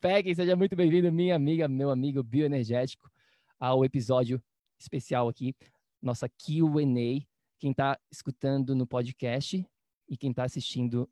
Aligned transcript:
PEG, 0.00 0.34
seja 0.34 0.56
muito 0.56 0.74
bem-vindo, 0.74 1.12
minha 1.12 1.36
amiga, 1.36 1.68
meu 1.68 1.90
amigo 1.90 2.22
bioenergético, 2.22 3.10
ao 3.58 3.84
episódio 3.84 4.42
especial 4.78 5.28
aqui, 5.28 5.54
nossa 6.00 6.26
Q&A. 6.26 7.22
Quem 7.58 7.72
está 7.72 8.00
escutando 8.10 8.74
no 8.74 8.86
podcast 8.86 9.62
e 10.08 10.16
quem 10.16 10.30
está 10.30 10.44
assistindo 10.44 11.06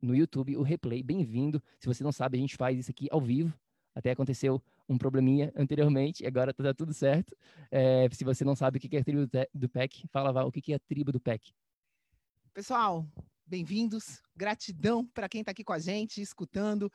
no 0.00 0.16
YouTube, 0.16 0.56
o 0.56 0.62
replay, 0.62 1.02
bem-vindo. 1.02 1.62
Se 1.78 1.86
você 1.86 2.02
não 2.02 2.12
sabe, 2.12 2.38
a 2.38 2.40
gente 2.40 2.56
faz 2.56 2.78
isso 2.78 2.90
aqui 2.90 3.08
ao 3.10 3.20
vivo. 3.20 3.52
Até 3.94 4.12
aconteceu 4.12 4.62
um 4.88 4.96
probleminha 4.96 5.52
anteriormente, 5.54 6.24
agora 6.24 6.52
está 6.52 6.72
tudo 6.72 6.94
certo. 6.94 7.36
É, 7.70 8.08
se 8.10 8.24
você 8.24 8.42
não 8.42 8.56
sabe 8.56 8.78
o 8.78 8.80
que 8.80 8.96
é 8.96 9.00
a 9.00 9.04
tribo 9.04 9.30
do 9.52 9.68
PEC, 9.68 10.08
fala, 10.08 10.32
Val, 10.32 10.48
o 10.48 10.50
que 10.50 10.72
é 10.72 10.76
a 10.76 10.80
tribo 10.80 11.12
do 11.12 11.20
PEC? 11.20 11.52
Pessoal, 12.54 13.06
bem-vindos. 13.46 14.22
Gratidão 14.34 15.04
para 15.04 15.28
quem 15.28 15.42
está 15.42 15.50
aqui 15.50 15.62
com 15.62 15.74
a 15.74 15.78
gente, 15.78 16.22
escutando. 16.22 16.90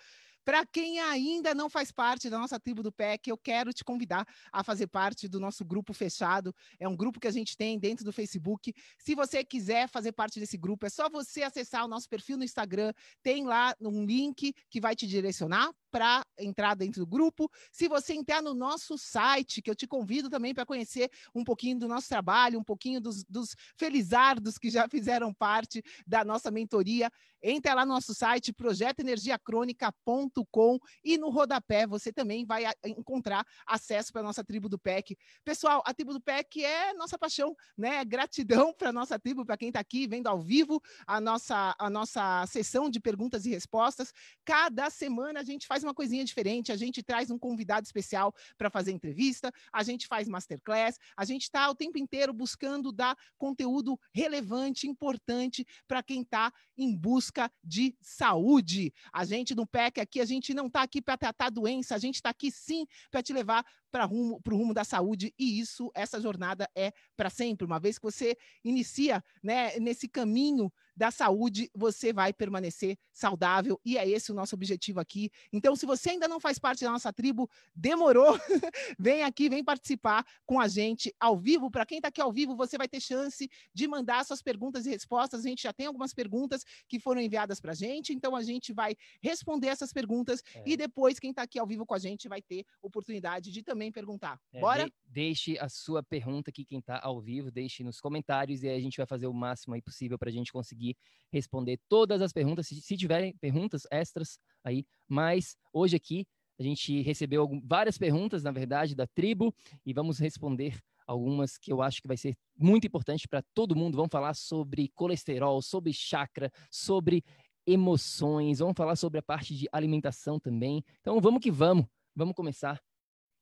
Para 0.46 0.64
quem 0.64 1.00
ainda 1.00 1.56
não 1.56 1.68
faz 1.70 1.92
parte 1.92 2.30
da 2.30 2.38
nossa 2.38 2.60
tribo 2.60 2.84
do 2.84 2.92
PEC, 2.92 3.30
eu 3.30 3.38
quero 3.38 3.74
te 3.74 3.84
convidar 3.84 4.28
a 4.52 4.64
fazer 4.64 4.86
parte 4.86 5.28
do 5.28 5.40
nosso 5.40 5.66
grupo 5.66 5.92
fechado. 5.92 6.54
É 6.80 6.88
um 6.88 6.96
grupo 6.96 7.20
que 7.20 7.28
a 7.28 7.32
gente 7.32 7.58
tem 7.58 7.80
dentro 7.80 8.06
do 8.06 8.14
Facebook. 8.14 8.72
Se 9.00 9.16
você 9.16 9.44
quiser 9.44 9.90
fazer 9.90 10.12
parte 10.12 10.40
desse 10.40 10.56
grupo, 10.56 10.86
é 10.86 10.90
só 10.90 11.10
você 11.10 11.42
acessar 11.42 11.84
o 11.84 11.88
nosso 11.88 12.08
perfil 12.08 12.38
no 12.38 12.44
Instagram. 12.44 12.94
Tem 13.24 13.44
lá 13.44 13.76
um 13.82 14.06
link 14.06 14.54
que 14.70 14.80
vai 14.80 14.96
te 14.96 15.08
direcionar 15.08 15.72
para 15.96 16.28
entrar 16.38 16.76
dentro 16.76 17.00
do 17.00 17.08
grupo. 17.08 17.50
Se 17.72 17.88
você 17.88 18.14
entrar 18.14 18.42
no 18.42 18.54
nosso 18.54 18.98
site, 18.98 19.62
que 19.62 19.70
eu 19.70 19.76
te 19.76 19.88
convido 19.88 20.30
também 20.30 20.54
para 20.54 20.66
conhecer 20.66 21.10
um 21.34 21.42
pouquinho 21.42 21.80
do 21.80 21.88
nosso 21.88 22.10
trabalho, 22.10 22.60
um 22.60 22.64
pouquinho 22.66 23.00
dos, 23.00 23.24
dos 23.24 23.56
felizardos 23.78 24.58
que 24.60 24.70
já 24.70 24.90
fizeram 24.90 25.34
parte 25.34 25.82
da 26.06 26.26
nossa 26.26 26.52
mentoria, 26.52 27.10
entra 27.42 27.74
lá 27.74 27.86
no 27.86 27.94
nosso 27.94 28.14
site, 28.14 28.52
projetoenergiacronica.com 28.52 30.80
e 31.02 31.18
no 31.18 31.30
rodapé 31.30 31.88
você 31.88 32.12
também 32.12 32.46
vai 32.46 32.66
encontrar 32.84 33.46
acesso 33.66 34.12
para 34.12 34.20
a 34.20 34.26
nossa 34.26 34.44
tribo 34.44 34.68
do 34.68 34.78
PEC. 34.78 35.18
Pessoal, 35.46 35.82
a 35.86 35.94
tribo 35.94 36.12
do 36.12 36.20
PEC 36.20 36.66
é 36.66 36.94
nossa 36.94 37.18
paixão, 37.18 37.56
né? 37.78 38.04
Gratidão 38.04 38.74
para 38.74 38.90
a 38.90 38.94
nossa 38.94 39.18
tribo, 39.18 39.46
para 39.46 39.56
quem 39.56 39.70
está 39.70 39.80
aqui 39.80 40.08
vendo 40.08 40.28
ao 40.28 40.42
vivo 40.42 40.84
a 41.08 41.22
nossa, 41.22 41.74
a 41.80 41.90
nossa 41.90 42.46
sessão 42.48 42.90
de 42.90 43.00
perguntas 43.00 43.46
e 43.46 43.52
respostas. 43.52 44.12
Cada 44.44 44.90
semana 44.90 45.40
a 45.40 45.44
gente 45.44 45.66
faz 45.68 45.85
uma 45.86 45.94
coisinha 45.94 46.24
diferente, 46.24 46.72
a 46.72 46.76
gente 46.76 47.02
traz 47.02 47.32
um 47.32 47.38
convidado 47.38 47.86
especial 47.86 48.34
para 48.58 48.70
fazer 48.70 48.92
entrevista, 48.92 49.52
a 49.72 49.84
gente 49.84 50.08
faz 50.08 50.28
masterclass, 50.28 50.98
a 51.16 51.26
gente 51.26 51.44
está 51.44 51.70
o 51.70 51.76
tempo 51.76 51.98
inteiro 51.98 52.34
buscando 52.34 52.92
dar 52.92 53.18
conteúdo 53.38 54.00
relevante, 54.14 54.88
importante 54.88 55.66
para 55.88 56.04
quem 56.04 56.22
está 56.22 56.52
em 56.78 56.96
busca 56.96 57.52
de 57.64 57.96
saúde. 58.02 58.94
A 59.14 59.24
gente 59.26 59.56
no 59.56 59.66
PEC 59.66 60.00
aqui, 60.00 60.20
a 60.20 60.26
gente 60.26 60.54
não 60.54 60.68
está 60.68 60.82
aqui 60.82 61.02
para 61.02 61.18
tratar 61.18 61.50
doença, 61.50 61.96
a 61.96 62.00
gente 62.00 62.16
está 62.16 62.30
aqui 62.30 62.52
sim 62.52 62.86
para 63.10 63.24
te 63.24 63.32
levar 63.34 63.66
para 63.96 64.04
rumo, 64.04 64.42
o 64.46 64.56
rumo 64.58 64.74
da 64.74 64.84
saúde 64.84 65.34
e 65.40 65.58
isso, 65.58 65.90
essa 65.96 66.20
jornada 66.20 66.70
é 66.76 66.92
para 67.16 67.30
sempre. 67.30 67.66
Uma 67.66 67.80
vez 67.80 67.98
que 67.98 68.04
você 68.04 68.36
inicia 68.62 69.24
né, 69.42 69.80
nesse 69.80 70.10
caminho 70.10 70.70
da 70.96 71.12
saúde, 71.12 71.70
você 71.74 72.14
vai 72.14 72.34
permanecer 72.34 72.98
saudável 73.12 73.80
e 73.86 73.98
é 73.98 74.08
esse 74.08 74.32
o 74.32 74.36
nosso 74.36 74.56
objetivo 74.56 75.00
aqui. 75.00 75.30
Então, 75.52 75.76
se 75.76 75.86
você 75.86 76.12
ainda 76.12 76.28
não 76.28 76.40
faz 76.40 76.58
parte 76.58 76.84
da 76.84 76.92
nossa 76.92 77.12
tribo, 77.12 77.50
demorou, 77.74 78.38
vem 79.00 79.24
aqui, 79.24 79.50
vem 79.50 79.64
participar 79.64 80.26
com 80.46 80.60
a 80.60 80.68
gente 80.68 81.14
ao 81.20 81.38
vivo. 81.38 81.70
Para 81.70 81.86
quem 81.86 81.98
está 81.98 82.08
aqui 82.08 82.22
ao 82.22 82.32
vivo, 82.32 82.56
você 82.56 82.78
vai 82.78 82.88
ter 82.88 83.02
chance 83.02 83.50
de 83.74 83.88
mandar 83.88 84.26
suas 84.26 84.42
perguntas 84.42 84.86
e 84.86 84.90
respostas. 84.90 85.46
A 85.46 85.48
gente 85.48 85.64
já 85.64 85.74
tem 85.74 85.86
algumas 85.86 86.14
perguntas 86.14 86.64
que 86.88 87.00
foram 87.00 87.22
enviadas 87.22 87.60
para 87.60 87.72
a 87.72 87.76
gente, 87.76 88.14
então 88.14 88.36
a 88.36 88.44
gente 88.44 88.72
vai 88.74 88.96
responder 89.22 89.68
essas 89.68 89.92
perguntas 89.92 90.42
é. 90.54 90.64
e 90.66 90.78
depois 90.78 91.20
quem 91.20 91.32
está 91.32 91.44
aqui 91.44 91.60
ao 91.60 91.68
vivo 91.68 91.86
com 91.86 91.94
a 91.94 92.00
gente 92.00 92.30
vai 92.30 92.42
ter 92.42 92.66
oportunidade 92.82 93.52
de 93.52 93.64
também 93.64 93.85
perguntar. 93.92 94.40
É, 94.54 94.60
Bora? 94.60 94.86
De 94.86 94.94
deixe 95.06 95.58
a 95.60 95.70
sua 95.70 96.04
pergunta 96.04 96.50
aqui, 96.50 96.66
quem 96.66 96.80
está 96.80 97.00
ao 97.02 97.22
vivo, 97.22 97.50
deixe 97.50 97.84
nos 97.84 98.00
comentários 98.00 98.64
e 98.64 98.70
a 98.70 98.80
gente 98.80 98.98
vai 98.98 99.06
fazer 99.06 99.28
o 99.28 99.34
máximo 99.34 99.74
aí 99.74 99.82
possível 99.82 100.18
para 100.18 100.30
a 100.30 100.34
gente 100.34 100.52
conseguir 100.52 100.76
conseguir 100.76 100.98
responder 101.32 101.80
todas 101.90 102.22
as 102.22 102.32
perguntas, 102.32 102.68
se, 102.68 102.82
se 102.82 102.98
tiverem 102.98 103.36
perguntas 103.38 103.88
extras 103.92 104.40
aí, 104.64 104.86
mas 105.08 105.56
hoje 105.74 105.96
aqui 105.96 106.28
a 106.60 106.64
gente 106.64 107.02
recebeu 107.02 107.42
algum, 107.42 107.62
várias 107.62 107.98
perguntas, 107.98 108.44
na 108.44 108.52
verdade, 108.52 108.96
da 108.96 109.06
tribo 109.08 109.54
e 109.86 109.94
vamos 109.94 110.20
responder 110.20 110.80
algumas 111.06 111.58
que 111.58 111.72
eu 111.72 111.82
acho 111.82 112.02
que 112.02 112.08
vai 112.08 112.18
ser 112.18 112.36
muito 112.58 112.88
importante 112.88 113.28
para 113.28 113.44
todo 113.54 113.76
mundo. 113.76 113.98
Vamos 113.98 114.12
falar 114.12 114.34
sobre 114.34 114.90
colesterol, 114.96 115.62
sobre 115.62 115.92
chakra, 115.92 116.50
sobre 116.72 117.24
emoções, 117.68 118.60
vamos 118.60 118.76
falar 118.78 118.96
sobre 118.96 119.20
a 119.20 119.24
parte 119.24 119.56
de 119.56 119.68
alimentação 119.72 120.40
também. 120.40 120.84
Então 121.02 121.20
vamos 121.20 121.42
que 121.42 121.52
vamos, 121.52 121.86
vamos 122.16 122.34
começar 122.34 122.82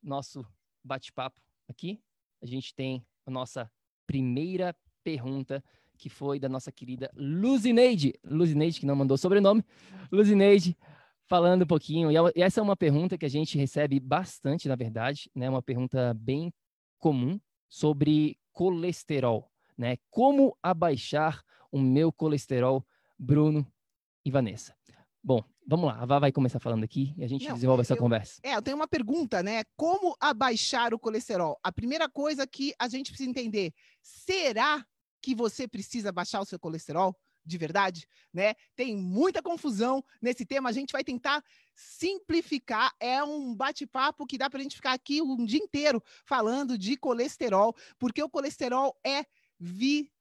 nosso 0.04 0.46
bate-papo 0.84 1.42
aqui. 1.68 2.02
A 2.42 2.46
gente 2.46 2.76
tem 2.76 3.06
a 3.26 3.32
nossa 3.32 3.72
primeira 4.06 4.76
pergunta 5.04 5.64
que 5.98 6.10
foi 6.10 6.40
da 6.40 6.50
nossa 6.50 6.72
querida 6.72 7.10
Luzineide. 7.16 8.14
Luzineide, 8.24 8.80
que 8.80 8.86
não 8.86 8.96
mandou 8.96 9.18
sobrenome. 9.18 9.64
Luzineide, 10.12 10.78
falando 11.28 11.64
um 11.64 11.68
pouquinho. 11.68 12.12
E 12.12 12.42
essa 12.42 12.60
é 12.60 12.64
uma 12.64 12.76
pergunta 12.76 13.18
que 13.18 13.26
a 13.26 13.30
gente 13.30 13.58
recebe 13.58 14.00
bastante, 14.00 14.68
na 14.68 14.76
verdade, 14.76 15.30
né? 15.34 15.50
Uma 15.50 15.62
pergunta 15.62 16.14
bem 16.14 16.54
comum 17.00 17.40
sobre 17.70 18.38
colesterol, 18.52 19.50
né? 19.78 19.98
Como 20.10 20.58
abaixar 20.62 21.44
o 21.72 21.80
meu 21.80 22.12
colesterol, 22.12 22.86
Bruno 23.18 23.66
e 24.26 24.32
Vanessa? 24.32 24.76
Bom, 25.26 25.42
vamos 25.66 25.86
lá, 25.86 26.02
a 26.02 26.06
Vá 26.06 26.20
vai 26.20 26.34
começar 26.34 26.60
falando 26.60 26.84
aqui 26.84 27.14
e 27.18 27.24
a 27.24 27.28
gente 27.28 27.48
Não, 27.48 27.54
desenvolve 27.54 27.82
essa 27.82 27.94
eu, 27.94 27.98
conversa. 27.98 28.42
É, 28.44 28.56
eu 28.56 28.62
tenho 28.62 28.76
uma 28.76 28.88
pergunta, 28.88 29.42
né? 29.42 29.64
Como 29.78 30.18
abaixar 30.20 30.94
o 30.94 31.00
colesterol? 31.00 31.58
A 31.64 31.72
primeira 31.72 32.10
coisa 32.10 32.46
que 32.46 32.74
a 32.78 32.90
gente 32.90 33.10
precisa 33.10 33.30
entender, 33.30 33.74
será 34.02 34.86
que 35.22 35.34
você 35.34 35.66
precisa 35.66 36.12
baixar 36.12 36.42
o 36.42 36.46
seu 36.46 36.60
colesterol 36.60 37.16
de 37.46 37.58
verdade, 37.58 38.06
né? 38.34 38.54
Tem 38.76 38.98
muita 38.98 39.42
confusão 39.42 40.04
nesse 40.22 40.46
tema, 40.46 40.70
a 40.70 40.74
gente 40.74 40.92
vai 40.92 41.06
tentar 41.06 41.42
simplificar. 41.74 42.94
É 43.00 43.24
um 43.24 43.56
bate-papo 43.56 44.26
que 44.26 44.38
dá 44.38 44.50
para 44.50 44.60
a 44.60 44.64
gente 44.64 44.76
ficar 44.76 44.92
aqui 44.92 45.22
um 45.22 45.46
dia 45.46 45.60
inteiro 45.60 46.04
falando 46.26 46.78
de 46.78 46.98
colesterol, 46.98 47.74
porque 47.98 48.22
o 48.22 48.30
colesterol 48.30 48.98
é 49.06 49.26
vital 49.58 50.12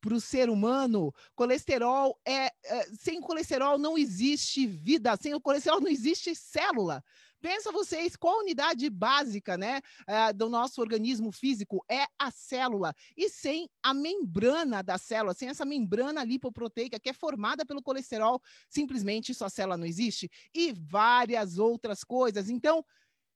para 0.00 0.14
o 0.14 0.20
ser 0.20 0.48
humano. 0.48 1.12
Colesterol 1.34 2.18
é, 2.26 2.46
é, 2.46 2.86
sem 2.98 3.20
colesterol 3.20 3.78
não 3.78 3.98
existe 3.98 4.66
vida, 4.66 5.16
sem 5.20 5.34
o 5.34 5.40
colesterol 5.40 5.80
não 5.80 5.88
existe 5.88 6.34
célula. 6.34 7.04
Pensa 7.42 7.72
vocês, 7.72 8.14
qual 8.14 8.36
a 8.36 8.42
unidade 8.42 8.88
básica, 8.88 9.58
né, 9.58 9.80
uh, 10.08 10.32
do 10.32 10.48
nosso 10.48 10.80
organismo 10.80 11.32
físico 11.32 11.84
é 11.90 12.04
a 12.16 12.30
célula. 12.30 12.94
E 13.16 13.28
sem 13.28 13.68
a 13.82 13.92
membrana 13.92 14.80
da 14.80 14.96
célula, 14.96 15.34
sem 15.34 15.48
essa 15.48 15.64
membrana 15.64 16.22
lipoproteica 16.22 17.00
que 17.00 17.10
é 17.10 17.12
formada 17.12 17.66
pelo 17.66 17.82
colesterol, 17.82 18.40
simplesmente 18.70 19.34
sua 19.34 19.50
célula 19.50 19.76
não 19.76 19.84
existe. 19.84 20.30
E 20.54 20.72
várias 20.72 21.58
outras 21.58 22.04
coisas. 22.04 22.48
Então, 22.48 22.84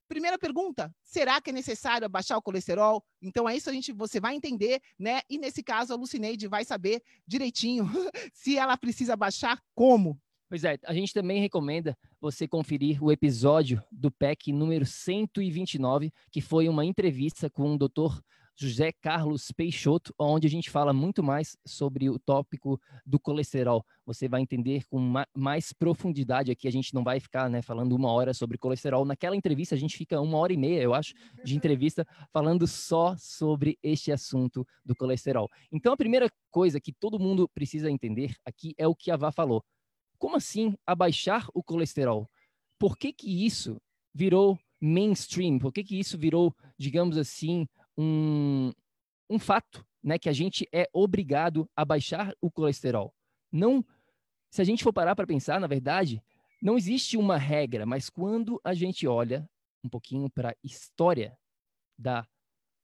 Primeira 0.08 0.38
pergunta: 0.38 0.94
será 1.02 1.40
que 1.40 1.50
é 1.50 1.52
necessário 1.52 2.06
abaixar 2.06 2.38
o 2.38 2.42
colesterol? 2.42 3.04
Então 3.20 3.48
é 3.48 3.56
isso 3.56 3.68
a 3.68 3.72
gente 3.72 3.92
você 3.92 4.20
vai 4.20 4.34
entender, 4.34 4.80
né? 4.98 5.20
E 5.28 5.38
nesse 5.38 5.62
caso 5.62 5.92
a 5.92 5.96
Lucineide 5.96 6.46
vai 6.46 6.64
saber 6.64 7.02
direitinho 7.26 7.86
se 8.32 8.56
ela 8.56 8.76
precisa 8.76 9.16
baixar 9.16 9.60
como. 9.74 10.18
Pois 10.48 10.62
é, 10.62 10.78
a 10.84 10.94
gente 10.94 11.12
também 11.12 11.40
recomenda 11.40 11.98
você 12.20 12.46
conferir 12.46 13.02
o 13.02 13.10
episódio 13.10 13.82
do 13.90 14.12
PEC 14.12 14.52
número 14.52 14.86
129, 14.86 16.12
que 16.30 16.40
foi 16.40 16.68
uma 16.68 16.84
entrevista 16.84 17.50
com 17.50 17.74
o 17.74 17.78
Dr. 17.78 18.20
José 18.58 18.90
Carlos 18.90 19.52
Peixoto, 19.52 20.14
onde 20.18 20.46
a 20.46 20.50
gente 20.50 20.70
fala 20.70 20.92
muito 20.92 21.22
mais 21.22 21.58
sobre 21.66 22.08
o 22.08 22.18
tópico 22.18 22.80
do 23.04 23.20
colesterol. 23.20 23.84
Você 24.06 24.28
vai 24.28 24.40
entender 24.40 24.84
com 24.88 25.12
mais 25.36 25.74
profundidade 25.74 26.50
aqui. 26.50 26.66
A 26.66 26.72
gente 26.72 26.94
não 26.94 27.04
vai 27.04 27.20
ficar 27.20 27.50
né, 27.50 27.60
falando 27.60 27.94
uma 27.94 28.10
hora 28.10 28.32
sobre 28.32 28.56
colesterol. 28.56 29.04
Naquela 29.04 29.36
entrevista, 29.36 29.74
a 29.74 29.78
gente 29.78 29.96
fica 29.96 30.18
uma 30.22 30.38
hora 30.38 30.54
e 30.54 30.56
meia, 30.56 30.80
eu 30.80 30.94
acho, 30.94 31.12
de 31.44 31.54
entrevista, 31.54 32.06
falando 32.32 32.66
só 32.66 33.14
sobre 33.18 33.78
este 33.82 34.10
assunto 34.10 34.66
do 34.82 34.96
colesterol. 34.96 35.50
Então, 35.70 35.92
a 35.92 35.96
primeira 35.96 36.30
coisa 36.50 36.80
que 36.80 36.94
todo 36.94 37.18
mundo 37.18 37.46
precisa 37.50 37.90
entender 37.90 38.34
aqui 38.42 38.74
é 38.78 38.88
o 38.88 38.94
que 38.94 39.10
a 39.10 39.16
Vá 39.16 39.30
falou. 39.30 39.62
Como 40.18 40.36
assim 40.36 40.74
abaixar 40.86 41.46
o 41.52 41.62
colesterol? 41.62 42.26
Por 42.78 42.96
que, 42.96 43.12
que 43.12 43.44
isso 43.44 43.76
virou 44.14 44.58
mainstream? 44.80 45.58
Por 45.58 45.72
que, 45.72 45.84
que 45.84 45.98
isso 45.98 46.16
virou, 46.16 46.54
digamos 46.78 47.18
assim, 47.18 47.66
um, 47.96 48.72
um 49.28 49.38
fato, 49.38 49.84
né, 50.02 50.18
que 50.18 50.28
a 50.28 50.32
gente 50.32 50.68
é 50.72 50.88
obrigado 50.92 51.68
a 51.74 51.84
baixar 51.84 52.34
o 52.40 52.50
colesterol. 52.50 53.14
Não, 53.50 53.84
se 54.50 54.62
a 54.62 54.64
gente 54.64 54.84
for 54.84 54.92
parar 54.92 55.16
para 55.16 55.26
pensar, 55.26 55.60
na 55.60 55.66
verdade, 55.66 56.22
não 56.62 56.76
existe 56.76 57.16
uma 57.16 57.36
regra, 57.36 57.84
mas 57.84 58.08
quando 58.08 58.60
a 58.64 58.74
gente 58.74 59.06
olha 59.06 59.48
um 59.84 59.88
pouquinho 59.88 60.30
para 60.30 60.50
a 60.50 60.56
história 60.64 61.36
da 61.98 62.26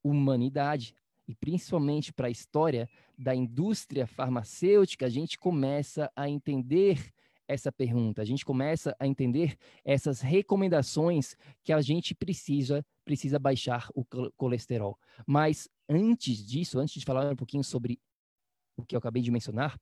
humanidade 0.04 0.94
e 1.26 1.34
principalmente 1.34 2.12
para 2.12 2.26
a 2.26 2.30
história 2.30 2.88
da 3.16 3.34
indústria 3.34 4.06
farmacêutica, 4.06 5.06
a 5.06 5.08
gente 5.08 5.38
começa 5.38 6.10
a 6.16 6.28
entender 6.28 7.12
essa 7.52 7.70
pergunta, 7.70 8.22
a 8.22 8.24
gente 8.24 8.44
começa 8.44 8.94
a 8.98 9.06
entender 9.06 9.56
essas 9.84 10.20
recomendações 10.20 11.36
que 11.62 11.72
a 11.72 11.80
gente 11.80 12.14
precisa 12.14 12.84
precisa 13.04 13.38
baixar 13.38 13.88
o 13.94 14.04
colesterol. 14.36 14.96
Mas 15.26 15.68
antes 15.88 16.44
disso, 16.46 16.78
antes 16.78 17.00
de 17.00 17.04
falar 17.04 17.30
um 17.30 17.36
pouquinho 17.36 17.64
sobre 17.64 17.98
o 18.76 18.84
que 18.84 18.94
eu 18.94 18.98
acabei 18.98 19.22
de 19.22 19.30
mencionar, 19.30 19.76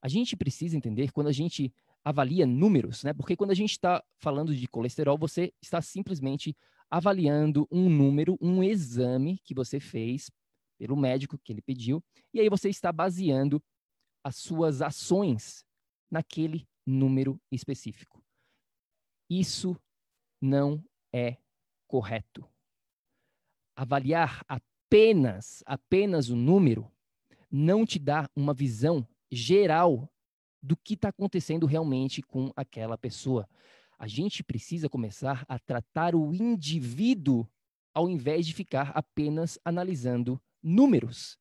a 0.00 0.08
gente 0.08 0.36
precisa 0.36 0.76
entender 0.76 1.12
quando 1.12 1.28
a 1.28 1.32
gente 1.32 1.72
avalia 2.04 2.46
números, 2.46 3.02
né? 3.04 3.12
Porque 3.14 3.36
quando 3.36 3.50
a 3.52 3.54
gente 3.54 3.72
está 3.72 4.02
falando 4.18 4.54
de 4.54 4.66
colesterol, 4.68 5.16
você 5.16 5.52
está 5.62 5.80
simplesmente 5.80 6.54
avaliando 6.90 7.66
um 7.70 7.88
número, 7.88 8.36
um 8.40 8.62
exame 8.62 9.38
que 9.44 9.54
você 9.54 9.80
fez 9.80 10.30
pelo 10.78 10.96
médico 10.96 11.38
que 11.42 11.52
ele 11.52 11.62
pediu, 11.62 12.02
e 12.32 12.40
aí 12.40 12.48
você 12.48 12.68
está 12.68 12.92
baseando 12.92 13.62
as 14.22 14.36
suas 14.36 14.82
ações 14.82 15.64
naquele 16.10 16.66
número 16.86 17.40
específico. 17.50 18.22
Isso 19.28 19.76
não 20.40 20.84
é 21.12 21.38
correto. 21.86 22.48
Avaliar 23.76 24.44
apenas 24.48 25.62
apenas 25.66 26.28
o 26.28 26.36
número 26.36 26.90
não 27.50 27.84
te 27.84 27.98
dá 27.98 28.28
uma 28.36 28.54
visão 28.54 29.06
geral 29.30 30.08
do 30.62 30.76
que 30.76 30.94
está 30.94 31.08
acontecendo 31.08 31.66
realmente 31.66 32.22
com 32.22 32.50
aquela 32.56 32.96
pessoa. 32.96 33.48
A 33.98 34.06
gente 34.06 34.42
precisa 34.42 34.88
começar 34.88 35.44
a 35.48 35.58
tratar 35.58 36.14
o 36.14 36.32
indivíduo 36.34 37.48
ao 37.92 38.08
invés 38.08 38.46
de 38.46 38.54
ficar 38.54 38.90
apenas 38.90 39.58
analisando 39.64 40.40
números. 40.62 41.38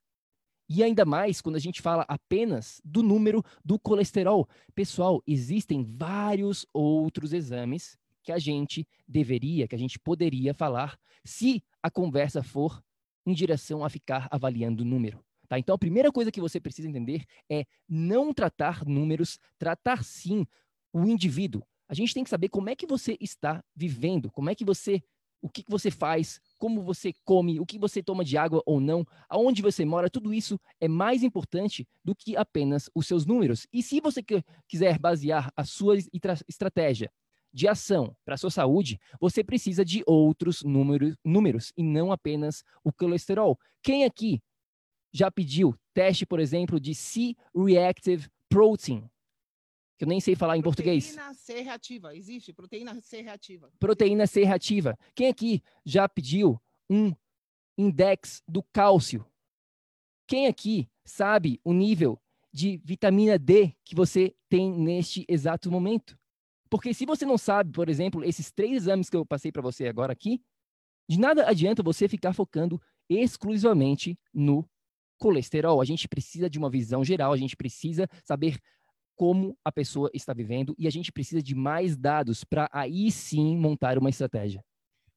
E 0.70 0.84
ainda 0.84 1.06
mais 1.06 1.42
quando 1.42 1.56
a 1.56 1.60
gente 1.60 1.82
fala 1.82 2.06
apenas 2.08 2.82
do 2.84 3.04
número 3.04 3.44
do 3.64 3.78
colesterol. 3.78 4.48
Pessoal, 4.74 5.22
existem 5.28 5.84
vários 5.84 6.66
outros 6.74 7.34
exames 7.34 7.98
que 8.24 8.32
a 8.32 8.40
gente 8.40 8.88
deveria, 9.08 9.68
que 9.68 9.76
a 9.76 9.80
gente 9.80 10.00
poderia 10.00 10.54
falar 10.54 10.98
se 11.26 11.64
a 11.82 11.92
conversa 11.92 12.42
for 12.42 12.82
em 13.26 13.34
direção 13.34 13.84
a 13.84 13.90
ficar 13.90 14.28
avaliando 14.32 14.84
o 14.84 14.86
número. 14.86 15.24
Tá? 15.48 15.60
Então, 15.60 15.76
a 15.76 15.80
primeira 15.80 16.12
coisa 16.12 16.32
que 16.32 16.42
você 16.42 16.60
precisa 16.60 16.88
entender 16.88 17.26
é 17.50 17.66
não 17.88 18.34
tratar 18.34 18.86
números, 18.86 19.40
tratar 19.58 20.04
sim 20.04 20.48
o 20.92 21.06
indivíduo. 21.06 21.62
A 21.88 21.94
gente 21.94 22.14
tem 22.14 22.24
que 22.24 22.30
saber 22.30 22.50
como 22.50 22.70
é 22.70 22.76
que 22.76 22.88
você 22.88 23.18
está 23.20 23.64
vivendo, 23.76 24.32
como 24.32 24.50
é 24.50 24.56
que 24.56 24.66
você 24.66 25.04
o 25.44 25.50
que, 25.50 25.62
que 25.62 25.70
você 25.70 25.92
faz, 25.92 26.40
como 26.64 26.82
você 26.82 27.12
come, 27.26 27.60
o 27.60 27.66
que 27.66 27.78
você 27.78 28.02
toma 28.02 28.24
de 28.24 28.38
água 28.38 28.64
ou 28.66 28.80
não, 28.80 29.06
aonde 29.28 29.62
você 29.62 29.84
mora, 29.84 30.10
tudo 30.10 30.34
isso 30.34 30.58
é 30.80 30.88
mais 30.88 31.22
importante 31.22 31.86
do 32.06 32.16
que 32.16 32.38
apenas 32.38 32.90
os 32.96 33.06
seus 33.06 33.26
números. 33.26 33.68
E 33.74 33.84
se 33.84 34.00
você 34.00 34.24
quiser 34.66 34.98
basear 34.98 35.52
a 35.58 35.66
sua 35.66 35.98
estratégia 36.48 37.12
de 37.52 37.68
ação 37.68 38.16
para 38.24 38.36
a 38.36 38.38
sua 38.38 38.50
saúde, 38.50 38.98
você 39.20 39.44
precisa 39.44 39.84
de 39.84 40.04
outros 40.08 40.64
números, 40.64 41.18
números 41.22 41.74
e 41.76 41.84
não 41.84 42.14
apenas 42.14 42.64
o 42.82 42.94
colesterol. 42.94 43.60
Quem 43.82 44.06
aqui 44.06 44.42
já 45.12 45.30
pediu 45.30 45.76
teste, 45.94 46.26
por 46.26 46.40
exemplo, 46.40 46.80
de 46.80 46.96
C-reactive 46.96 48.30
protein? 48.48 49.10
Que 49.98 50.06
eu 50.06 50.08
nem 50.08 50.20
sei 50.20 50.36
falar 50.36 50.58
em 50.58 50.62
português. 50.62 51.14
Proteína 51.16 51.34
C 51.34 51.62
reativa, 51.62 52.16
existe 52.16 52.54
proteína 52.54 53.02
C 53.02 53.22
reativa. 53.22 53.72
Proteína 53.80 54.28
C 54.28 54.44
reativa. 54.44 54.98
Quem 55.16 55.28
aqui 55.28 55.62
já 55.86 56.08
pediu 56.10 56.62
um 56.90 57.14
index 57.78 58.42
do 58.48 58.64
cálcio? 58.64 59.26
Quem 60.28 60.48
aqui 60.48 60.90
sabe 61.06 61.60
o 61.64 61.74
nível 61.74 62.20
de 62.52 62.82
vitamina 62.84 63.38
D 63.38 63.76
que 63.84 63.96
você 63.96 64.36
tem 64.50 64.72
neste 64.72 65.26
exato 65.28 65.72
momento? 65.72 66.18
Porque 66.70 66.94
se 66.94 67.06
você 67.06 67.26
não 67.26 67.38
sabe, 67.38 67.72
por 67.72 67.88
exemplo, 67.88 68.24
esses 68.24 68.52
três 68.52 68.74
exames 68.74 69.10
que 69.10 69.16
eu 69.16 69.26
passei 69.26 69.52
para 69.52 69.62
você 69.62 69.88
agora 69.88 70.12
aqui, 70.12 70.42
de 71.08 71.20
nada 71.20 71.48
adianta 71.48 71.84
você 71.84 72.08
ficar 72.08 72.34
focando 72.34 72.82
exclusivamente 73.10 74.18
no 74.34 74.68
colesterol. 75.20 75.80
A 75.82 75.86
gente 75.86 76.08
precisa 76.08 76.50
de 76.50 76.58
uma 76.58 76.70
visão 76.70 77.04
geral, 77.04 77.32
a 77.32 77.38
gente 77.38 77.56
precisa 77.56 78.10
saber 78.24 78.60
como 79.16 79.58
a 79.64 79.72
pessoa 79.72 80.10
está 80.14 80.34
vivendo 80.34 80.76
e 80.78 80.88
a 80.88 80.92
gente 80.92 81.12
precisa 81.12 81.42
de 81.42 81.56
mais 81.56 81.96
dados 81.96 82.44
para 82.44 82.70
aí 82.72 83.12
sim 83.12 83.58
montar 83.58 83.98
uma 83.98 84.10
estratégia. 84.10 84.64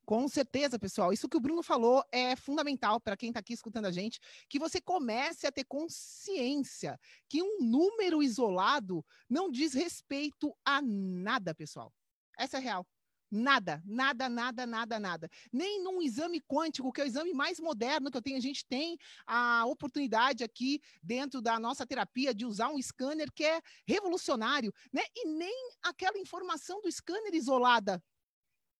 Com 0.06 0.28
certeza, 0.28 0.78
pessoal. 0.78 1.12
Isso 1.12 1.28
que 1.28 1.36
o 1.36 1.40
Bruno 1.40 1.64
falou 1.64 2.04
é 2.12 2.36
fundamental 2.36 3.00
para 3.00 3.16
quem 3.16 3.30
está 3.30 3.40
aqui 3.40 3.52
escutando 3.52 3.86
a 3.86 3.90
gente, 3.90 4.20
que 4.48 4.56
você 4.56 4.80
comece 4.80 5.48
a 5.48 5.52
ter 5.52 5.64
consciência 5.64 6.96
que 7.28 7.42
um 7.42 7.58
número 7.60 8.22
isolado 8.22 9.04
não 9.28 9.50
diz 9.50 9.74
respeito 9.74 10.56
a 10.64 10.80
nada, 10.80 11.52
pessoal. 11.52 11.92
Essa 12.38 12.58
é 12.58 12.60
real. 12.60 12.86
Nada, 13.30 13.82
nada, 13.84 14.28
nada, 14.28 14.66
nada, 14.66 15.00
nada. 15.00 15.30
Nem 15.52 15.82
num 15.82 16.00
exame 16.00 16.40
quântico, 16.40 16.92
que 16.92 17.00
é 17.00 17.04
o 17.04 17.06
exame 17.06 17.32
mais 17.34 17.58
moderno 17.58 18.10
que 18.10 18.16
eu 18.16 18.22
tenho. 18.22 18.36
A 18.36 18.40
gente 18.40 18.64
tem 18.64 18.96
a 19.26 19.64
oportunidade 19.66 20.44
aqui, 20.44 20.80
dentro 21.02 21.42
da 21.42 21.58
nossa 21.58 21.86
terapia, 21.86 22.34
de 22.34 22.46
usar 22.46 22.68
um 22.68 22.80
scanner 22.80 23.30
que 23.32 23.44
é 23.44 23.60
revolucionário, 23.86 24.72
né? 24.92 25.02
E 25.14 25.26
nem 25.28 25.70
aquela 25.82 26.18
informação 26.18 26.80
do 26.80 26.90
scanner 26.90 27.34
isolada 27.34 28.02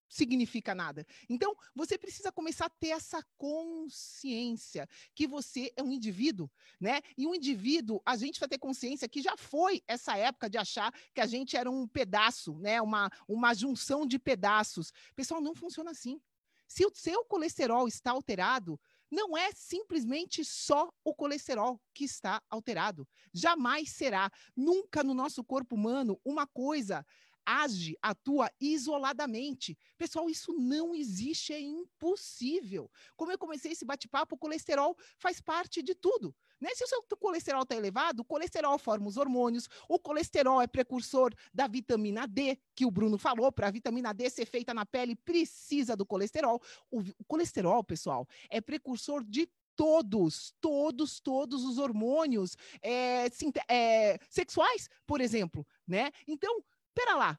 significa 0.09 0.75
nada. 0.75 1.07
Então, 1.29 1.57
você 1.75 1.99
precisa 1.99 2.33
começar 2.33 2.67
a 2.67 2.71
ter 2.71 2.89
essa 2.89 3.23
consciência 3.37 4.89
que 5.15 5.27
você 5.27 5.73
é 5.77 5.83
um 5.83 5.93
indivíduo, 5.93 6.51
né? 6.81 7.01
E 7.17 7.27
um 7.27 7.35
indivíduo, 7.35 8.01
a 8.05 8.17
gente 8.17 8.41
vai 8.41 8.49
ter 8.49 8.59
consciência 8.59 9.09
que 9.09 9.21
já 9.21 9.37
foi 9.37 9.83
essa 9.87 10.17
época 10.17 10.49
de 10.49 10.59
achar 10.59 10.93
que 11.15 11.21
a 11.21 11.27
gente 11.27 11.57
era 11.57 11.71
um 11.71 11.87
pedaço, 11.87 12.59
né? 12.59 12.81
Uma, 12.81 13.11
uma 13.29 13.55
junção 13.55 14.07
de 14.07 14.19
pedaços. 14.19 14.93
Pessoal, 15.15 15.41
não 15.41 15.55
funciona 15.55 15.91
assim. 15.91 16.21
Se 16.69 16.85
o 16.85 16.93
seu 16.95 17.25
colesterol 17.25 17.87
está 17.87 18.11
alterado, 18.11 18.79
não 19.11 19.37
é 19.37 19.51
simplesmente 19.53 20.45
só 20.45 20.93
o 21.05 21.15
colesterol 21.15 21.81
que 21.95 22.05
está 22.05 22.43
alterado. 22.51 23.07
Jamais 23.33 23.91
será. 23.91 24.31
Nunca 24.57 25.05
no 25.05 25.15
nosso 25.15 25.45
corpo 25.45 25.77
humano 25.77 26.21
uma 26.25 26.47
coisa 26.47 27.07
age, 27.47 27.97
atua 28.03 28.51
isoladamente. 28.61 29.79
Pessoal, 29.97 30.29
isso 30.29 30.53
não 30.53 30.95
existe, 30.95 31.53
é 31.53 31.61
impossível. 31.61 32.91
Como 33.17 33.31
eu 33.31 33.39
comecei 33.39 33.73
esse 33.73 33.85
bate-papo, 33.85 34.35
o 34.35 34.39
colesterol 34.39 34.97
faz 35.17 35.41
parte 35.41 35.83
de 35.83 35.95
tudo. 35.95 36.35
Né? 36.61 36.71
Se 36.75 36.85
o 36.85 36.87
seu 36.87 37.03
colesterol 37.19 37.63
está 37.63 37.77
elevado, 37.77 38.21
o 38.21 38.25
colesterol 38.25 38.79
forma 38.79 39.07
os 39.07 39.17
hormônios, 39.17 39.69
o 39.89 39.99
colesterol 39.99 40.61
é 40.61 40.67
precursor 40.67 41.33
da 41.55 41.69
vitamina 41.69 42.27
D, 42.27 42.59
que 42.75 42.85
o 42.85 42.91
Bruno 42.91 43.17
falou, 43.17 43.53
para 43.53 43.69
a 43.69 43.71
vitamina 43.71 44.13
D 44.13 44.29
ser 44.29 44.47
feita 44.47 44.75
na 44.75 44.85
pele, 44.85 45.15
precisa 45.15 45.95
do 45.95 46.05
colesterol. 46.05 46.61
O, 46.91 47.01
o 47.01 47.25
colesterol, 47.27 47.85
pessoal, 47.85 48.27
é 48.51 48.61
precursor 48.61 49.23
de 49.25 49.49
todos, 49.77 50.55
todos, 50.61 51.21
todos 51.21 51.65
os 51.65 51.79
hormônios 51.79 52.57
é, 52.83 53.27
é, 53.69 54.19
sexuais, 54.29 54.89
por 55.07 55.21
exemplo, 55.21 55.67
né? 55.87 56.11
Então, 56.27 56.65
pera 56.97 57.15
lá, 57.15 57.39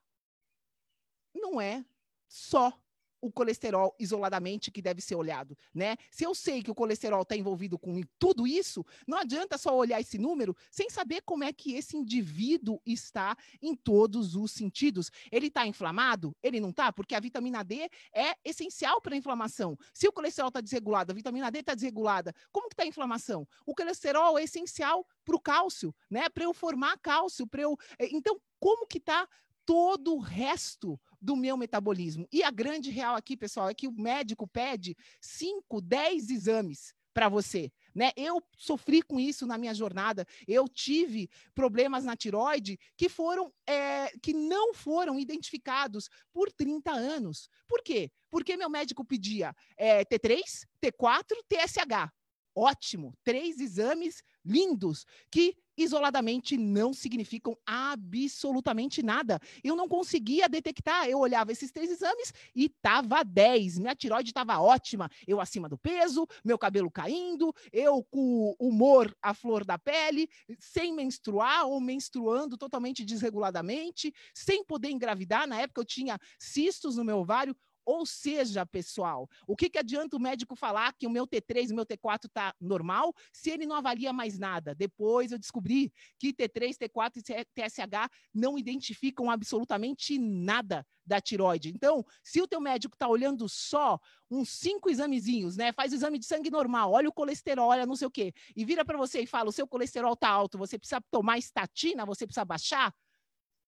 não 1.34 1.60
é 1.60 1.84
só 2.28 2.72
o 3.20 3.32
colesterol 3.32 3.96
isoladamente 4.00 4.72
que 4.72 4.82
deve 4.82 5.02
ser 5.02 5.16
olhado, 5.16 5.58
né? 5.74 5.98
Se 6.12 6.24
eu 6.24 6.36
sei 6.36 6.62
que 6.62 6.70
o 6.70 6.76
colesterol 6.76 7.24
está 7.24 7.36
envolvido 7.36 7.78
com 7.78 8.00
tudo 8.20 8.46
isso, 8.46 8.86
não 9.08 9.18
adianta 9.18 9.58
só 9.58 9.76
olhar 9.76 10.00
esse 10.00 10.20
número 10.20 10.56
sem 10.70 10.88
saber 10.90 11.22
como 11.24 11.44
é 11.44 11.52
que 11.52 11.74
esse 11.74 11.98
indivíduo 11.98 12.80
está 12.86 13.36
em 13.62 13.76
todos 13.76 14.36
os 14.36 14.52
sentidos. 14.52 15.12
Ele 15.32 15.48
está 15.48 15.66
inflamado? 15.66 16.36
Ele 16.44 16.60
não 16.60 16.70
está? 16.70 16.94
Porque 16.94 17.16
a 17.16 17.20
vitamina 17.20 17.64
D 17.64 17.90
é 18.14 18.36
essencial 18.46 19.02
para 19.02 19.16
a 19.16 19.18
inflamação. 19.18 19.76
Se 19.94 20.08
o 20.08 20.14
colesterol 20.14 20.50
está 20.50 20.62
desregulado, 20.62 21.12
a 21.12 21.16
vitamina 21.16 21.52
D 21.52 21.60
está 21.60 21.74
desregulada, 21.74 22.34
como 22.52 22.70
que 22.70 22.74
está 22.74 22.84
a 22.84 22.88
inflamação? 22.88 23.48
O 23.66 23.74
colesterol 23.74 24.38
é 24.38 24.44
essencial 24.44 25.06
para 25.26 25.36
o 25.36 25.42
cálcio, 25.42 25.94
né? 26.10 26.30
Para 26.30 26.44
eu 26.44 26.54
formar 26.54 26.98
cálcio, 27.00 27.48
para 27.48 27.64
eu. 27.64 27.76
Eh, 28.00 28.10
então, 28.12 28.40
como 28.60 28.88
que 28.88 28.98
está 28.98 29.28
todo 29.68 30.16
o 30.16 30.20
resto 30.20 30.98
do 31.22 31.36
meu 31.36 31.58
metabolismo. 31.58 32.26
E 32.32 32.42
a 32.42 32.50
grande 32.50 32.90
real 32.90 33.16
aqui, 33.16 33.36
pessoal, 33.36 33.70
é 33.70 33.74
que 33.74 33.86
o 33.86 33.92
médico 33.92 34.48
pede 34.48 34.96
5, 35.20 35.82
10 35.82 36.30
exames 36.30 36.94
para 37.14 37.28
você. 37.28 37.70
Né? 37.94 38.12
Eu 38.16 38.42
sofri 38.56 39.02
com 39.02 39.20
isso 39.20 39.46
na 39.46 39.58
minha 39.58 39.74
jornada. 39.74 40.26
Eu 40.48 40.70
tive 40.70 41.30
problemas 41.54 42.06
na 42.06 42.16
tiroide 42.16 42.80
que 42.96 43.10
foram 43.10 43.52
é, 43.68 44.10
que 44.22 44.34
não 44.34 44.74
foram 44.74 45.20
identificados 45.20 46.10
por 46.32 46.50
30 46.50 46.90
anos. 46.92 47.50
Por 47.68 47.84
quê? 47.84 48.10
Porque 48.30 48.56
meu 48.56 48.70
médico 48.70 49.04
pedia 49.04 49.54
é, 49.76 50.06
T3, 50.06 50.40
T4, 50.82 51.34
TSH. 51.50 52.10
Ótimo, 52.56 53.14
três 53.24 53.60
exames 53.60 54.24
lindos 54.46 55.06
que 55.30 55.58
isoladamente 55.78 56.58
não 56.58 56.94
significam 56.94 57.58
absolutamente 57.66 59.04
nada. 59.04 59.40
Eu 59.64 59.76
não 59.76 59.88
conseguia 59.88 60.50
detectar. 60.50 61.08
Eu 61.08 61.20
olhava 61.20 61.52
esses 61.52 61.72
três 61.72 61.92
exames 61.92 62.34
e 62.56 62.68
tava 62.68 63.24
10. 63.24 63.80
Minha 63.80 63.96
tiroide 63.96 64.32
estava 64.32 64.60
ótima. 64.60 65.10
Eu 65.28 65.40
acima 65.40 65.70
do 65.70 65.78
peso, 65.78 66.28
meu 66.44 66.58
cabelo 66.58 66.90
caindo, 66.90 67.54
eu 67.72 68.04
com 68.10 68.56
o 68.60 68.68
humor 68.68 69.16
à 69.22 69.34
flor 69.34 69.64
da 69.64 69.78
pele, 69.78 70.30
sem 70.60 70.94
menstruar 70.94 71.68
ou 71.68 71.80
menstruando 71.80 72.58
totalmente 72.58 73.06
desreguladamente, 73.06 74.14
sem 74.34 74.64
poder 74.64 74.90
engravidar. 74.90 75.48
Na 75.48 75.62
época 75.62 75.82
eu 75.82 75.86
tinha 75.86 76.20
cistos 76.40 76.98
no 76.98 77.04
meu 77.04 77.20
ovário. 77.20 77.56
Ou 77.88 78.06
seja, 78.06 78.66
pessoal, 78.66 79.30
o 79.48 79.56
que, 79.56 79.70
que 79.70 79.80
adianta 79.80 80.18
o 80.18 80.20
médico 80.20 80.58
falar 80.58 80.92
que 80.92 81.08
o 81.08 81.10
meu 81.10 81.26
T3, 81.26 81.72
o 81.72 81.74
meu 81.74 81.86
T4 81.86 82.26
está 82.26 82.54
normal, 82.60 83.16
se 83.32 83.50
ele 83.50 83.66
não 83.66 83.78
avalia 83.78 84.12
mais 84.12 84.38
nada? 84.38 84.76
Depois 84.76 85.32
eu 85.32 85.40
descobri 85.40 85.94
que 86.20 86.34
T3, 86.34 86.76
T4 86.78 87.14
e 87.16 87.46
TSH 87.46 88.12
não 88.34 88.58
identificam 88.58 89.32
absolutamente 89.32 90.20
nada 90.20 90.86
da 91.06 91.22
tiroide. 91.22 91.70
Então, 91.70 92.06
se 92.22 92.42
o 92.42 92.48
teu 92.48 92.60
médico 92.60 92.94
está 92.94 93.08
olhando 93.08 93.48
só 93.48 93.98
uns 94.30 94.50
cinco 94.50 94.90
examezinhos, 94.90 95.56
né? 95.56 95.72
Faz 95.72 95.94
o 95.94 95.96
exame 95.96 96.20
de 96.20 96.26
sangue 96.26 96.52
normal, 96.52 96.92
olha 96.92 97.08
o 97.08 97.14
colesterol, 97.14 97.70
olha 97.70 97.86
não 97.86 97.96
sei 97.96 98.08
o 98.08 98.12
quê, 98.12 98.34
e 98.54 98.66
vira 98.66 98.84
para 98.84 98.98
você 98.98 99.22
e 99.22 99.26
fala: 99.26 99.48
o 99.48 99.54
seu 99.54 99.66
colesterol 99.66 100.12
está 100.12 100.28
alto, 100.28 100.58
você 100.58 100.78
precisa 100.78 101.00
tomar 101.10 101.38
estatina, 101.38 102.06
você 102.06 102.28
precisa 102.28 102.44
baixar 102.44 102.94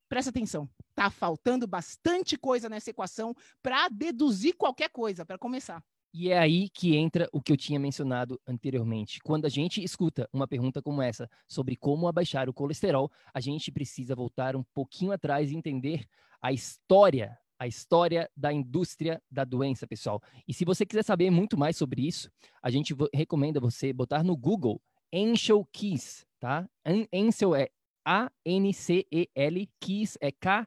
presta 0.10 0.32
atenção, 0.32 0.68
tá 0.96 1.10
faltando 1.10 1.68
bastante 1.68 2.36
coisa 2.38 2.68
nessa 2.68 2.90
equação 2.90 3.34
para 3.62 3.88
deduzir 3.88 4.58
qualquer 4.58 4.90
coisa, 4.90 5.24
para 5.26 5.38
começar. 5.38 5.82
E 6.12 6.30
é 6.32 6.40
aí 6.40 6.70
que 6.70 6.96
entra 6.96 7.30
o 7.32 7.40
que 7.40 7.52
eu 7.52 7.58
tinha 7.58 7.80
mencionado 7.80 8.42
anteriormente. 8.48 9.20
Quando 9.24 9.46
a 9.46 9.50
gente 9.50 9.84
escuta 9.84 10.28
uma 10.34 10.48
pergunta 10.48 10.82
como 10.82 11.04
essa 11.04 11.30
sobre 11.48 11.76
como 11.76 12.08
abaixar 12.08 12.50
o 12.50 12.54
colesterol, 12.54 13.12
a 13.32 13.40
gente 13.40 13.72
precisa 13.72 14.16
voltar 14.16 14.56
um 14.56 14.64
pouquinho 14.74 15.12
atrás 15.12 15.52
e 15.52 15.56
entender 15.56 16.08
a 16.42 16.52
história, 16.52 17.38
a 17.60 17.68
história 17.68 18.28
da 18.36 18.52
indústria 18.52 19.22
da 19.30 19.44
doença, 19.44 19.86
pessoal. 19.86 20.20
E 20.48 20.54
se 20.54 20.66
você 20.66 20.84
quiser 20.84 21.04
saber 21.04 21.30
muito 21.30 21.56
mais 21.56 21.78
sobre 21.78 22.08
isso, 22.08 22.32
a 22.62 22.72
gente 22.72 22.96
recomenda 23.14 23.60
você 23.60 23.94
botar 23.94 24.24
no 24.24 24.36
Google 24.36 24.82
Angel 25.14 25.64
Keys, 25.72 26.26
tá? 26.40 26.68
Ansel 27.14 27.56
é 27.56 27.70
a-N-C-E-L, 28.10 29.70
Kiss 29.80 30.18
é 30.20 30.32
K-E-Y-S. 30.32 30.66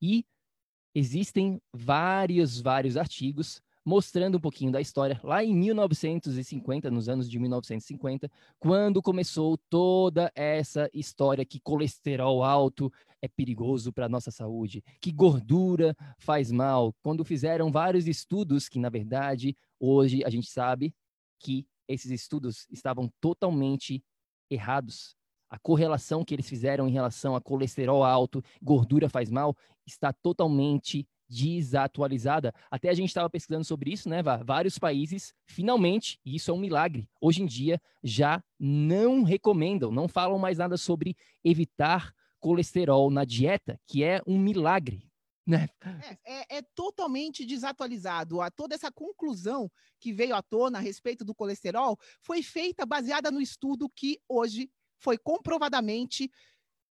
E 0.00 0.24
existem 0.94 1.60
vários, 1.74 2.58
vários 2.58 2.96
artigos 2.96 3.60
mostrando 3.84 4.38
um 4.38 4.40
pouquinho 4.40 4.72
da 4.72 4.80
história 4.80 5.20
lá 5.22 5.44
em 5.44 5.54
1950, 5.54 6.90
nos 6.90 7.06
anos 7.06 7.28
de 7.30 7.38
1950, 7.38 8.30
quando 8.58 9.02
começou 9.02 9.58
toda 9.68 10.32
essa 10.34 10.88
história 10.94 11.44
que 11.44 11.60
colesterol 11.60 12.42
alto 12.42 12.90
é 13.20 13.28
perigoso 13.28 13.92
para 13.92 14.06
a 14.06 14.08
nossa 14.08 14.30
saúde, 14.30 14.82
que 15.02 15.12
gordura 15.12 15.94
faz 16.18 16.50
mal, 16.50 16.94
quando 17.02 17.26
fizeram 17.26 17.70
vários 17.70 18.06
estudos 18.06 18.70
que, 18.70 18.78
na 18.78 18.88
verdade, 18.88 19.54
hoje 19.78 20.24
a 20.24 20.30
gente 20.30 20.48
sabe 20.48 20.94
que 21.38 21.66
esses 21.86 22.10
estudos 22.10 22.66
estavam 22.70 23.12
totalmente 23.20 24.02
errados. 24.50 25.16
A 25.48 25.58
correlação 25.58 26.24
que 26.24 26.34
eles 26.34 26.48
fizeram 26.48 26.86
em 26.86 26.92
relação 26.92 27.34
a 27.34 27.40
colesterol 27.40 28.04
alto, 28.04 28.42
gordura 28.62 29.08
faz 29.08 29.30
mal, 29.30 29.56
está 29.86 30.12
totalmente 30.12 31.08
desatualizada. 31.28 32.52
Até 32.70 32.88
a 32.88 32.94
gente 32.94 33.08
estava 33.08 33.30
pesquisando 33.30 33.64
sobre 33.64 33.92
isso, 33.92 34.08
né, 34.08 34.22
Vá? 34.22 34.38
Vários 34.38 34.78
países, 34.78 35.32
finalmente, 35.46 36.18
e 36.24 36.34
isso 36.34 36.50
é 36.50 36.54
um 36.54 36.58
milagre, 36.58 37.08
hoje 37.20 37.42
em 37.42 37.46
dia 37.46 37.80
já 38.02 38.42
não 38.58 39.22
recomendam, 39.22 39.92
não 39.92 40.08
falam 40.08 40.38
mais 40.38 40.58
nada 40.58 40.76
sobre 40.76 41.16
evitar 41.44 42.12
colesterol 42.40 43.10
na 43.10 43.24
dieta, 43.24 43.78
que 43.86 44.02
é 44.02 44.20
um 44.26 44.38
milagre. 44.38 45.09
Né? 45.46 45.68
É, 46.02 46.18
é, 46.24 46.58
é, 46.58 46.62
totalmente 46.74 47.44
desatualizado. 47.44 48.40
A, 48.40 48.50
toda 48.50 48.74
essa 48.74 48.90
conclusão 48.92 49.70
que 49.98 50.12
veio 50.12 50.34
à 50.34 50.42
tona 50.42 50.78
a 50.78 50.80
respeito 50.80 51.24
do 51.24 51.34
colesterol 51.34 51.98
foi 52.22 52.42
feita 52.42 52.86
baseada 52.86 53.30
no 53.30 53.40
estudo 53.40 53.88
que 53.88 54.20
hoje 54.28 54.70
foi 54.98 55.16
comprovadamente 55.18 56.30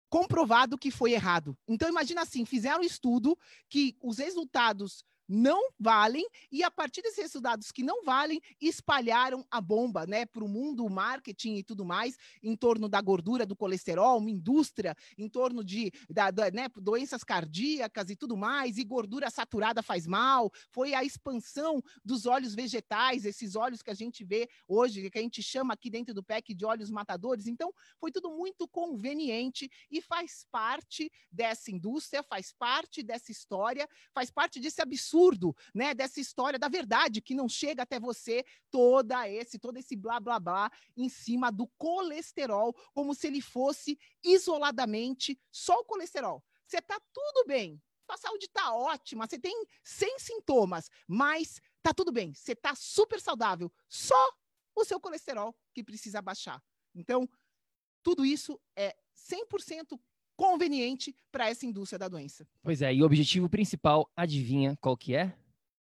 comprovado 0.10 0.78
que 0.78 0.92
foi 0.92 1.12
errado. 1.14 1.58
Então 1.68 1.90
imagina 1.90 2.22
assim, 2.22 2.46
fizeram 2.46 2.80
um 2.80 2.86
estudo 2.86 3.38
que 3.70 3.98
os 4.02 4.20
resultados 4.20 5.04
não 5.28 5.70
valem, 5.80 6.26
e 6.52 6.64
a 6.64 6.70
partir 6.70 7.02
desses 7.02 7.20
resultados 7.20 7.72
que 7.72 7.84
não 7.84 8.04
valem, 8.04 8.42
espalharam 8.62 9.46
a 9.50 9.60
bomba 9.60 10.06
né, 10.06 10.26
para 10.26 10.44
o 10.44 10.48
mundo, 10.48 10.86
o 10.86 10.90
marketing 10.90 11.56
e 11.56 11.64
tudo 11.64 11.84
mais, 11.84 12.18
em 12.44 12.56
torno 12.56 12.88
da 12.88 13.02
gordura, 13.02 13.46
do 13.46 13.56
colesterol, 13.56 14.20
uma 14.20 14.30
indústria 14.30 14.96
em 15.18 15.28
torno 15.28 15.64
de 15.64 15.92
da, 16.10 16.32
da, 16.32 16.52
né, 16.52 16.68
doenças 16.78 17.24
cardíacas 17.24 18.10
e 18.10 18.16
tudo 18.16 18.38
mais, 18.38 18.78
e 18.78 18.84
gordura 18.84 19.30
saturada 19.30 19.82
faz 19.82 20.06
mal. 20.06 20.52
Foi 20.70 20.94
a 20.94 21.04
expansão 21.04 21.82
dos 22.04 22.26
óleos 22.26 22.54
vegetais, 22.54 23.26
esses 23.26 23.56
óleos 23.56 23.82
que 23.82 23.92
a 23.92 23.96
gente 23.96 24.24
vê 24.24 24.48
hoje, 24.68 25.10
que 25.10 25.18
a 25.18 25.22
gente 25.22 25.42
chama 25.42 25.74
aqui 25.74 25.90
dentro 25.90 26.14
do 26.14 26.24
PEC 26.24 26.54
de 26.54 26.66
óleos 26.66 26.92
matadores. 26.92 27.48
Então, 27.48 27.74
foi 28.00 28.12
tudo 28.12 28.30
muito 28.30 28.68
conveniente 28.68 29.70
e 29.90 30.02
faz 30.02 30.46
parte 30.52 31.12
dessa 31.32 31.72
indústria, 31.72 32.24
faz 32.24 32.54
parte 32.54 33.02
dessa 33.02 33.32
história, 33.32 33.88
faz 34.14 34.30
parte 34.30 34.60
desse 34.60 34.82
absurdo 34.82 35.15
absurdo, 35.16 35.56
né, 35.74 35.94
dessa 35.94 36.20
história 36.20 36.60
da 36.60 36.68
verdade 36.68 37.22
que 37.22 37.34
não 37.34 37.48
chega 37.48 37.84
até 37.84 38.00
você 38.00 38.44
toda 38.70 39.28
esse 39.30 39.58
todo 39.58 39.78
esse 39.78 39.96
blá 39.96 40.20
blá 40.20 40.40
blá 40.40 40.72
em 40.96 41.08
cima 41.08 41.52
do 41.52 41.68
colesterol, 41.78 42.74
como 42.94 43.16
se 43.16 43.28
ele 43.28 43.42
fosse 43.42 43.98
isoladamente 44.24 45.40
só 45.52 45.80
o 45.80 45.86
colesterol. 45.86 46.44
Você 46.68 46.82
tá 46.82 47.00
tudo 47.14 47.48
bem, 47.48 47.82
sua 48.06 48.18
saúde 48.18 48.50
tá 48.50 48.76
ótima, 48.76 49.26
você 49.26 49.40
tem 49.40 49.66
100 49.84 50.20
sintomas, 50.20 50.90
mas 51.08 51.62
tá 51.82 51.94
tudo 51.94 52.12
bem, 52.12 52.34
você 52.34 52.56
tá 52.56 52.76
super 52.76 53.22
saudável, 53.22 53.72
só 53.88 54.32
o 54.76 54.84
seu 54.84 55.00
colesterol 55.00 55.56
que 55.74 55.84
precisa 55.84 56.22
baixar. 56.22 56.62
Então, 56.94 57.28
tudo 58.04 58.26
isso 58.26 58.60
é 58.76 58.96
100% 59.16 60.00
conveniente 60.36 61.16
para 61.32 61.50
essa 61.50 61.66
indústria 61.66 62.00
da 62.00 62.08
doença. 62.08 62.48
Pois 62.62 62.82
é, 62.82 62.94
e 62.94 63.02
o 63.02 63.06
objetivo 63.06 63.50
principal, 63.50 64.10
adivinha 64.16 64.78
qual 64.82 64.98
que 64.98 65.16
é? 65.16 65.34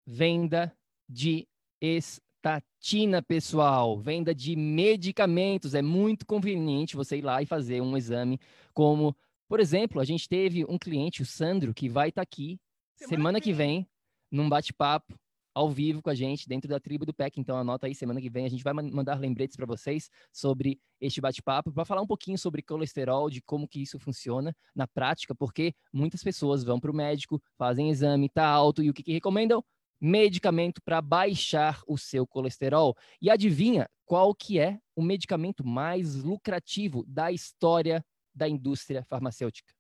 Venda 0.07 0.77
de 1.09 1.47
estatina, 1.81 3.23
pessoal. 3.23 3.99
Venda 3.99 4.35
de 4.35 4.57
medicamentos. 4.57 5.75
É 5.75 5.83
muito 5.83 6.27
conveniente 6.27 6.97
você 6.97 7.19
ir 7.19 7.23
lá 7.23 7.43
e 7.43 7.47
fazer 7.47 7.81
um 7.81 7.97
exame 7.97 8.39
como 8.73 9.17
Por 9.49 9.61
exemplo, 9.61 10.01
a 10.01 10.05
gente 10.05 10.29
teve 10.29 10.65
um 10.65 10.79
cliente, 10.79 11.23
o 11.23 11.27
Sandro, 11.27 11.73
que 11.73 11.89
vai 11.89 12.09
estar 12.09 12.21
tá 12.21 12.23
aqui 12.23 12.59
semana, 12.95 13.17
semana 13.17 13.41
que 13.41 13.53
vem, 13.53 13.81
vem 13.81 13.89
num 14.31 14.49
bate-papo 14.49 15.19
ao 15.57 15.71
vivo 15.71 16.03
com 16.03 16.11
a 16.11 16.15
gente 16.15 16.47
dentro 16.47 16.69
da 16.69 16.79
tribo 16.79 17.07
do 17.07 17.15
PEC. 17.15 17.41
Então 17.41 17.57
anota 17.57 17.87
aí, 17.87 17.95
semana 17.95 18.21
que 18.21 18.29
vem 18.29 18.45
a 18.45 18.49
gente 18.51 18.63
vai 18.63 18.75
mandar 18.75 19.19
lembretes 19.19 19.57
para 19.57 19.65
vocês 19.65 20.11
sobre 20.31 20.79
este 21.01 21.19
bate-papo 21.19 21.73
para 21.73 21.87
falar 21.87 22.03
um 22.03 22.07
pouquinho 22.07 22.37
sobre 22.37 22.61
colesterol, 22.61 23.31
de 23.31 23.41
como 23.41 23.67
que 23.67 23.81
isso 23.81 23.99
funciona 23.99 24.55
na 24.75 24.87
prática, 24.87 25.35
porque 25.35 25.75
muitas 25.91 26.23
pessoas 26.23 26.63
vão 26.63 26.79
para 26.79 26.91
o 26.91 26.95
médico, 26.95 27.43
fazem 27.57 27.89
exame, 27.89 28.29
tá 28.29 28.47
alto 28.47 28.83
e 28.83 28.91
o 28.91 28.93
que, 28.93 29.03
que 29.03 29.13
recomendam? 29.15 29.65
Medicamento 29.99 30.83
para 30.85 31.01
baixar 31.01 31.81
o 31.89 31.97
seu 31.97 32.27
colesterol. 32.27 32.95
E 33.19 33.31
adivinha 33.31 33.89
qual 34.05 34.35
que 34.35 34.59
é 34.59 34.79
o 34.95 35.01
medicamento 35.01 35.67
mais 35.67 36.17
lucrativo 36.17 37.03
da 37.09 37.33
história 37.33 38.05
da 38.35 38.47
indústria 38.47 39.07
farmacêutica? 39.09 39.73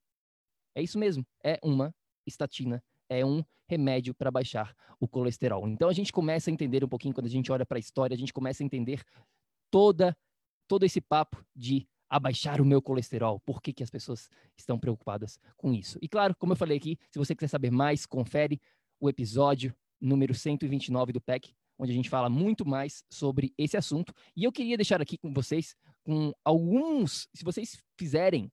É 0.75 0.83
isso 0.83 0.99
mesmo, 0.99 1.23
é 1.45 1.59
uma 1.62 1.95
estatina 2.26 2.83
é 3.09 3.25
um 3.25 3.42
remédio 3.68 4.14
para 4.14 4.30
baixar 4.30 4.75
o 5.00 5.08
colesterol. 5.08 5.68
Então 5.68 5.88
a 5.88 5.92
gente 5.92 6.12
começa 6.12 6.50
a 6.50 6.52
entender 6.52 6.85
um 6.85 6.88
pouquinho 6.88 7.14
quando 7.14 7.26
a 7.26 7.30
gente 7.30 7.50
olha 7.50 7.66
para 7.66 7.78
a 7.78 7.80
história, 7.80 8.14
a 8.14 8.18
gente 8.18 8.32
começa 8.32 8.62
a 8.62 8.66
entender 8.66 9.02
toda 9.70 10.16
todo 10.68 10.85
esse 10.85 11.00
papo 11.00 11.44
de 11.54 11.87
abaixar 12.08 12.61
o 12.61 12.64
meu 12.64 12.80
colesterol. 12.80 13.40
Por 13.40 13.61
que, 13.61 13.73
que 13.73 13.82
as 13.82 13.90
pessoas 13.90 14.28
estão 14.56 14.78
preocupadas 14.78 15.38
com 15.56 15.73
isso? 15.73 15.99
E 16.00 16.08
claro, 16.08 16.35
como 16.37 16.52
eu 16.52 16.56
falei 16.56 16.76
aqui, 16.76 16.99
se 17.11 17.18
você 17.18 17.35
quiser 17.35 17.49
saber 17.49 17.70
mais, 17.70 18.06
confere 18.06 18.61
o 19.00 19.08
episódio 19.08 19.75
número 20.00 20.35
129 20.35 21.12
do 21.12 21.20
PEC, 21.20 21.54
onde 21.78 21.92
a 21.92 21.94
gente 21.94 22.08
fala 22.08 22.28
muito 22.28 22.66
mais 22.66 23.04
sobre 23.11 23.52
esse 23.58 23.76
assunto. 23.76 24.12
E 24.37 24.44
eu 24.44 24.52
queria 24.52 24.76
deixar 24.76 25.00
aqui 25.00 25.18
com 25.18 25.32
vocês 25.32 25.75
com 26.04 26.32
alguns, 26.44 27.28
se 27.35 27.44
vocês 27.44 27.82
fizerem 27.99 28.50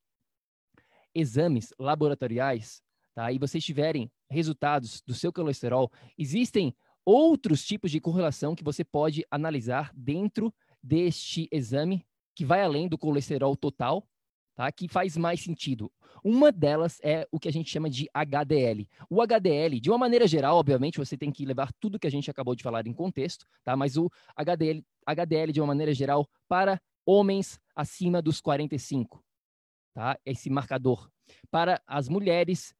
exames 1.13 1.73
laboratoriais, 1.79 2.81
tá? 3.13 3.31
E 3.31 3.37
vocês 3.37 3.63
tiverem 3.63 4.11
resultados 4.29 5.01
do 5.05 5.13
seu 5.13 5.31
colesterol, 5.31 5.91
existem 6.17 6.75
outros 7.05 7.65
tipos 7.65 7.91
de 7.91 7.99
correlação 7.99 8.55
que 8.55 8.63
você 8.63 8.83
pode 8.83 9.25
analisar 9.29 9.91
dentro 9.95 10.53
deste 10.81 11.47
exame 11.51 12.05
que 12.35 12.45
vai 12.45 12.63
além 12.63 12.87
do 12.87 12.97
colesterol 12.97 13.55
total, 13.55 14.07
tá? 14.55 14.71
Que 14.71 14.87
faz 14.87 15.15
mais 15.17 15.41
sentido. 15.41 15.91
Uma 16.23 16.51
delas 16.51 16.99
é 17.03 17.27
o 17.31 17.39
que 17.39 17.47
a 17.47 17.51
gente 17.51 17.69
chama 17.69 17.89
de 17.89 18.07
HDL. 18.13 18.87
O 19.09 19.21
HDL, 19.21 19.79
de 19.79 19.89
uma 19.89 19.97
maneira 19.97 20.27
geral, 20.27 20.57
obviamente, 20.57 20.97
você 20.97 21.17
tem 21.17 21.31
que 21.31 21.45
levar 21.45 21.71
tudo 21.79 21.99
que 21.99 22.07
a 22.07 22.11
gente 22.11 22.29
acabou 22.29 22.55
de 22.55 22.63
falar 22.63 22.87
em 22.87 22.93
contexto, 22.93 23.45
tá? 23.63 23.75
Mas 23.75 23.97
o 23.97 24.09
HDL, 24.35 24.83
HDL 25.05 25.51
de 25.51 25.61
uma 25.61 25.67
maneira 25.67 25.93
geral 25.93 26.27
para 26.47 26.81
homens 27.05 27.59
acima 27.75 28.21
dos 28.21 28.39
45, 28.41 29.23
tá? 29.93 30.17
Esse 30.25 30.49
marcador. 30.49 31.09
Para 31.51 31.81
as 31.87 32.09
mulheres 32.09 32.73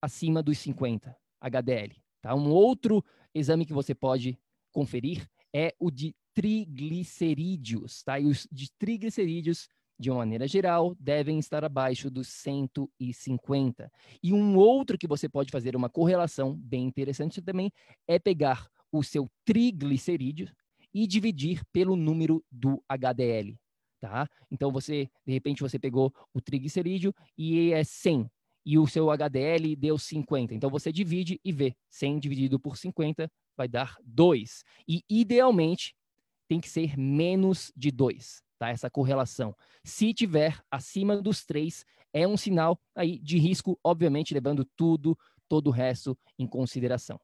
acima 0.00 0.42
dos 0.42 0.58
50 0.58 1.16
HDL. 1.40 1.96
Tá? 2.20 2.34
Um 2.34 2.50
outro 2.50 3.04
exame 3.34 3.64
que 3.66 3.72
você 3.72 3.94
pode 3.94 4.38
conferir 4.72 5.28
é 5.54 5.74
o 5.78 5.90
de 5.90 6.14
triglicerídeos. 6.34 8.02
Tá? 8.02 8.18
E 8.18 8.26
os 8.26 8.46
de 8.50 8.70
triglicerídeos, 8.78 9.68
de 9.98 10.10
uma 10.10 10.18
maneira 10.18 10.46
geral, 10.46 10.94
devem 10.98 11.38
estar 11.38 11.64
abaixo 11.64 12.10
dos 12.10 12.28
150. 12.28 13.90
E 14.22 14.32
um 14.32 14.56
outro 14.56 14.98
que 14.98 15.06
você 15.06 15.28
pode 15.28 15.50
fazer 15.50 15.76
uma 15.76 15.88
correlação 15.88 16.54
bem 16.56 16.84
interessante 16.84 17.42
também 17.42 17.70
é 18.06 18.18
pegar 18.18 18.68
o 18.92 19.02
seu 19.02 19.28
triglicerídeo 19.44 20.48
e 20.92 21.06
dividir 21.06 21.62
pelo 21.72 21.94
número 21.94 22.44
do 22.50 22.82
HDL. 22.88 23.56
Tá? 24.00 24.26
Então 24.50 24.72
você, 24.72 25.10
de 25.26 25.32
repente, 25.32 25.60
você 25.60 25.78
pegou 25.78 26.12
o 26.32 26.40
triglicerídeo 26.40 27.14
e 27.36 27.72
é 27.72 27.84
100 27.84 28.28
e 28.64 28.78
o 28.78 28.86
seu 28.86 29.10
HDL 29.10 29.74
deu 29.76 29.98
50. 29.98 30.54
Então 30.54 30.70
você 30.70 30.92
divide 30.92 31.40
e 31.44 31.52
vê. 31.52 31.74
100 31.90 32.18
dividido 32.20 32.58
por 32.58 32.76
50 32.76 33.30
vai 33.56 33.68
dar 33.68 33.96
2. 34.04 34.62
E 34.88 35.02
idealmente 35.08 35.94
tem 36.48 36.60
que 36.60 36.68
ser 36.68 36.96
menos 36.98 37.72
de 37.76 37.90
2, 37.90 38.42
tá? 38.58 38.70
Essa 38.70 38.90
correlação. 38.90 39.54
Se 39.84 40.12
tiver 40.12 40.60
acima 40.70 41.20
dos 41.20 41.44
3, 41.44 41.84
é 42.12 42.26
um 42.26 42.36
sinal 42.36 42.80
aí 42.94 43.18
de 43.18 43.38
risco, 43.38 43.78
obviamente 43.84 44.34
levando 44.34 44.64
tudo, 44.76 45.16
todo 45.48 45.68
o 45.68 45.72
resto 45.72 46.18
em 46.38 46.46
consideração. 46.46 47.20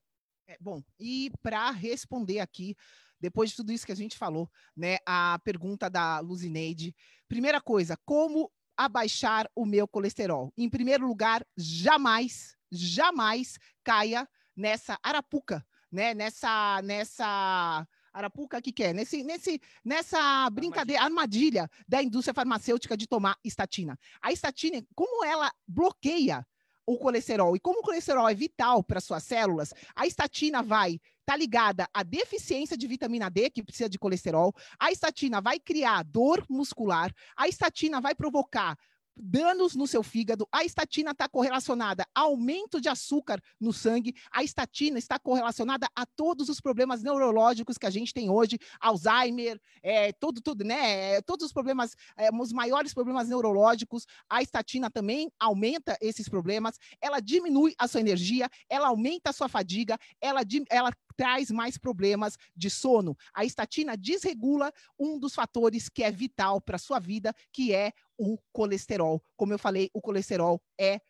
É, 0.49 0.57
bom, 0.61 0.81
e 1.00 1.31
para 1.43 1.71
responder 1.73 2.38
aqui 2.38 2.76
depois 3.21 3.50
de 3.50 3.57
tudo 3.57 3.73
isso 3.73 3.87
que 3.87 3.93
a 3.93 3.97
gente 3.97 4.16
falou, 4.16 4.49
né, 4.76 4.99
a 5.07 5.40
pergunta 5.43 5.88
da 5.88 6.21
Luzineide. 6.21 6.95
Primeira 7.28 7.61
coisa, 7.61 7.99
como 8.05 8.50
abaixar 8.76 9.49
o 9.54 9.64
meu 9.64 9.88
colesterol. 9.88 10.53
Em 10.57 10.68
primeiro 10.68 11.07
lugar, 11.07 11.44
jamais, 11.57 12.57
jamais 12.70 13.59
caia 13.83 14.29
nessa 14.57 14.98
arapuca, 15.03 15.64
né? 15.90 16.14
Nessa, 16.14 16.81
nessa 16.83 17.87
arapuca 18.12 18.61
que 18.61 18.72
que 18.72 18.83
é? 18.83 18.92
Nesse, 18.92 19.22
nesse, 19.22 19.61
nessa 19.85 20.48
brincadeira, 20.50 21.03
armadilha 21.03 21.70
da 21.87 22.03
indústria 22.03 22.35
farmacêutica 22.35 22.96
de 22.96 23.07
tomar 23.07 23.37
estatina. 23.44 23.98
A 24.22 24.33
estatina, 24.33 24.83
como 24.94 25.24
ela 25.24 25.53
bloqueia 25.66 26.46
o 26.87 26.96
colesterol. 26.96 27.57
E 27.57 27.61
como 27.61 27.81
o 27.81 27.83
colesterol 27.83 28.29
é 28.29 28.35
vital 28.35 28.83
para 28.83 29.01
suas 29.01 29.25
células, 29.25 29.75
a 29.94 30.07
estatina 30.07 30.62
vai 30.62 31.01
tá 31.27 31.37
ligada 31.37 31.88
à 31.92 32.05
deficiência 32.05 32.77
de 32.77 32.87
vitamina 32.87 33.29
D, 33.29 33.51
que 33.51 33.62
precisa 33.62 33.88
de 33.88 33.99
colesterol. 33.99 34.55
A 34.79 34.92
estatina 34.92 35.40
vai 35.40 35.59
criar 35.59 36.05
dor 36.05 36.46
muscular. 36.49 37.12
A 37.37 37.49
estatina 37.49 38.01
vai 38.01 38.14
provocar 38.14 38.79
danos 39.16 39.74
no 39.74 39.87
seu 39.87 40.02
fígado. 40.02 40.46
A 40.52 40.64
estatina 40.64 41.12
está 41.12 41.29
correlacionada 41.29 42.07
a 42.14 42.20
aumento 42.20 42.81
de 42.81 42.88
açúcar 42.88 43.40
no 43.59 43.72
sangue. 43.72 44.14
A 44.31 44.42
estatina 44.42 44.98
está 44.98 45.18
correlacionada 45.18 45.88
a 45.94 46.05
todos 46.05 46.48
os 46.48 46.61
problemas 46.61 47.02
neurológicos 47.02 47.79
que 47.79 47.87
a 47.87 47.90
gente 47.90 48.12
tem 48.12 48.29
hoje, 48.29 48.59
Alzheimer, 48.81 49.61
é, 49.83 50.12
todo, 50.12 50.40
tudo, 50.40 50.64
né? 50.64 51.14
É, 51.16 51.22
todos 51.22 51.46
os 51.46 51.52
problemas, 51.52 51.96
é, 52.16 52.29
os 52.31 52.52
maiores 52.52 52.92
problemas 52.92 53.29
neurológicos. 53.29 54.07
A 54.29 54.42
estatina 54.42 54.90
também 54.90 55.31
aumenta 55.38 55.96
esses 56.00 56.29
problemas. 56.29 56.79
Ela 57.00 57.20
diminui 57.20 57.74
a 57.79 57.88
sua 57.88 58.00
energia, 58.00 58.50
ela 58.68 58.88
aumenta 58.88 59.31
a 59.31 59.33
sua 59.33 59.48
fadiga, 59.48 59.98
ela, 60.20 60.42
ela 60.70 60.92
traz 61.16 61.50
mais 61.50 61.79
problemas 61.79 62.37
de 62.55 62.70
sono. 62.70 63.16
A 63.35 63.44
estatina 63.44 63.96
desregula 63.96 64.72
um 64.98 65.18
dos 65.18 65.35
fatores 65.35 65.88
que 65.88 66.02
é 66.02 66.11
vital 66.11 66.61
para 66.61 66.76
a 66.76 66.79
sua 66.79 66.98
vida, 66.98 67.35
que 67.52 67.74
é 67.74 67.92
o 68.18 68.38
colesterol. 68.52 69.22
Como 69.37 69.52
eu 69.52 69.59
falei, 69.59 69.90
o 69.92 70.00
colesterol 70.00 70.61
é 70.79 71.00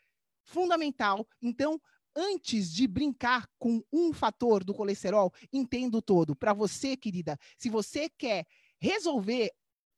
fundamental. 0.44 1.26
Então, 1.42 1.80
antes 2.14 2.72
de 2.72 2.86
brincar 2.86 3.46
com 3.58 3.82
um 3.92 4.12
fator 4.12 4.64
do 4.64 4.74
colesterol, 4.74 5.32
entendo 5.52 6.00
todo. 6.00 6.34
Para 6.34 6.54
você, 6.54 6.96
querida, 6.96 7.38
se 7.58 7.68
você 7.68 8.08
quer 8.08 8.46
resolver 8.80 9.50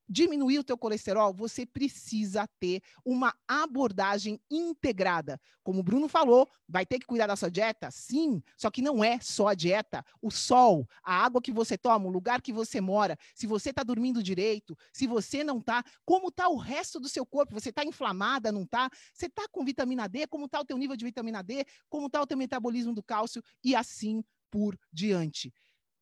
diminuir 0.09 0.57
o 0.57 0.63
teu 0.63 0.77
colesterol, 0.77 1.31
você 1.33 1.65
precisa 1.65 2.47
ter 2.59 2.81
uma 3.05 3.33
abordagem 3.47 4.41
integrada. 4.49 5.39
Como 5.63 5.81
o 5.81 5.83
Bruno 5.83 6.07
falou, 6.07 6.49
vai 6.67 6.85
ter 6.85 6.97
que 6.97 7.05
cuidar 7.05 7.27
da 7.27 7.35
sua 7.35 7.51
dieta? 7.51 7.91
Sim, 7.91 8.41
só 8.57 8.71
que 8.71 8.81
não 8.81 9.03
é 9.03 9.19
só 9.19 9.49
a 9.49 9.53
dieta. 9.53 10.03
O 10.21 10.31
sol, 10.31 10.87
a 11.03 11.13
água 11.13 11.41
que 11.41 11.51
você 11.51 11.77
toma, 11.77 12.07
o 12.07 12.11
lugar 12.11 12.41
que 12.41 12.51
você 12.51 12.81
mora, 12.81 13.17
se 13.35 13.45
você 13.45 13.69
está 13.69 13.83
dormindo 13.83 14.23
direito, 14.23 14.75
se 14.91 15.05
você 15.05 15.43
não 15.43 15.59
está, 15.59 15.83
como 16.03 16.29
está 16.29 16.49
o 16.49 16.57
resto 16.57 16.99
do 16.99 17.07
seu 17.07 17.25
corpo? 17.25 17.53
Você 17.53 17.69
está 17.69 17.85
inflamada, 17.85 18.51
não 18.51 18.63
está? 18.63 18.89
Você 19.13 19.27
está 19.27 19.47
com 19.51 19.63
vitamina 19.63 20.07
D? 20.07 20.25
Como 20.25 20.45
está 20.45 20.59
o 20.59 20.65
teu 20.65 20.77
nível 20.77 20.95
de 20.95 21.05
vitamina 21.05 21.43
D? 21.43 21.65
Como 21.87 22.07
está 22.07 22.21
o 22.21 22.25
teu 22.25 22.37
metabolismo 22.37 22.93
do 22.93 23.03
cálcio? 23.03 23.43
E 23.63 23.75
assim 23.75 24.23
por 24.49 24.75
diante 24.91 25.53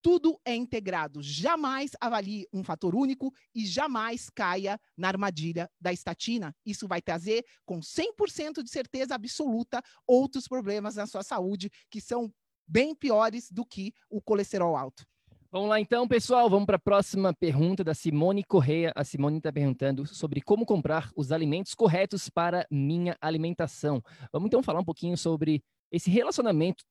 tudo 0.08 0.40
é 0.46 0.56
integrado. 0.56 1.22
Jamais 1.22 1.92
avalie 2.00 2.48
um 2.54 2.64
fator 2.64 2.96
único 2.96 3.30
e 3.54 3.66
jamais 3.66 4.30
caia 4.30 4.80
na 4.96 5.10
armadilha 5.10 5.70
da 5.82 5.92
estatina. 5.92 6.56
Isso 6.66 6.88
vai 6.88 7.02
trazer, 7.02 7.44
com 7.66 7.82
100% 7.82 8.64
de 8.64 8.70
certeza 8.70 9.16
absoluta, 9.16 9.82
outros 10.08 10.48
problemas 10.48 10.96
na 10.96 11.06
sua 11.06 11.24
saúde 11.24 11.70
que 11.92 12.00
são 12.00 12.32
bem 12.66 12.96
piores 12.96 13.52
do 13.52 13.66
que 13.66 13.92
o 14.10 14.22
colesterol 14.22 14.78
alto. 14.78 15.04
Vamos 15.52 15.68
lá 15.68 15.78
então, 15.78 16.08
pessoal. 16.08 16.50
Vamos 16.50 16.68
para 16.68 16.78
a 16.78 16.80
próxima 16.80 17.34
pergunta 17.34 17.84
da 17.84 17.94
Simone 17.94 18.46
Correia. 18.46 18.94
A 18.96 19.04
Simone 19.04 19.40
está 19.40 19.52
perguntando 19.52 20.06
sobre 20.06 20.40
como 20.40 20.66
comprar 20.66 21.12
os 21.18 21.34
alimentos 21.34 21.76
corretos 21.76 22.30
para 22.30 22.66
minha 22.72 23.18
alimentação. 23.20 24.02
Vamos 24.32 24.48
então 24.48 24.64
falar 24.64 24.80
um 24.80 24.86
pouquinho 24.86 25.18
sobre 25.18 25.62
esse 25.92 26.10
relacionamento 26.10 26.86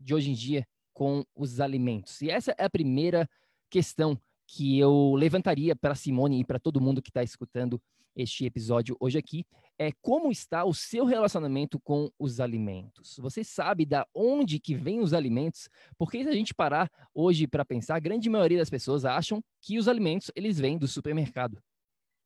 de 0.00 0.12
hoje 0.12 0.32
em 0.32 0.34
dia 0.34 0.66
com 1.00 1.24
os 1.34 1.60
alimentos. 1.60 2.20
E 2.20 2.28
essa 2.28 2.54
é 2.58 2.64
a 2.66 2.68
primeira 2.68 3.26
questão 3.70 4.20
que 4.46 4.78
eu 4.78 5.14
levantaria 5.14 5.74
para 5.74 5.94
Simone 5.94 6.40
e 6.40 6.44
para 6.44 6.58
todo 6.58 6.78
mundo 6.78 7.00
que 7.00 7.08
está 7.08 7.22
escutando 7.22 7.80
este 8.14 8.44
episódio 8.44 8.98
hoje 9.00 9.16
aqui 9.16 9.46
é 9.78 9.92
como 10.02 10.30
está 10.30 10.62
o 10.62 10.74
seu 10.74 11.06
relacionamento 11.06 11.80
com 11.80 12.10
os 12.18 12.38
alimentos. 12.38 13.16
Você 13.16 13.42
sabe 13.42 13.86
da 13.86 14.06
onde 14.14 14.60
que 14.60 14.74
vêm 14.74 15.00
os 15.00 15.14
alimentos? 15.14 15.70
Porque 15.96 16.22
se 16.22 16.28
a 16.28 16.34
gente 16.34 16.52
parar 16.52 16.90
hoje 17.14 17.46
para 17.46 17.64
pensar, 17.64 17.96
a 17.96 18.00
grande 18.00 18.28
maioria 18.28 18.58
das 18.58 18.68
pessoas 18.68 19.06
acham 19.06 19.42
que 19.58 19.78
os 19.78 19.88
alimentos 19.88 20.30
eles 20.36 20.58
vêm 20.58 20.76
do 20.76 20.86
supermercado, 20.86 21.62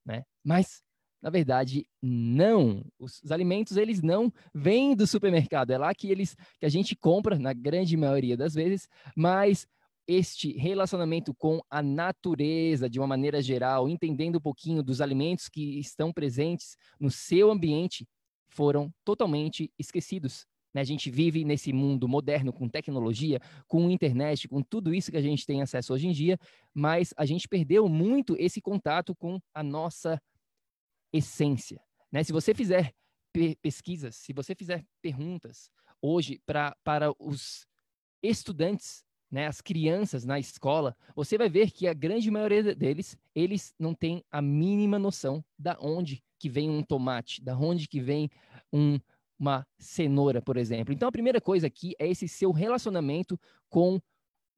né? 0.04 0.24
Mas 0.42 0.82
Na 1.24 1.30
verdade, 1.30 1.86
não. 2.02 2.84
Os, 2.98 3.22
os, 3.22 3.32
alimentos 3.32 3.78
eles 3.78 4.02
não 4.02 4.30
vêm 4.54 4.94
do 4.94 5.06
supermercado. 5.06 5.70
É 5.70 5.78
lá 5.78 5.94
que 5.94 6.10
eles 6.10 6.36
que 6.60 6.66
a 6.66 6.68
gente 6.68 6.94
compra 6.94 7.38
na 7.38 7.54
grande 7.54 7.96
maioria 7.96 8.36
das 8.36 8.52
vezes, 8.52 8.86
mas 9.16 9.66
este 10.06 10.52
relacionamento 10.52 11.32
com 11.32 11.62
a 11.70 11.82
natureza 11.82 12.90
de 12.90 13.00
uma 13.00 13.06
maneira 13.06 13.40
geral, 13.40 13.88
entendendo 13.88 14.36
um 14.36 14.40
pouquinho 14.40 14.82
dos 14.82 15.00
alimentos 15.00 15.48
que 15.48 15.78
estão 15.78 16.12
presentes 16.12 16.76
no 17.00 17.10
seu 17.10 17.50
ambiente, 17.50 18.06
foram 18.46 18.92
totalmente 19.02 19.72
esquecidos. 19.78 20.46
Né? 20.74 20.82
A 20.82 20.84
gente 20.84 21.10
vive 21.10 21.42
nesse 21.42 21.72
mundo 21.72 22.06
moderno 22.06 22.52
com 22.52 22.68
tecnologia, 22.68 23.40
com 23.66 23.90
internet, 23.90 24.46
com 24.46 24.60
tudo 24.60 24.94
isso 24.94 25.10
que 25.10 25.16
a 25.16 25.22
gente 25.22 25.46
tem 25.46 25.62
acesso 25.62 25.94
hoje 25.94 26.06
em 26.06 26.12
dia, 26.12 26.38
mas 26.74 27.14
a 27.16 27.24
gente 27.24 27.48
perdeu 27.48 27.88
muito 27.88 28.36
esse 28.38 28.60
contato 28.60 29.14
com 29.14 29.40
a 29.54 29.62
nossa 29.62 30.20
essência. 31.16 31.80
Né? 32.10 32.22
Se 32.24 32.32
você 32.32 32.52
fizer 32.52 32.92
pe 33.32 33.56
pesquisas, 33.56 34.16
se 34.16 34.32
você 34.32 34.54
fizer 34.54 34.84
perguntas 35.00 35.70
hoje 36.00 36.40
pra, 36.44 36.76
para 36.84 37.12
os 37.18 37.66
estudantes, 38.22 39.04
né, 39.30 39.46
as 39.46 39.60
crianças 39.60 40.24
na 40.24 40.38
escola, 40.38 40.96
você 41.16 41.36
vai 41.36 41.48
ver 41.48 41.70
que 41.70 41.88
a 41.88 41.94
grande 41.94 42.30
maioria 42.30 42.74
deles, 42.74 43.16
eles 43.34 43.74
não 43.78 43.94
têm 43.94 44.24
a 44.30 44.40
mínima 44.40 44.98
noção 44.98 45.44
da 45.58 45.76
onde 45.80 46.22
que 46.38 46.48
vem 46.48 46.70
um 46.70 46.82
tomate, 46.82 47.42
da 47.42 47.56
onde 47.56 47.88
que 47.88 48.00
vem 48.00 48.30
um, 48.72 49.00
uma 49.38 49.66
cenoura, 49.78 50.40
por 50.40 50.56
exemplo. 50.56 50.94
Então, 50.94 51.08
a 51.08 51.12
primeira 51.12 51.40
coisa 51.40 51.66
aqui 51.66 51.94
é 51.98 52.06
esse 52.08 52.28
seu 52.28 52.52
relacionamento 52.52 53.40
com 53.68 54.00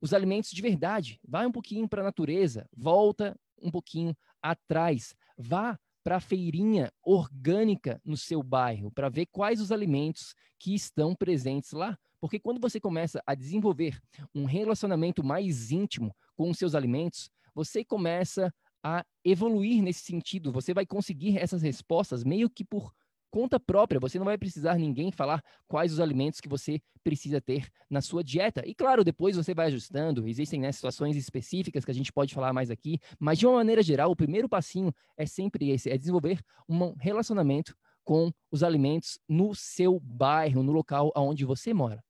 os 0.00 0.12
alimentos 0.12 0.50
de 0.50 0.60
verdade. 0.60 1.18
Vai 1.26 1.46
um 1.46 1.52
pouquinho 1.52 1.88
para 1.88 2.02
a 2.02 2.04
natureza, 2.04 2.68
volta 2.76 3.38
um 3.62 3.70
pouquinho 3.70 4.14
atrás, 4.42 5.14
vá 5.38 5.78
para 6.06 6.18
a 6.18 6.20
feirinha 6.20 6.88
orgânica 7.02 8.00
no 8.04 8.16
seu 8.16 8.40
bairro, 8.40 8.92
para 8.92 9.08
ver 9.08 9.26
quais 9.26 9.60
os 9.60 9.72
alimentos 9.72 10.36
que 10.56 10.72
estão 10.72 11.16
presentes 11.16 11.72
lá. 11.72 11.98
Porque 12.20 12.38
quando 12.38 12.60
você 12.60 12.78
começa 12.78 13.20
a 13.26 13.34
desenvolver 13.34 14.00
um 14.32 14.44
relacionamento 14.44 15.24
mais 15.24 15.72
íntimo 15.72 16.14
com 16.36 16.48
os 16.48 16.58
seus 16.58 16.76
alimentos, 16.76 17.28
você 17.52 17.84
começa 17.84 18.54
a 18.84 19.04
evoluir 19.24 19.82
nesse 19.82 20.04
sentido. 20.04 20.52
Você 20.52 20.72
vai 20.72 20.86
conseguir 20.86 21.38
essas 21.38 21.60
respostas 21.60 22.22
meio 22.22 22.48
que 22.48 22.64
por 22.64 22.94
conta 23.30 23.58
própria. 23.58 24.00
Você 24.00 24.18
não 24.18 24.24
vai 24.24 24.38
precisar 24.38 24.76
ninguém 24.76 25.10
falar 25.10 25.42
quais 25.66 25.92
os 25.92 26.00
alimentos 26.00 26.40
que 26.40 26.48
você 26.48 26.80
precisa 27.02 27.40
ter 27.40 27.68
na 27.88 28.00
sua 28.00 28.22
dieta. 28.22 28.62
E 28.66 28.74
claro, 28.74 29.04
depois 29.04 29.36
você 29.36 29.54
vai 29.54 29.66
ajustando. 29.66 30.26
Existem 30.26 30.60
né, 30.60 30.72
situações 30.72 31.16
específicas 31.16 31.84
que 31.84 31.90
a 31.90 31.94
gente 31.94 32.12
pode 32.12 32.34
falar 32.34 32.52
mais 32.52 32.70
aqui, 32.70 32.98
mas 33.18 33.38
de 33.38 33.46
uma 33.46 33.56
maneira 33.56 33.82
geral, 33.82 34.10
o 34.10 34.16
primeiro 34.16 34.48
passinho 34.48 34.92
é 35.16 35.26
sempre 35.26 35.70
esse: 35.70 35.90
é 35.90 35.96
desenvolver 35.96 36.40
um 36.68 36.94
relacionamento 36.98 37.76
com 38.04 38.32
os 38.50 38.62
alimentos 38.62 39.18
no 39.28 39.54
seu 39.54 39.98
bairro, 40.00 40.62
no 40.62 40.72
local 40.72 41.12
onde 41.16 41.44
você 41.44 41.74
mora. 41.74 42.02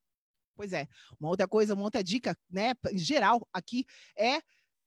Pois 0.54 0.72
é. 0.72 0.86
Uma 1.20 1.28
outra 1.28 1.46
coisa, 1.46 1.74
uma 1.74 1.84
outra 1.84 2.02
dica, 2.02 2.36
né, 2.50 2.74
geral 2.94 3.46
aqui 3.52 3.84
é 4.16 4.40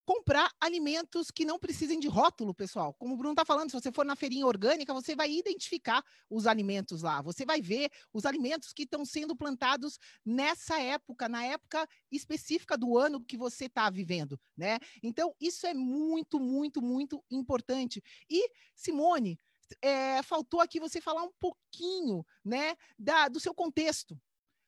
comprar 0.10 0.52
alimentos 0.60 1.30
que 1.30 1.46
não 1.46 1.60
precisem 1.60 2.00
de 2.00 2.08
rótulo, 2.08 2.52
pessoal. 2.52 2.96
Como 2.96 3.14
o 3.14 3.18
Bruno 3.18 3.34
está 3.34 3.46
falando, 3.46 3.70
se 3.70 3.80
você 3.80 3.92
for 3.92 4.04
na 4.04 4.16
feirinha 4.16 4.48
orgânica, 4.48 4.92
você 4.92 5.16
vai 5.16 5.32
identificar 5.32 6.04
os 6.28 6.48
alimentos 6.48 7.04
lá. 7.04 7.22
Você 7.22 7.46
vai 7.46 7.62
ver 7.62 7.92
os 8.12 8.26
alimentos 8.26 8.74
que 8.74 8.86
estão 8.86 9.06
sendo 9.06 9.36
plantados 9.36 10.00
nessa 10.26 10.82
época, 10.82 11.30
na 11.30 11.46
época 11.46 11.88
específica 12.12 12.76
do 12.76 12.98
ano 12.98 13.24
que 13.24 13.38
você 13.38 13.66
está 13.66 13.88
vivendo, 13.88 14.40
né? 14.58 14.80
Então, 15.04 15.32
isso 15.40 15.68
é 15.68 15.76
muito, 15.76 16.40
muito, 16.40 16.82
muito 16.82 17.24
importante. 17.30 18.02
E, 18.28 18.50
Simone, 18.74 19.40
é, 19.80 20.24
faltou 20.24 20.60
aqui 20.60 20.80
você 20.80 21.00
falar 21.00 21.22
um 21.22 21.32
pouquinho, 21.40 22.26
né, 22.44 22.76
da, 22.98 23.28
do 23.28 23.40
seu 23.40 23.54
contexto. 23.54 24.20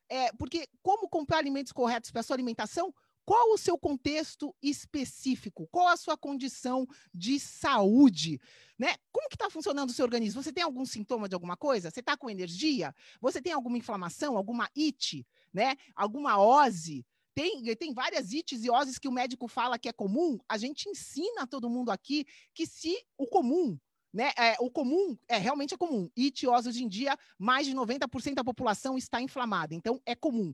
É, 0.08 0.32
porque 0.34 0.68
como 0.84 1.10
comprar 1.10 1.40
alimentos 1.40 1.72
corretos 1.72 2.12
para 2.12 2.22
sua 2.22 2.36
alimentação 2.36 2.94
qual 3.32 3.54
o 3.54 3.58
seu 3.58 3.78
contexto 3.78 4.54
específico? 4.62 5.66
Qual 5.72 5.88
a 5.88 5.96
sua 5.96 6.18
condição 6.18 6.86
de 7.14 7.40
saúde? 7.40 8.42
Né? 8.78 8.94
Como 9.10 9.30
que 9.30 9.36
está 9.36 9.50
funcionando 9.50 9.90
o 9.90 9.94
seu 9.94 10.04
organismo? 10.04 10.44
Você 10.44 10.52
tem 10.52 10.66
algum 10.66 10.84
sintoma 10.84 11.30
de 11.30 11.34
alguma 11.34 11.56
coisa? 11.56 11.90
Você 11.90 12.02
está 12.02 12.18
com 12.18 12.30
energia? 12.30 12.94
Você 13.22 13.42
tem 13.42 13.54
alguma 13.54 13.78
inflamação, 13.78 14.36
alguma 14.36 14.70
it, 14.78 15.26
né? 15.54 15.78
alguma 15.96 16.42
ose? 16.42 17.06
Tem, 17.34 17.64
tem 17.78 17.94
várias 17.94 18.34
ites 18.34 18.66
e 18.66 18.70
oses 18.70 19.00
que 19.00 19.08
o 19.08 19.14
médico 19.14 19.48
fala 19.48 19.80
que 19.80 19.88
é 19.88 19.94
comum. 19.94 20.38
A 20.50 20.58
gente 20.58 20.90
ensina 20.90 21.48
todo 21.48 21.70
mundo 21.70 21.90
aqui 21.90 22.26
que 22.54 22.68
se 22.68 22.94
o 23.18 23.26
comum 23.26 23.80
né? 24.14 24.34
É, 24.38 24.58
o 24.60 24.70
comum 24.70 25.18
é 25.26 25.38
realmente 25.38 25.74
é 25.74 25.78
comum. 25.78 26.10
Itiose 26.18 26.68
hoje 26.68 26.84
em 26.84 26.88
dia, 26.90 27.18
mais 27.40 27.66
de 27.66 27.74
90% 27.74 28.34
da 28.34 28.44
população 28.44 28.98
está 28.98 29.22
inflamada. 29.22 29.74
Então 29.74 30.02
é 30.06 30.14
comum. 30.14 30.52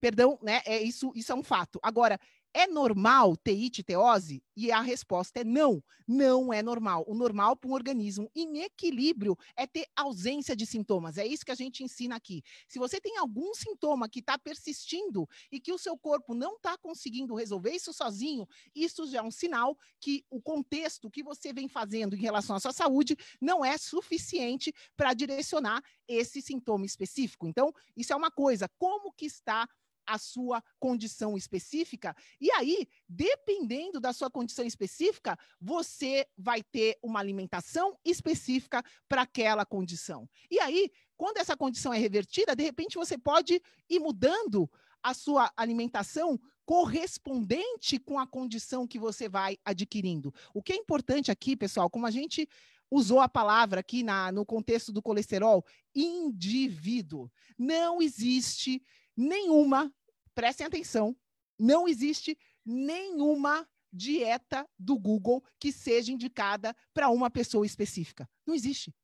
Perdão, 0.00 0.38
né? 0.42 0.60
É 0.64 0.80
isso, 0.82 1.12
isso 1.14 1.32
é 1.32 1.34
um 1.34 1.42
fato. 1.42 1.78
Agora, 1.82 2.18
é 2.54 2.66
normal 2.66 3.36
ter 3.36 3.52
icteose? 3.52 4.42
E 4.56 4.72
a 4.72 4.80
resposta 4.80 5.40
é 5.40 5.44
não, 5.44 5.82
não 6.06 6.52
é 6.52 6.62
normal. 6.62 7.04
O 7.06 7.14
normal 7.14 7.56
para 7.56 7.70
um 7.70 7.74
organismo 7.74 8.30
em 8.34 8.62
equilíbrio 8.62 9.36
é 9.56 9.66
ter 9.66 9.86
ausência 9.94 10.56
de 10.56 10.66
sintomas. 10.66 11.18
É 11.18 11.26
isso 11.26 11.44
que 11.44 11.52
a 11.52 11.54
gente 11.54 11.84
ensina 11.84 12.16
aqui. 12.16 12.42
Se 12.66 12.78
você 12.78 13.00
tem 13.00 13.16
algum 13.18 13.54
sintoma 13.54 14.08
que 14.08 14.20
está 14.20 14.38
persistindo 14.38 15.28
e 15.52 15.60
que 15.60 15.72
o 15.72 15.78
seu 15.78 15.96
corpo 15.96 16.34
não 16.34 16.56
está 16.56 16.76
conseguindo 16.78 17.34
resolver 17.34 17.70
isso 17.70 17.92
sozinho, 17.92 18.48
isso 18.74 19.06
já 19.06 19.18
é 19.18 19.22
um 19.22 19.30
sinal 19.30 19.76
que 20.00 20.24
o 20.30 20.40
contexto 20.40 21.10
que 21.10 21.22
você 21.22 21.52
vem 21.52 21.68
fazendo 21.68 22.16
em 22.16 22.20
relação 22.20 22.56
à 22.56 22.60
sua 22.60 22.72
saúde 22.72 23.16
não 23.40 23.64
é 23.64 23.76
suficiente 23.78 24.72
para 24.96 25.14
direcionar 25.14 25.82
esse 26.08 26.40
sintoma 26.40 26.86
específico. 26.86 27.46
Então, 27.46 27.72
isso 27.96 28.12
é 28.12 28.16
uma 28.16 28.30
coisa. 28.30 28.68
Como 28.78 29.12
que 29.12 29.26
está 29.26 29.68
a 30.08 30.16
sua 30.16 30.62
condição 30.80 31.36
específica. 31.36 32.16
E 32.40 32.50
aí, 32.52 32.88
dependendo 33.06 34.00
da 34.00 34.12
sua 34.12 34.30
condição 34.30 34.64
específica, 34.64 35.38
você 35.60 36.26
vai 36.36 36.62
ter 36.62 36.98
uma 37.02 37.20
alimentação 37.20 37.96
específica 38.04 38.82
para 39.06 39.22
aquela 39.22 39.66
condição. 39.66 40.28
E 40.50 40.58
aí, 40.58 40.90
quando 41.16 41.36
essa 41.36 41.56
condição 41.56 41.92
é 41.92 41.98
revertida, 41.98 42.56
de 42.56 42.64
repente 42.64 42.96
você 42.96 43.18
pode 43.18 43.60
ir 43.88 44.00
mudando 44.00 44.70
a 45.02 45.12
sua 45.12 45.52
alimentação 45.56 46.40
correspondente 46.64 47.98
com 47.98 48.18
a 48.18 48.26
condição 48.26 48.86
que 48.86 48.98
você 48.98 49.28
vai 49.28 49.58
adquirindo. 49.64 50.34
O 50.52 50.62
que 50.62 50.72
é 50.72 50.76
importante 50.76 51.30
aqui, 51.30 51.56
pessoal, 51.56 51.88
como 51.90 52.06
a 52.06 52.10
gente 52.10 52.48
usou 52.90 53.20
a 53.20 53.28
palavra 53.28 53.80
aqui 53.80 54.02
na, 54.02 54.32
no 54.32 54.44
contexto 54.44 54.92
do 54.92 55.02
colesterol, 55.02 55.64
indivíduo. 55.94 57.30
Não 57.58 58.00
existe 58.00 58.82
nenhuma 59.16 59.92
prestem 60.38 60.68
atenção, 60.68 61.16
não 61.58 61.88
existe 61.88 62.38
nenhuma 62.64 63.68
dieta 63.92 64.64
do 64.78 64.96
Google 64.96 65.42
que 65.58 65.72
seja 65.72 66.12
indicada 66.12 66.76
para 66.94 67.08
uma 67.08 67.28
pessoa 67.28 67.66
específica. 67.66 68.30
Não 68.46 68.54
existe. 68.54 68.94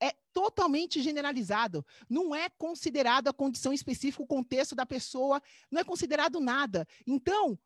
É 0.00 0.10
totalmente 0.32 1.00
generalizado. 1.00 1.86
Não 2.10 2.34
é 2.34 2.48
considerado 2.48 3.28
a 3.28 3.32
condição 3.32 3.72
específica, 3.72 4.24
o 4.24 4.26
contexto 4.26 4.74
da 4.74 4.84
pessoa, 4.84 5.40
não 5.70 5.80
é 5.80 5.84
considerado 5.84 6.40
nada. 6.40 6.84
Então, 7.06 7.56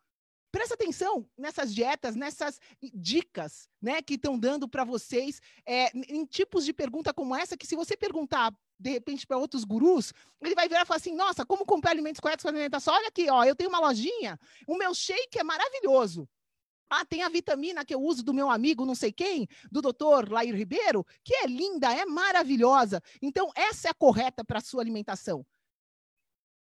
presta 0.53 0.75
atenção 0.75 1.27
nessas 1.39 1.75
dietas, 1.75 2.15
nessas 2.15 2.61
dicas 2.93 3.67
né, 3.81 4.03
que 4.03 4.17
estão 4.17 4.39
dando 4.39 4.69
para 4.69 4.85
vocês, 4.85 5.41
é, 5.65 5.91
em 6.13 6.27
tipos 6.27 6.67
de 6.67 6.75
pergunta 6.75 7.15
como 7.15 7.35
essa, 7.35 7.57
que 7.57 7.67
se 7.67 7.77
você 7.77 7.97
perguntar 7.97 8.55
de 8.79 8.91
repente, 8.91 9.27
para 9.27 9.39
outros 9.39 9.65
gurus, 9.65 10.12
ele 10.41 10.55
vai 10.55 10.69
virar 10.69 10.83
e 10.83 10.85
falar 10.85 10.99
assim: 10.99 11.15
nossa, 11.15 11.45
como 11.45 11.65
comprar 11.65 11.93
alimentos 11.93 12.21
corretos 12.21 12.43
com 12.43 12.49
alimentação? 12.49 12.95
Olha 12.95 13.09
aqui, 13.09 13.29
ó, 13.31 13.45
eu 13.45 13.57
tenho 13.57 13.71
uma 13.71 13.81
lojinha, 13.81 14.39
o 14.67 14.77
meu 14.77 14.95
shake 14.95 15.39
é 15.39 15.43
maravilhoso. 15.43 16.29
Ah, 16.89 17.05
tem 17.05 17.23
a 17.23 17.29
vitamina 17.29 17.85
que 17.85 17.95
eu 17.95 18.01
uso 18.01 18.23
do 18.23 18.33
meu 18.33 18.49
amigo 18.49 18.87
não 18.87 18.95
sei 18.95 19.12
quem, 19.12 19.49
do 19.73 19.83
doutor 19.83 20.31
Lair 20.31 20.55
Ribeiro, 20.55 21.05
que 21.25 21.35
é 21.35 21.47
linda, 21.47 21.93
é 21.93 22.05
maravilhosa. 22.07 23.03
Então, 23.21 23.51
essa 23.57 23.89
é 23.89 23.91
a 23.91 23.95
correta 23.95 24.45
para 24.45 24.59
a 24.59 24.62
sua 24.62 24.83
alimentação. 24.83 25.45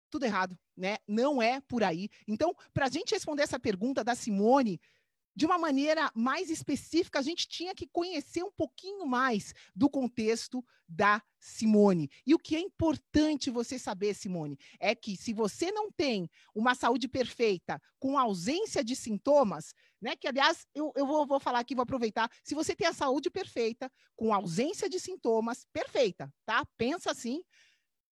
Tudo 0.08 0.24
errado, 0.24 0.58
né? 0.74 0.96
Não 1.06 1.42
é 1.42 1.60
por 1.60 1.84
aí. 1.84 2.08
Então, 2.26 2.54
para 2.72 2.86
a 2.86 2.88
gente 2.88 3.12
responder 3.12 3.42
essa 3.42 3.60
pergunta 3.60 4.02
da 4.02 4.14
Simone, 4.14 4.80
de 5.36 5.44
uma 5.44 5.58
maneira 5.58 6.10
mais 6.14 6.48
específica, 6.48 7.18
a 7.18 7.22
gente 7.22 7.46
tinha 7.46 7.74
que 7.74 7.86
conhecer 7.86 8.42
um 8.42 8.50
pouquinho 8.50 9.06
mais 9.06 9.52
do 9.74 9.90
contexto 9.90 10.64
da 10.88 11.22
Simone. 11.38 12.08
E 12.26 12.34
o 12.34 12.38
que 12.38 12.56
é 12.56 12.60
importante 12.60 13.50
você 13.50 13.78
saber, 13.78 14.14
Simone, 14.14 14.58
é 14.80 14.94
que 14.94 15.14
se 15.14 15.34
você 15.34 15.70
não 15.70 15.92
tem 15.92 16.30
uma 16.54 16.74
saúde 16.74 17.06
perfeita, 17.06 17.80
com 17.98 18.18
ausência 18.18 18.82
de 18.82 18.96
sintomas, 18.96 19.74
né? 20.00 20.16
Que, 20.16 20.26
aliás, 20.26 20.66
eu, 20.74 20.90
eu 20.96 21.06
vou, 21.06 21.26
vou 21.26 21.38
falar 21.38 21.58
aqui, 21.58 21.74
vou 21.74 21.82
aproveitar. 21.82 22.30
Se 22.42 22.54
você 22.54 22.74
tem 22.74 22.86
a 22.86 22.94
saúde 22.94 23.28
perfeita, 23.28 23.92
com 24.14 24.32
ausência 24.32 24.88
de 24.88 24.98
sintomas, 24.98 25.66
perfeita, 25.70 26.32
tá? 26.46 26.64
Pensa 26.78 27.10
assim, 27.10 27.42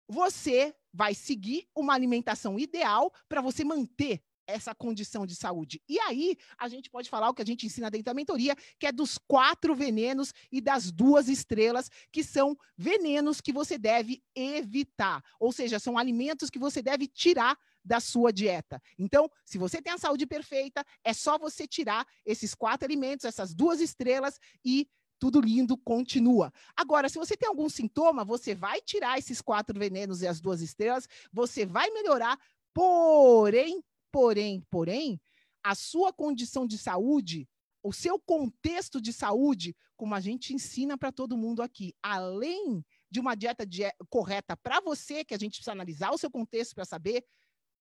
você 0.08 0.74
vai 0.92 1.14
seguir 1.14 1.68
uma 1.74 1.94
alimentação 1.94 2.58
ideal 2.58 3.12
para 3.28 3.40
você 3.40 3.64
manter 3.64 4.22
essa 4.46 4.74
condição 4.74 5.26
de 5.26 5.34
saúde. 5.34 5.82
E 5.88 5.98
aí, 6.00 6.36
a 6.58 6.68
gente 6.68 6.90
pode 6.90 7.08
falar 7.08 7.28
o 7.28 7.34
que 7.34 7.42
a 7.42 7.46
gente 7.46 7.66
ensina 7.66 7.90
dentro 7.90 8.06
da 8.06 8.14
mentoria, 8.14 8.56
que 8.78 8.86
é 8.86 8.92
dos 8.92 9.18
quatro 9.18 9.74
venenos 9.74 10.32
e 10.50 10.60
das 10.60 10.90
duas 10.90 11.28
estrelas, 11.28 11.90
que 12.10 12.22
são 12.22 12.56
venenos 12.76 13.40
que 13.40 13.52
você 13.52 13.78
deve 13.78 14.22
evitar. 14.34 15.22
Ou 15.38 15.52
seja, 15.52 15.78
são 15.78 15.96
alimentos 15.96 16.50
que 16.50 16.58
você 16.58 16.82
deve 16.82 17.06
tirar 17.06 17.56
da 17.84 18.00
sua 18.00 18.32
dieta. 18.32 18.80
Então, 18.98 19.28
se 19.44 19.58
você 19.58 19.82
tem 19.82 19.92
a 19.92 19.98
saúde 19.98 20.26
perfeita, 20.26 20.84
é 21.04 21.12
só 21.12 21.38
você 21.38 21.66
tirar 21.66 22.06
esses 22.24 22.54
quatro 22.54 22.86
alimentos, 22.86 23.24
essas 23.24 23.54
duas 23.54 23.80
estrelas 23.80 24.38
e 24.64 24.88
tudo 25.18 25.40
lindo, 25.40 25.76
continua. 25.76 26.52
Agora, 26.76 27.08
se 27.08 27.16
você 27.16 27.36
tem 27.36 27.48
algum 27.48 27.68
sintoma, 27.68 28.24
você 28.24 28.56
vai 28.56 28.80
tirar 28.80 29.18
esses 29.18 29.40
quatro 29.40 29.78
venenos 29.78 30.20
e 30.20 30.26
as 30.26 30.40
duas 30.40 30.60
estrelas, 30.60 31.08
você 31.32 31.64
vai 31.64 31.88
melhorar, 31.90 32.36
porém, 32.74 33.84
Porém, 34.12 34.62
porém, 34.70 35.20
a 35.64 35.74
sua 35.74 36.12
condição 36.12 36.66
de 36.66 36.76
saúde, 36.76 37.48
o 37.82 37.92
seu 37.92 38.18
contexto 38.20 39.00
de 39.00 39.12
saúde, 39.12 39.74
como 39.96 40.14
a 40.14 40.20
gente 40.20 40.54
ensina 40.54 40.96
para 40.96 41.10
todo 41.10 41.36
mundo 41.36 41.62
aqui, 41.62 41.94
além 42.02 42.84
de 43.10 43.18
uma 43.18 43.34
dieta 43.34 43.64
correta 44.08 44.56
para 44.56 44.80
você, 44.80 45.24
que 45.24 45.34
a 45.34 45.38
gente 45.38 45.52
precisa 45.52 45.72
analisar 45.72 46.12
o 46.12 46.18
seu 46.18 46.30
contexto 46.30 46.74
para 46.74 46.84
saber, 46.84 47.24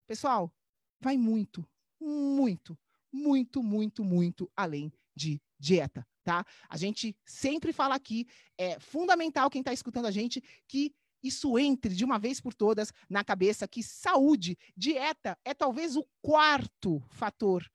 pessoal, 0.07 0.53
vai 0.99 1.17
muito, 1.17 1.67
muito, 1.99 2.77
muito, 3.11 3.61
muito, 3.61 4.03
muito 4.03 4.51
além 4.55 4.91
de 5.15 5.41
dieta, 5.59 6.07
tá? 6.23 6.45
A 6.69 6.77
gente 6.77 7.15
sempre 7.25 7.73
fala 7.73 7.95
aqui, 7.95 8.27
é 8.57 8.79
fundamental 8.79 9.49
quem 9.49 9.61
está 9.61 9.73
escutando 9.73 10.05
a 10.05 10.11
gente 10.11 10.41
que 10.67 10.95
isso 11.23 11.57
entre 11.57 11.93
de 11.93 12.03
uma 12.03 12.17
vez 12.17 12.39
por 12.39 12.53
todas 12.53 12.91
na 13.09 13.23
cabeça 13.23 13.67
que 13.67 13.83
saúde, 13.83 14.57
dieta 14.75 15.37
é 15.45 15.53
talvez 15.53 15.95
o 15.95 16.05
quarto 16.21 17.01
fator 17.09 17.69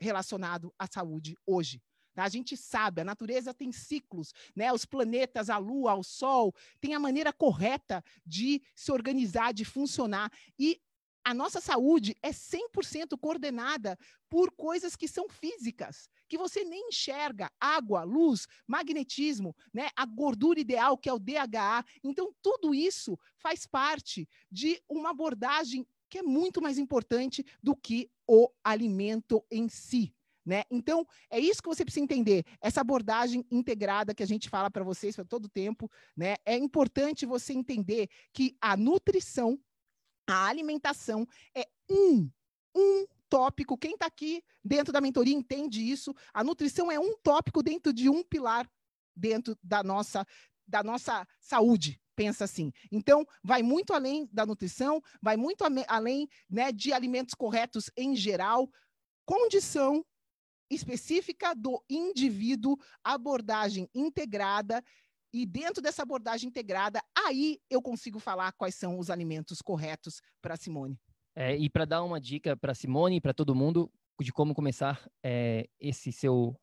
relacionado 0.00 0.72
à 0.78 0.86
saúde 0.86 1.36
hoje. 1.46 1.82
Tá? 2.14 2.24
A 2.24 2.28
gente 2.28 2.56
sabe, 2.56 3.00
a 3.00 3.04
natureza 3.04 3.54
tem 3.54 3.70
ciclos, 3.70 4.32
né? 4.54 4.72
Os 4.72 4.84
planetas, 4.84 5.48
a 5.48 5.56
Lua, 5.56 5.94
o 5.94 6.02
Sol, 6.02 6.52
tem 6.80 6.92
a 6.92 6.98
maneira 6.98 7.32
correta 7.32 8.02
de 8.26 8.60
se 8.74 8.90
organizar, 8.90 9.52
de 9.52 9.64
funcionar. 9.64 10.28
E 10.58 10.80
a 11.24 11.34
nossa 11.34 11.60
saúde 11.60 12.16
é 12.22 12.30
100% 12.30 13.18
coordenada 13.20 13.98
por 14.28 14.50
coisas 14.52 14.96
que 14.96 15.08
são 15.08 15.28
físicas, 15.28 16.08
que 16.28 16.38
você 16.38 16.64
nem 16.64 16.88
enxerga, 16.88 17.50
água, 17.60 18.02
luz, 18.04 18.46
magnetismo, 18.66 19.54
né, 19.72 19.88
a 19.96 20.04
gordura 20.04 20.60
ideal, 20.60 20.96
que 20.96 21.08
é 21.08 21.12
o 21.12 21.18
DHA. 21.18 21.84
Então, 22.02 22.34
tudo 22.42 22.74
isso 22.74 23.18
faz 23.36 23.66
parte 23.66 24.28
de 24.50 24.80
uma 24.88 25.10
abordagem 25.10 25.86
que 26.08 26.18
é 26.18 26.22
muito 26.22 26.62
mais 26.62 26.78
importante 26.78 27.44
do 27.62 27.76
que 27.76 28.10
o 28.26 28.50
alimento 28.64 29.44
em 29.50 29.68
si. 29.68 30.14
Né? 30.44 30.62
Então, 30.70 31.06
é 31.30 31.38
isso 31.38 31.62
que 31.62 31.68
você 31.68 31.84
precisa 31.84 32.02
entender. 32.02 32.42
Essa 32.58 32.80
abordagem 32.80 33.44
integrada 33.50 34.14
que 34.14 34.22
a 34.22 34.26
gente 34.26 34.48
fala 34.48 34.70
para 34.70 34.82
vocês 34.82 35.14
para 35.14 35.26
todo 35.26 35.46
tempo, 35.46 35.90
né? 36.16 36.36
É 36.42 36.56
importante 36.56 37.26
você 37.26 37.52
entender 37.52 38.08
que 38.32 38.56
a 38.58 38.74
nutrição 38.74 39.60
a 40.28 40.46
alimentação 40.46 41.26
é 41.56 41.66
um, 41.90 42.30
um 42.76 43.06
tópico. 43.30 43.78
Quem 43.78 43.94
está 43.94 44.06
aqui 44.06 44.44
dentro 44.62 44.92
da 44.92 45.00
mentoria 45.00 45.34
entende 45.34 45.80
isso. 45.80 46.14
A 46.34 46.44
nutrição 46.44 46.92
é 46.92 47.00
um 47.00 47.16
tópico 47.22 47.62
dentro 47.62 47.94
de 47.94 48.10
um 48.10 48.22
pilar 48.22 48.70
dentro 49.16 49.58
da 49.62 49.82
nossa, 49.82 50.26
da 50.66 50.82
nossa 50.82 51.26
saúde. 51.40 51.98
Pensa 52.14 52.44
assim. 52.44 52.70
Então, 52.92 53.24
vai 53.42 53.62
muito 53.62 53.94
além 53.94 54.28
da 54.30 54.44
nutrição, 54.44 55.00
vai 55.22 55.36
muito 55.36 55.64
além 55.86 56.28
né, 56.50 56.72
de 56.72 56.92
alimentos 56.92 57.34
corretos 57.34 57.90
em 57.96 58.14
geral, 58.14 58.68
condição 59.24 60.04
específica 60.70 61.54
do 61.54 61.82
indivíduo, 61.88 62.76
abordagem 63.02 63.88
integrada 63.94 64.84
e 65.32 65.44
dentro 65.44 65.82
dessa 65.82 66.02
abordagem 66.02 66.48
integrada, 66.48 67.02
aí 67.16 67.58
eu 67.70 67.82
consigo 67.82 68.18
falar 68.18 68.52
quais 68.52 68.74
são 68.74 68.98
os 68.98 69.10
alimentos 69.10 69.60
corretos 69.60 70.20
para 70.40 70.56
Simone. 70.56 70.98
É, 71.34 71.56
e 71.56 71.68
para 71.70 71.84
dar 71.84 72.02
uma 72.02 72.20
dica 72.20 72.56
para 72.56 72.74
Simone 72.74 73.16
e 73.16 73.20
para 73.20 73.34
todo 73.34 73.54
mundo 73.54 73.90
de 74.20 74.32
como 74.32 74.54
começar 74.54 75.08
é, 75.22 75.68
esse 75.78 76.10
seu 76.10 76.58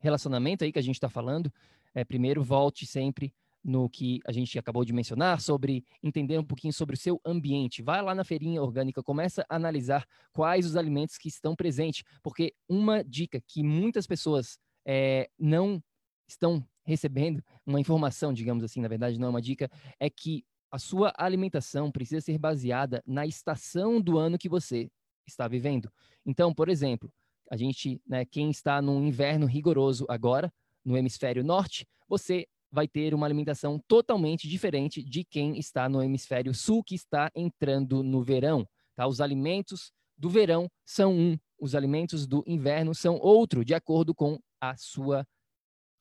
relacionamento 0.00 0.64
aí 0.64 0.72
que 0.72 0.78
a 0.78 0.82
gente 0.82 0.96
está 0.96 1.08
falando, 1.08 1.52
é, 1.94 2.04
primeiro 2.04 2.42
volte 2.42 2.86
sempre 2.86 3.32
no 3.62 3.90
que 3.90 4.20
a 4.24 4.32
gente 4.32 4.56
acabou 4.58 4.84
de 4.84 4.92
mencionar 4.92 5.40
sobre 5.40 5.84
entender 6.00 6.38
um 6.38 6.44
pouquinho 6.44 6.72
sobre 6.72 6.94
o 6.94 6.98
seu 6.98 7.20
ambiente. 7.24 7.82
Vai 7.82 8.00
lá 8.00 8.14
na 8.14 8.24
feirinha 8.24 8.62
orgânica, 8.62 9.02
começa 9.02 9.44
a 9.48 9.56
analisar 9.56 10.06
quais 10.32 10.64
os 10.64 10.76
alimentos 10.76 11.18
que 11.18 11.28
estão 11.28 11.56
presentes, 11.56 12.04
porque 12.22 12.54
uma 12.68 13.02
dica 13.02 13.40
que 13.40 13.64
muitas 13.64 14.06
pessoas 14.06 14.58
é, 14.86 15.28
não 15.36 15.82
estão 16.28 16.64
recebendo 16.86 17.42
uma 17.66 17.80
informação, 17.80 18.32
digamos 18.32 18.62
assim, 18.62 18.80
na 18.80 18.88
verdade 18.88 19.18
não 19.18 19.26
é 19.26 19.30
uma 19.30 19.42
dica, 19.42 19.70
é 19.98 20.08
que 20.08 20.44
a 20.70 20.78
sua 20.78 21.12
alimentação 21.16 21.90
precisa 21.90 22.20
ser 22.20 22.38
baseada 22.38 23.02
na 23.06 23.26
estação 23.26 24.00
do 24.00 24.18
ano 24.18 24.38
que 24.38 24.48
você 24.48 24.90
está 25.26 25.48
vivendo. 25.48 25.90
Então, 26.24 26.54
por 26.54 26.68
exemplo, 26.68 27.12
a 27.50 27.56
gente, 27.56 28.00
né, 28.06 28.24
quem 28.24 28.50
está 28.50 28.80
num 28.80 29.04
inverno 29.04 29.46
rigoroso 29.46 30.06
agora, 30.08 30.52
no 30.84 30.96
hemisfério 30.96 31.44
norte, 31.44 31.86
você 32.08 32.46
vai 32.70 32.86
ter 32.86 33.14
uma 33.14 33.26
alimentação 33.26 33.80
totalmente 33.88 34.48
diferente 34.48 35.02
de 35.02 35.24
quem 35.24 35.58
está 35.58 35.88
no 35.88 36.02
hemisfério 36.02 36.54
sul, 36.54 36.82
que 36.82 36.94
está 36.94 37.30
entrando 37.34 38.02
no 38.02 38.22
verão. 38.22 38.66
Tá? 38.94 39.06
Os 39.06 39.20
alimentos 39.20 39.92
do 40.16 40.28
verão 40.28 40.68
são 40.84 41.14
um, 41.14 41.38
os 41.58 41.74
alimentos 41.74 42.26
do 42.26 42.42
inverno 42.46 42.94
são 42.94 43.16
outro, 43.16 43.64
de 43.64 43.74
acordo 43.74 44.14
com 44.14 44.38
a 44.60 44.76
sua 44.76 45.26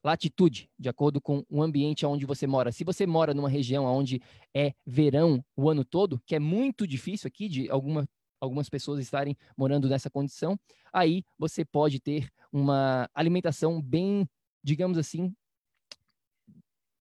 latitude, 0.05 0.69
de 0.77 0.87
acordo 0.87 1.19
com 1.19 1.43
o 1.49 1.63
ambiente 1.63 2.05
onde 2.05 2.27
você 2.27 2.45
mora. 2.45 2.71
Se 2.71 2.83
você 2.83 3.07
mora 3.07 3.33
numa 3.33 3.49
região 3.49 3.85
onde 3.85 4.21
é 4.53 4.71
verão 4.85 5.43
o 5.57 5.67
ano 5.67 5.83
todo, 5.83 6.21
que 6.27 6.35
é 6.35 6.39
muito 6.39 6.85
difícil 6.85 7.27
aqui 7.27 7.49
de 7.49 7.67
alguma, 7.71 8.07
algumas 8.39 8.69
pessoas 8.69 8.99
estarem 8.99 9.35
morando 9.57 9.89
nessa 9.89 10.07
condição, 10.07 10.59
aí 10.93 11.23
você 11.39 11.65
pode 11.65 11.99
ter 11.99 12.29
uma 12.51 13.09
alimentação 13.15 13.81
bem, 13.81 14.29
digamos 14.63 14.99
assim, 14.99 15.33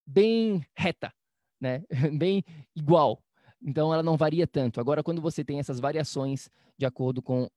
bem 0.07 0.65
reta, 0.75 1.13
né? 1.61 1.85
bem 2.19 2.43
igual. 2.75 3.23
Então 3.61 3.93
ela 3.93 4.03
não 4.03 4.17
varia 4.17 4.47
tanto. 4.47 4.81
Agora, 4.81 5.03
quando 5.03 5.21
você 5.21 5.45
tem 5.45 5.59
essas 5.59 5.79
variações 5.79 6.49
de 6.79 6.87
acordo 6.87 7.21
com 7.21 7.51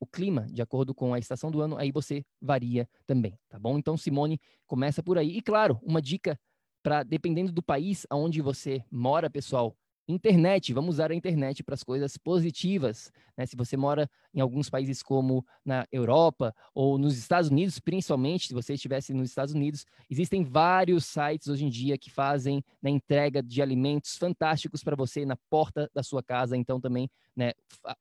o 0.00 0.06
clima, 0.06 0.46
de 0.50 0.62
acordo 0.62 0.94
com 0.94 1.12
a 1.12 1.18
estação 1.18 1.50
do 1.50 1.60
ano, 1.60 1.76
aí 1.76 1.92
você 1.92 2.24
varia 2.40 2.88
também, 3.06 3.38
tá 3.48 3.58
bom? 3.58 3.78
Então, 3.78 3.96
Simone, 3.96 4.40
começa 4.66 5.02
por 5.02 5.18
aí. 5.18 5.36
E 5.36 5.42
claro, 5.42 5.78
uma 5.82 6.00
dica 6.00 6.40
para, 6.82 7.02
dependendo 7.02 7.52
do 7.52 7.62
país 7.62 8.06
onde 8.10 8.40
você 8.40 8.82
mora, 8.90 9.28
pessoal, 9.28 9.76
Internet, 10.10 10.72
vamos 10.72 10.96
usar 10.96 11.10
a 11.10 11.14
internet 11.14 11.62
para 11.62 11.74
as 11.74 11.82
coisas 11.82 12.16
positivas. 12.16 13.12
Né? 13.36 13.46
Se 13.46 13.56
você 13.56 13.76
mora 13.76 14.10
em 14.34 14.40
alguns 14.40 14.68
países 14.68 15.02
como 15.02 15.46
na 15.64 15.86
Europa 15.92 16.54
ou 16.74 16.98
nos 16.98 17.16
Estados 17.16 17.50
Unidos, 17.50 17.78
principalmente, 17.78 18.48
se 18.48 18.54
você 18.54 18.74
estivesse 18.74 19.14
nos 19.14 19.28
Estados 19.28 19.54
Unidos, 19.54 19.86
existem 20.08 20.42
vários 20.42 21.04
sites 21.06 21.48
hoje 21.48 21.64
em 21.64 21.68
dia 21.68 21.96
que 21.96 22.10
fazem 22.10 22.62
né, 22.82 22.90
entrega 22.90 23.42
de 23.42 23.62
alimentos 23.62 24.16
fantásticos 24.16 24.82
para 24.82 24.96
você 24.96 25.24
na 25.24 25.36
porta 25.48 25.90
da 25.94 26.02
sua 26.02 26.22
casa. 26.22 26.56
Então, 26.56 26.80
também 26.80 27.08
né, 27.36 27.52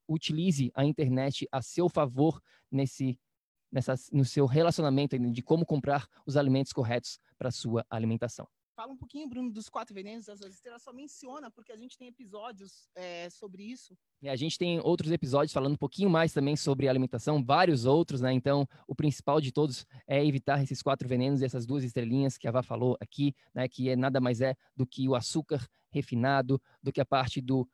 utilize 0.07 0.71
a 0.73 0.83
internet 0.83 1.47
a 1.51 1.61
seu 1.61 1.87
favor 1.87 2.41
nesse, 2.71 3.19
nessa, 3.71 3.93
no 4.11 4.25
seu 4.25 4.45
relacionamento 4.45 5.17
de 5.17 5.41
como 5.41 5.65
comprar 5.65 6.07
os 6.25 6.35
alimentos 6.35 6.73
corretos 6.73 7.19
para 7.37 7.51
sua 7.51 7.85
alimentação. 7.89 8.47
Fala 8.79 8.93
um 8.93 8.97
pouquinho, 8.97 9.27
Bruno, 9.27 9.51
dos 9.51 9.67
quatro 9.67 9.93
venenos 9.93 10.27
das 10.27 10.39
estrelas, 10.39 10.81
só 10.81 10.93
menciona, 10.93 11.51
porque 11.51 11.73
a 11.73 11.75
gente 11.75 11.97
tem 11.97 12.07
episódios 12.07 12.87
é, 12.95 13.29
sobre 13.29 13.61
isso. 13.61 13.93
E 14.21 14.29
a 14.29 14.37
gente 14.37 14.57
tem 14.57 14.79
outros 14.79 15.11
episódios 15.11 15.51
falando 15.51 15.73
um 15.73 15.77
pouquinho 15.77 16.09
mais 16.09 16.31
também 16.31 16.55
sobre 16.55 16.87
alimentação, 16.87 17.43
vários 17.43 17.83
outros, 17.83 18.21
né? 18.21 18.31
Então, 18.31 18.65
o 18.87 18.95
principal 18.95 19.41
de 19.41 19.51
todos 19.51 19.85
é 20.07 20.25
evitar 20.25 20.63
esses 20.63 20.81
quatro 20.81 21.09
venenos 21.09 21.41
e 21.41 21.45
essas 21.45 21.65
duas 21.65 21.83
estrelinhas 21.83 22.37
que 22.37 22.47
a 22.47 22.51
Vá 22.51 22.63
falou 22.63 22.95
aqui, 23.01 23.35
né? 23.53 23.67
Que 23.67 23.89
é 23.89 23.97
nada 23.97 24.21
mais 24.21 24.39
é 24.39 24.55
do 24.77 24.87
que 24.87 25.09
o 25.09 25.13
açúcar 25.13 25.67
refinado, 25.91 26.61
do 26.81 26.93
que 26.93 27.01
a 27.01 27.05
parte 27.05 27.41
do 27.41 27.67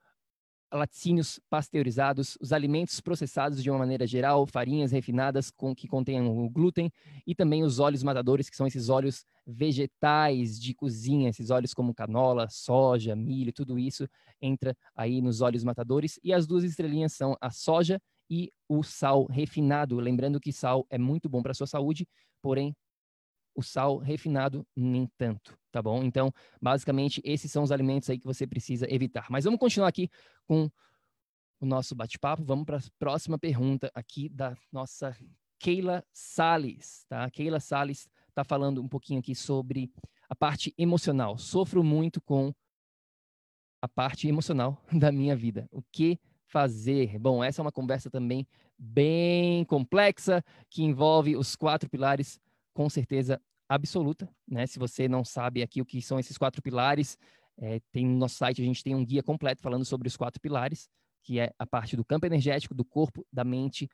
laticínios 0.74 1.40
pasteurizados, 1.50 2.38
os 2.42 2.52
alimentos 2.52 3.00
processados 3.00 3.62
de 3.62 3.70
uma 3.70 3.80
maneira 3.80 4.06
geral, 4.06 4.46
farinhas 4.46 4.92
refinadas 4.92 5.52
com 5.52 5.76
que 5.76 5.88
contenham 5.88 6.38
o 6.38 6.50
glúten 6.50 6.92
e 7.26 7.34
também 7.34 7.64
os 7.64 7.80
óleos 7.80 8.04
matadores, 8.04 8.50
que 8.50 8.56
são 8.56 8.68
esses 8.68 8.90
óleos 8.90 9.26
vegetais 9.46 10.60
de 10.60 10.74
cozinha, 10.74 11.30
esses 11.30 11.50
óleos 11.50 11.74
como 11.74 11.94
canola, 11.94 12.48
soja, 12.50 13.16
milho, 13.16 13.54
tudo 13.54 13.78
isso 13.78 14.08
entra 14.42 14.76
aí 14.96 15.22
nos 15.22 15.42
óleos 15.42 15.64
matadores. 15.64 16.20
E 16.24 16.34
as 16.34 16.48
duas 16.48 16.64
estrelinhas 16.64 17.14
são 17.14 17.38
a 17.40 17.52
soja 17.52 18.02
e 18.30 18.52
o 18.68 18.84
sal 18.84 19.26
refinado, 19.26 20.00
lembrando 20.00 20.40
que 20.40 20.52
sal 20.52 20.86
é 20.90 20.98
muito 20.98 21.30
bom 21.30 21.42
para 21.42 21.52
a 21.52 21.56
sua 21.56 21.68
saúde, 21.68 22.08
porém 22.42 22.76
o 23.56 23.64
sal 23.64 23.98
refinado 23.98 24.66
nem 24.76 25.08
tanto, 25.18 25.58
tá 25.72 25.82
bom? 25.82 26.04
Então, 26.04 26.32
basicamente, 26.62 27.22
esses 27.24 27.52
são 27.52 27.64
os 27.64 27.72
alimentos 27.72 28.10
aí 28.10 28.20
que 28.20 28.26
você 28.26 28.46
precisa 28.46 28.86
evitar. 28.94 29.28
Mas 29.30 29.46
vamos 29.46 29.60
continuar 29.60 29.88
aqui 29.88 30.10
com 30.46 30.70
o 31.60 31.66
nosso 31.66 31.96
bate-papo, 31.96 32.44
vamos 32.44 32.66
para 32.66 32.78
a 32.78 32.82
próxima 33.00 33.40
pergunta 33.40 33.90
aqui 33.96 34.30
da 34.30 34.56
nossa 34.72 35.16
Keila 35.58 36.04
Sales, 36.14 37.06
tá? 37.08 37.30
Keila 37.32 37.60
Sales 37.60 38.10
está 38.30 38.44
falando 38.44 38.82
um 38.82 38.88
pouquinho 38.88 39.20
aqui 39.20 39.34
sobre 39.34 39.90
a 40.30 40.36
parte 40.36 40.74
emocional. 40.78 41.38
Sofro 41.38 41.84
muito 41.84 42.22
com 42.22 42.54
a 43.82 43.88
parte 43.88 44.28
emocional 44.28 44.82
da 44.92 45.12
minha 45.12 45.36
vida. 45.36 45.68
O 45.72 45.82
que 45.92 46.20
fazer? 46.46 47.18
Bom, 47.20 47.44
essa 47.44 47.62
é 47.62 47.64
uma 47.64 47.72
conversa 47.72 48.10
também 48.10 48.48
bem 48.78 49.64
complexa 49.66 50.44
que 50.70 50.84
envolve 50.84 51.36
os 51.36 51.56
quatro 51.56 51.90
pilares, 51.90 52.40
com 52.76 52.90
certeza 52.90 53.42
absoluta, 53.68 54.30
né? 54.48 54.68
Se 54.68 54.78
você 54.78 55.08
não 55.08 55.24
sabe 55.24 55.64
aqui 55.64 55.82
o 55.82 55.86
que 55.86 56.02
são 56.02 56.20
esses 56.20 56.38
quatro 56.38 56.62
pilares, 56.62 57.18
é, 57.58 57.80
tem 57.92 58.06
no 58.06 58.18
nosso 58.18 58.36
site 58.36 58.62
a 58.62 58.66
gente 58.66 58.84
tem 58.84 58.94
um 58.94 59.04
guia 59.04 59.24
completo 59.24 59.62
falando 59.64 59.86
sobre 59.86 60.08
os 60.08 60.18
quatro 60.18 60.42
pilares, 60.42 60.90
que 61.24 61.40
é 61.40 61.52
a 61.58 61.66
parte 61.66 61.96
do 61.96 62.06
campo 62.06 62.26
energético, 62.26 62.76
do 62.76 62.84
corpo, 62.84 63.26
da 63.32 63.44
mente 63.44 63.90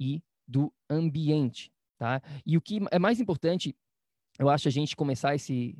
e 0.00 0.22
do 0.48 0.72
ambiente, 0.90 1.70
tá? 1.98 2.20
E 2.44 2.56
o 2.56 2.60
que 2.60 2.80
é 2.90 2.98
mais 2.98 3.20
importante, 3.20 3.76
eu 4.38 4.48
acho 4.48 4.66
a 4.66 4.72
gente 4.72 4.96
começar 4.96 5.34
esse 5.34 5.78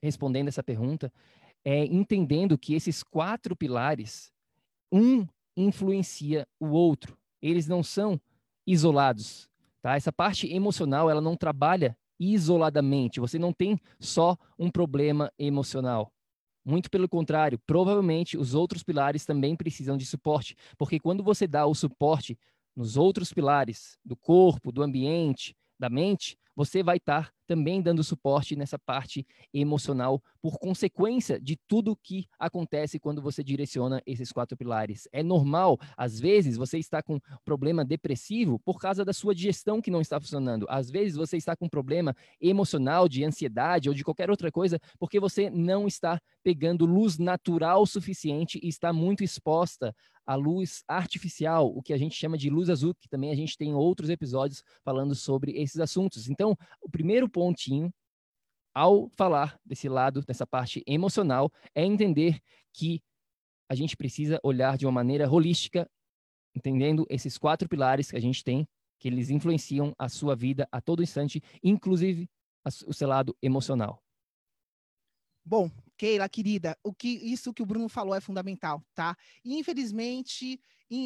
respondendo 0.00 0.46
essa 0.46 0.62
pergunta 0.62 1.12
é 1.64 1.84
entendendo 1.86 2.56
que 2.56 2.74
esses 2.74 3.02
quatro 3.02 3.56
pilares, 3.56 4.30
um 4.92 5.26
influencia 5.56 6.46
o 6.60 6.68
outro. 6.68 7.18
Eles 7.42 7.66
não 7.66 7.82
são 7.82 8.20
isolados, 8.64 9.48
tá? 9.82 9.96
Essa 9.96 10.12
parte 10.12 10.52
emocional, 10.52 11.10
ela 11.10 11.20
não 11.20 11.36
trabalha 11.36 11.96
isoladamente. 12.18 13.20
Você 13.20 13.38
não 13.38 13.52
tem 13.52 13.78
só 14.00 14.36
um 14.58 14.70
problema 14.70 15.32
emocional. 15.38 16.12
Muito 16.64 16.90
pelo 16.90 17.08
contrário, 17.08 17.58
provavelmente 17.66 18.36
os 18.36 18.54
outros 18.54 18.82
pilares 18.82 19.24
também 19.24 19.56
precisam 19.56 19.96
de 19.96 20.04
suporte, 20.04 20.54
porque 20.76 21.00
quando 21.00 21.22
você 21.22 21.46
dá 21.46 21.64
o 21.64 21.74
suporte 21.74 22.38
nos 22.76 22.96
outros 22.96 23.32
pilares 23.32 23.98
do 24.04 24.14
corpo, 24.14 24.70
do 24.70 24.82
ambiente, 24.82 25.56
da 25.78 25.88
mente, 25.88 26.36
você 26.54 26.82
vai 26.82 26.98
estar 26.98 27.32
também 27.48 27.80
dando 27.80 28.04
suporte 28.04 28.54
nessa 28.54 28.78
parte 28.78 29.26
emocional 29.52 30.22
por 30.40 30.58
consequência 30.58 31.40
de 31.40 31.56
tudo 31.66 31.96
que 31.96 32.28
acontece 32.38 33.00
quando 33.00 33.22
você 33.22 33.42
direciona 33.42 34.02
esses 34.06 34.30
quatro 34.30 34.56
pilares. 34.56 35.08
É 35.10 35.22
normal, 35.22 35.78
às 35.96 36.20
vezes, 36.20 36.58
você 36.58 36.78
está 36.78 37.02
com 37.02 37.18
problema 37.44 37.86
depressivo 37.86 38.58
por 38.58 38.78
causa 38.78 39.02
da 39.02 39.14
sua 39.14 39.34
digestão 39.34 39.80
que 39.80 39.90
não 39.90 40.02
está 40.02 40.20
funcionando. 40.20 40.66
Às 40.68 40.90
vezes, 40.90 41.16
você 41.16 41.38
está 41.38 41.56
com 41.56 41.68
problema 41.68 42.14
emocional, 42.38 43.08
de 43.08 43.24
ansiedade 43.24 43.88
ou 43.88 43.94
de 43.94 44.04
qualquer 44.04 44.30
outra 44.30 44.52
coisa, 44.52 44.78
porque 44.98 45.18
você 45.18 45.48
não 45.48 45.86
está 45.86 46.20
pegando 46.42 46.84
luz 46.84 47.18
natural 47.18 47.86
suficiente 47.86 48.60
e 48.62 48.68
está 48.68 48.92
muito 48.92 49.24
exposta 49.24 49.94
à 50.28 50.34
luz 50.34 50.84
artificial, 50.86 51.74
o 51.74 51.82
que 51.82 51.94
a 51.94 51.96
gente 51.96 52.14
chama 52.14 52.36
de 52.36 52.50
luz 52.50 52.68
azul, 52.68 52.94
que 52.94 53.08
também 53.08 53.30
a 53.30 53.34
gente 53.34 53.56
tem 53.56 53.74
outros 53.74 54.10
episódios 54.10 54.62
falando 54.84 55.14
sobre 55.14 55.52
esses 55.52 55.80
assuntos. 55.80 56.28
Então, 56.28 56.54
o 56.82 56.90
primeiro 56.90 57.30
pontinho 57.38 57.92
ao 58.74 59.08
falar 59.16 59.58
desse 59.64 59.88
lado, 59.88 60.22
dessa 60.22 60.46
parte 60.46 60.82
emocional, 60.86 61.50
é 61.74 61.84
entender 61.84 62.40
que 62.72 63.00
a 63.68 63.74
gente 63.74 63.96
precisa 63.96 64.40
olhar 64.42 64.76
de 64.76 64.86
uma 64.86 64.92
maneira 64.92 65.30
holística, 65.30 65.88
entendendo 66.54 67.06
esses 67.08 67.36
quatro 67.36 67.68
pilares 67.68 68.10
que 68.10 68.16
a 68.16 68.20
gente 68.20 68.42
tem, 68.42 68.66
que 68.98 69.08
eles 69.08 69.30
influenciam 69.30 69.92
a 69.98 70.08
sua 70.08 70.34
vida 70.34 70.68
a 70.72 70.80
todo 70.80 71.02
instante, 71.02 71.40
inclusive 71.62 72.28
o 72.86 72.92
seu 72.92 73.08
lado 73.08 73.36
emocional. 73.42 74.02
Bom, 75.44 75.70
Keila, 75.96 76.28
querida, 76.28 76.76
o 76.82 76.92
que 76.92 77.08
isso 77.08 77.54
que 77.54 77.62
o 77.62 77.66
Bruno 77.66 77.88
falou 77.88 78.14
é 78.14 78.20
fundamental, 78.20 78.84
tá? 78.94 79.16
infelizmente, 79.44 80.60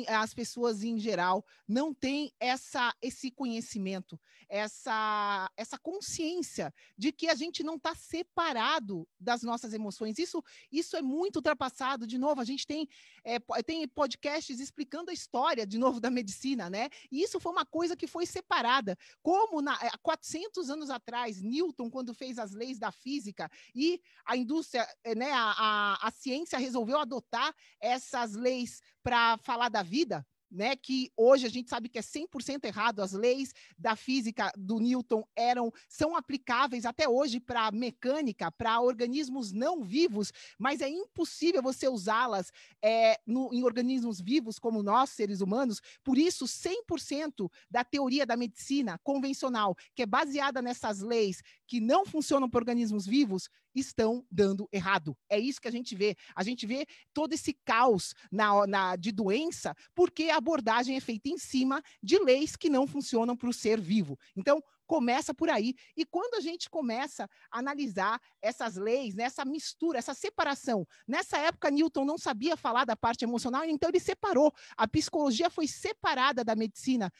as 0.09 0.33
pessoas 0.33 0.83
em 0.83 0.99
geral 0.99 1.45
não 1.66 1.92
têm 1.92 2.33
essa, 2.38 2.95
esse 3.03 3.31
conhecimento, 3.31 4.18
essa, 4.49 5.51
essa 5.57 5.79
consciência 5.79 6.73
de 6.97 7.11
que 7.11 7.29
a 7.29 7.35
gente 7.35 7.62
não 7.62 7.77
está 7.77 7.95
separado 7.95 9.09
das 9.18 9.42
nossas 9.42 9.73
emoções. 9.73 10.18
Isso, 10.18 10.42
isso 10.71 10.97
é 10.97 11.03
muito 11.03 11.37
ultrapassado. 11.37 12.07
De 12.07 12.18
novo, 12.18 12.40
a 12.40 12.45
gente 12.45 12.66
tem, 12.66 12.88
é, 13.25 13.38
tem 13.62 13.87
podcasts 13.88 14.61
explicando 14.61 15.11
a 15.11 15.14
história, 15.14 15.66
de 15.66 15.79
novo, 15.79 16.01
da 16.01 16.11
medicina, 16.11 16.71
né? 16.71 16.88
E 17.11 17.23
isso 17.23 17.40
foi 17.40 17.51
uma 17.51 17.66
coisa 17.66 17.97
que 17.97 18.07
foi 18.07 18.27
separada. 18.27 18.97
Como 19.23 19.61
na, 19.61 19.75
há 19.75 19.99
400 19.99 20.71
anos 20.71 20.90
atrás, 20.90 21.40
Newton, 21.40 21.90
quando 21.90 22.14
fez 22.14 22.38
as 22.38 22.53
leis 22.53 22.79
da 22.79 22.92
física 22.92 23.51
e 23.75 24.01
a 24.25 24.37
indústria, 24.37 24.87
né, 25.16 25.33
a, 25.33 25.55
a, 25.57 26.09
a 26.09 26.11
ciência 26.11 26.59
resolveu 26.59 26.99
adotar 26.99 27.55
essas 27.81 28.35
leis 28.35 28.81
para 29.03 29.37
falar 29.38 29.68
da 29.72 29.82
vida, 29.82 30.24
né, 30.52 30.76
que 30.76 31.11
hoje 31.16 31.46
a 31.46 31.48
gente 31.48 31.70
sabe 31.70 31.88
que 31.88 31.98
é 31.98 32.02
100% 32.02 32.64
errado, 32.64 33.00
as 33.00 33.12
leis 33.12 33.54
da 33.78 33.96
física 33.96 34.52
do 34.56 34.78
Newton 34.78 35.24
eram 35.35 35.72
são 35.88 36.14
aplicáveis 36.14 36.85
até 36.85 37.08
hoje 37.08 37.40
para 37.40 37.70
mecânica, 37.72 38.52
para 38.52 38.78
organismos 38.80 39.50
não 39.50 39.82
vivos, 39.82 40.30
mas 40.58 40.82
é 40.82 40.88
impossível 40.88 41.62
você 41.62 41.88
usá-las 41.88 42.52
é, 42.82 43.18
em 43.26 43.64
organismos 43.64 44.20
vivos 44.20 44.58
como 44.58 44.82
nós, 44.82 45.11
seres 45.11 45.40
humanos. 45.40 45.80
Por 46.04 46.18
isso, 46.18 46.44
100% 46.44 47.50
da 47.70 47.82
teoria 47.82 48.26
da 48.26 48.37
medicina 48.37 48.98
convencional, 49.02 49.74
que 49.94 50.02
é 50.02 50.06
baseada 50.06 50.61
nessas 50.61 51.00
leis 51.00 51.40
que 51.66 51.80
não 51.80 52.04
funcionam 52.04 52.50
para 52.50 52.61
organismos 52.61 53.06
vivos, 53.06 53.48
estão 53.74 54.24
dando 54.30 54.68
errado. 54.72 55.16
É 55.28 55.38
isso 55.38 55.61
que 55.61 55.68
a 55.68 55.72
gente 55.72 55.94
vê. 55.94 56.16
A 56.35 56.42
gente 56.42 56.66
vê 56.66 56.87
todo 57.12 57.32
esse 57.32 57.52
caos 57.64 58.14
na, 58.30 58.66
na, 58.66 58.96
de 58.96 59.12
doença, 59.12 59.74
porque 59.94 60.24
a 60.24 60.37
abordagem 60.37 60.96
é 60.96 61.00
feita 61.00 61.28
em 61.28 61.38
cima 61.38 61.82
de 62.02 62.18
leis 62.18 62.56
que 62.56 62.70
não 62.70 62.87
funcionam 62.87 63.37
para 63.37 63.48
o 63.48 63.52
ser 63.52 63.80
vivo. 63.80 64.18
Então, 64.37 64.62
começa 64.87 65.32
por 65.32 65.48
aí. 65.48 65.74
E 65.96 66.04
quando 66.04 66.35
a 66.35 66.40
gente 66.40 66.68
começa 66.68 67.28
a 67.50 67.58
analisar 67.58 68.20
essas 68.42 68.76
leis, 68.76 69.14
nessa 69.14 69.44
mistura, 69.44 69.98
essa 69.98 70.12
separação, 70.12 70.87
nessa 71.08 71.38
época 71.38 71.70
Newton 71.70 72.04
não 72.04 72.18
sabia 72.18 72.58
falar 72.58 72.85
da 72.85 72.94
parte 72.94 73.24
emocional, 73.24 73.64
então 73.64 73.88
ele 73.88 74.00
separou. 74.00 74.52
A 74.76 74.87
psicologia 74.87 75.48
foi 75.48 75.66
separada 75.66 76.44
da 76.44 76.54
medicina. 76.54 77.11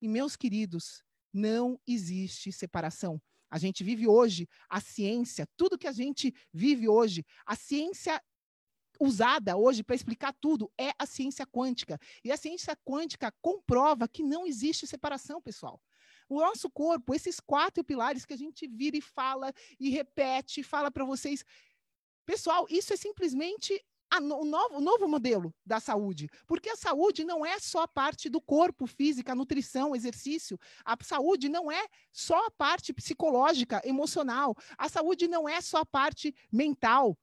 E 0.00 0.08
meus 0.08 0.34
queridos, 0.34 1.04
não 1.32 1.78
existe 1.86 2.50
separação. 2.50 3.20
A 3.52 3.58
gente 3.58 3.84
vive 3.84 4.08
hoje 4.08 4.48
a 4.66 4.80
ciência, 4.80 5.46
tudo 5.58 5.76
que 5.76 5.86
a 5.86 5.92
gente 5.92 6.34
vive 6.50 6.88
hoje, 6.88 7.22
a 7.44 7.54
ciência 7.54 8.18
usada 8.98 9.58
hoje 9.58 9.84
para 9.84 9.94
explicar 9.94 10.32
tudo 10.40 10.72
é 10.80 10.92
a 10.98 11.04
ciência 11.04 11.46
quântica. 11.46 11.98
E 12.24 12.32
a 12.32 12.36
ciência 12.38 12.74
quântica 12.82 13.30
comprova 13.42 14.08
que 14.08 14.22
não 14.22 14.46
existe 14.46 14.86
separação, 14.86 15.42
pessoal. 15.42 15.78
O 16.30 16.40
nosso 16.40 16.70
corpo, 16.70 17.14
esses 17.14 17.40
quatro 17.40 17.84
pilares 17.84 18.24
que 18.24 18.32
a 18.32 18.38
gente 18.38 18.66
vira 18.66 18.96
e 18.96 19.02
fala 19.02 19.52
e 19.78 19.90
repete, 19.90 20.62
fala 20.62 20.90
para 20.90 21.04
vocês. 21.04 21.44
Pessoal, 22.24 22.66
isso 22.70 22.94
é 22.94 22.96
simplesmente 22.96 23.78
o, 24.18 24.44
novo, 24.44 24.76
o 24.76 24.80
novo 24.80 25.08
modelo 25.08 25.54
da 25.64 25.80
saúde. 25.80 26.28
Porque 26.46 26.68
a 26.68 26.76
saúde 26.76 27.24
não 27.24 27.44
é 27.44 27.58
só 27.58 27.82
a 27.82 27.88
parte 27.88 28.28
do 28.28 28.40
corpo, 28.40 28.86
física, 28.86 29.34
nutrição, 29.34 29.94
exercício. 29.94 30.58
A 30.84 30.96
saúde 31.02 31.48
não 31.48 31.70
é 31.70 31.86
só 32.12 32.46
a 32.46 32.50
parte 32.50 32.92
psicológica, 32.92 33.80
emocional. 33.84 34.54
A 34.76 34.88
saúde 34.88 35.28
não 35.28 35.48
é 35.48 35.60
só 35.60 35.78
a 35.78 35.86
parte 35.86 36.34
mental, 36.50 37.16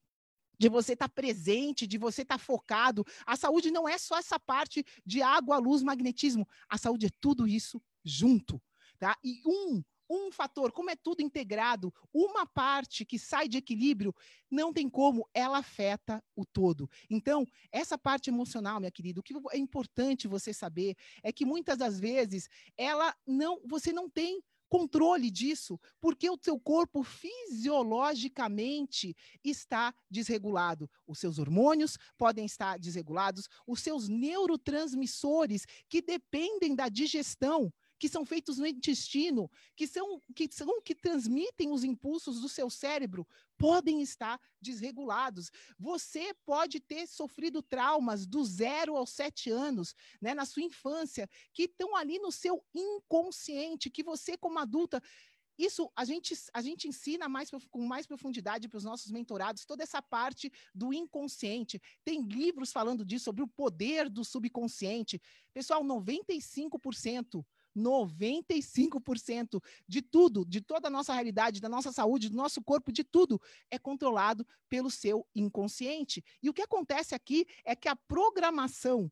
de 0.59 0.67
você 0.67 0.93
estar 0.93 1.07
tá 1.07 1.13
presente, 1.13 1.87
de 1.87 1.97
você 1.97 2.23
estar 2.23 2.37
tá 2.37 2.43
focado. 2.43 3.05
A 3.25 3.37
saúde 3.37 3.71
não 3.71 3.87
é 3.87 3.97
só 3.97 4.17
essa 4.17 4.37
parte 4.37 4.85
de 5.05 5.21
água, 5.21 5.57
luz, 5.57 5.81
magnetismo. 5.81 6.47
A 6.67 6.77
saúde 6.77 7.05
é 7.05 7.09
tudo 7.21 7.47
isso 7.47 7.81
junto, 8.03 8.61
tá? 8.99 9.17
E 9.23 9.41
um 9.45 9.81
um 10.09 10.31
fator, 10.31 10.71
como 10.71 10.89
é 10.89 10.95
tudo 10.95 11.21
integrado, 11.21 11.93
uma 12.13 12.45
parte 12.45 13.05
que 13.05 13.19
sai 13.19 13.47
de 13.47 13.57
equilíbrio, 13.57 14.15
não 14.49 14.73
tem 14.73 14.89
como, 14.89 15.27
ela 15.33 15.59
afeta 15.59 16.23
o 16.35 16.45
todo. 16.45 16.89
Então, 17.09 17.45
essa 17.71 17.97
parte 17.97 18.29
emocional, 18.29 18.79
minha 18.79 18.91
querida, 18.91 19.19
o 19.19 19.23
que 19.23 19.33
é 19.51 19.57
importante 19.57 20.27
você 20.27 20.53
saber 20.53 20.95
é 21.21 21.31
que 21.31 21.45
muitas 21.45 21.77
das 21.77 21.99
vezes 21.99 22.49
ela 22.75 23.15
não, 23.27 23.61
você 23.65 23.93
não 23.93 24.09
tem 24.09 24.41
controle 24.69 25.29
disso, 25.31 25.79
porque 25.99 26.29
o 26.29 26.37
seu 26.39 26.59
corpo 26.59 27.01
fisiologicamente 27.03 29.17
está 29.43 29.93
desregulado. 30.09 30.89
Os 31.07 31.19
seus 31.19 31.39
hormônios 31.39 31.97
podem 32.17 32.45
estar 32.45 32.77
desregulados, 32.77 33.49
os 33.65 33.81
seus 33.81 34.07
neurotransmissores 34.07 35.65
que 35.89 36.01
dependem 36.01 36.75
da 36.75 36.87
digestão 36.87 37.73
que 37.99 38.07
são 38.07 38.25
feitos 38.25 38.57
no 38.57 38.65
intestino, 38.65 39.51
que 39.75 39.85
são 39.85 40.21
que 40.33 40.49
são 40.51 40.81
que 40.81 40.95
transmitem 40.95 41.69
os 41.71 41.83
impulsos 41.83 42.39
do 42.39 42.47
seu 42.47 42.69
cérebro, 42.69 43.27
podem 43.57 44.01
estar 44.01 44.39
desregulados. 44.61 45.51
Você 45.77 46.33
pode 46.45 46.79
ter 46.79 47.05
sofrido 47.07 47.61
traumas 47.61 48.25
do 48.25 48.43
zero 48.43 48.95
aos 48.95 49.09
sete 49.09 49.51
anos, 49.51 49.93
né, 50.21 50.33
na 50.33 50.45
sua 50.45 50.63
infância, 50.63 51.29
que 51.53 51.63
estão 51.63 51.95
ali 51.95 52.17
no 52.19 52.31
seu 52.31 52.63
inconsciente, 52.73 53.89
que 53.89 54.01
você, 54.01 54.37
como 54.37 54.57
adulta, 54.59 55.03
isso 55.59 55.91
a 55.93 56.05
gente, 56.05 56.33
a 56.53 56.61
gente 56.61 56.87
ensina 56.87 57.27
mais 57.27 57.51
com 57.69 57.85
mais 57.85 58.07
profundidade 58.07 58.69
para 58.69 58.77
os 58.77 58.85
nossos 58.85 59.11
mentorados 59.11 59.65
toda 59.65 59.83
essa 59.83 60.01
parte 60.01 60.49
do 60.73 60.93
inconsciente. 60.93 61.81
Tem 62.05 62.21
livros 62.21 62.71
falando 62.71 63.03
disso, 63.03 63.25
sobre 63.25 63.43
o 63.43 63.47
poder 63.47 64.09
do 64.09 64.23
subconsciente. 64.23 65.21
Pessoal, 65.53 65.83
95%. 65.83 67.45
95% 67.75 69.61
de 69.87 70.01
tudo, 70.01 70.45
de 70.45 70.61
toda 70.61 70.87
a 70.87 70.91
nossa 70.91 71.13
realidade, 71.13 71.61
da 71.61 71.69
nossa 71.69 71.91
saúde, 71.91 72.29
do 72.29 72.35
nosso 72.35 72.61
corpo, 72.61 72.91
de 72.91 73.03
tudo, 73.03 73.41
é 73.69 73.77
controlado 73.77 74.45
pelo 74.67 74.89
seu 74.89 75.25
inconsciente. 75.35 76.23
E 76.41 76.49
o 76.49 76.53
que 76.53 76.61
acontece 76.61 77.15
aqui 77.15 77.45
é 77.63 77.75
que 77.75 77.87
a 77.87 77.95
programação 77.95 79.11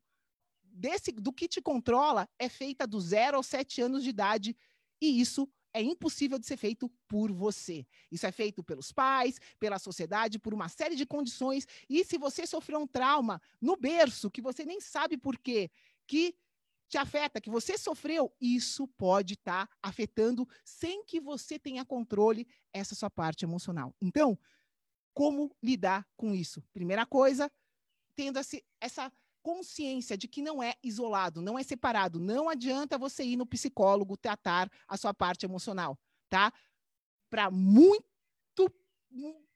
desse 0.62 1.10
do 1.12 1.32
que 1.32 1.48
te 1.48 1.60
controla 1.60 2.28
é 2.38 2.48
feita 2.48 2.86
do 2.86 3.00
zero 3.00 3.36
aos 3.36 3.46
sete 3.46 3.80
anos 3.80 4.04
de 4.04 4.10
idade, 4.10 4.56
e 5.00 5.20
isso 5.20 5.48
é 5.72 5.82
impossível 5.82 6.38
de 6.38 6.46
ser 6.46 6.56
feito 6.56 6.90
por 7.06 7.30
você. 7.32 7.86
Isso 8.10 8.26
é 8.26 8.32
feito 8.32 8.64
pelos 8.64 8.90
pais, 8.90 9.38
pela 9.58 9.78
sociedade, 9.78 10.38
por 10.38 10.54
uma 10.54 10.68
série 10.68 10.96
de 10.96 11.06
condições. 11.06 11.66
E 11.88 12.04
se 12.04 12.18
você 12.18 12.46
sofreu 12.46 12.80
um 12.80 12.86
trauma 12.86 13.40
no 13.60 13.76
berço, 13.76 14.30
que 14.30 14.40
você 14.40 14.64
nem 14.64 14.80
sabe 14.80 15.16
por 15.16 15.38
quê, 15.38 15.70
que 16.06 16.34
te 16.88 16.96
afeta, 16.96 17.40
que 17.40 17.50
você 17.50 17.76
sofreu, 17.76 18.34
isso 18.40 18.88
pode 18.88 19.34
estar 19.34 19.66
tá 19.66 19.76
afetando 19.82 20.48
sem 20.64 21.04
que 21.04 21.20
você 21.20 21.58
tenha 21.58 21.84
controle 21.84 22.46
essa 22.72 22.94
sua 22.94 23.10
parte 23.10 23.44
emocional. 23.44 23.94
Então, 24.00 24.38
como 25.12 25.54
lidar 25.62 26.06
com 26.16 26.34
isso? 26.34 26.62
Primeira 26.72 27.04
coisa, 27.04 27.50
tendo 28.14 28.40
essa 28.80 29.12
consciência 29.42 30.16
de 30.16 30.26
que 30.26 30.42
não 30.42 30.62
é 30.62 30.74
isolado, 30.82 31.40
não 31.42 31.58
é 31.58 31.62
separado. 31.62 32.18
Não 32.18 32.48
adianta 32.48 32.98
você 32.98 33.24
ir 33.24 33.36
no 33.36 33.46
psicólogo 33.46 34.16
tratar 34.16 34.70
a 34.86 34.96
sua 34.96 35.14
parte 35.14 35.44
emocional, 35.44 35.98
tá? 36.28 36.52
Para 37.30 37.50
muito 37.50 38.06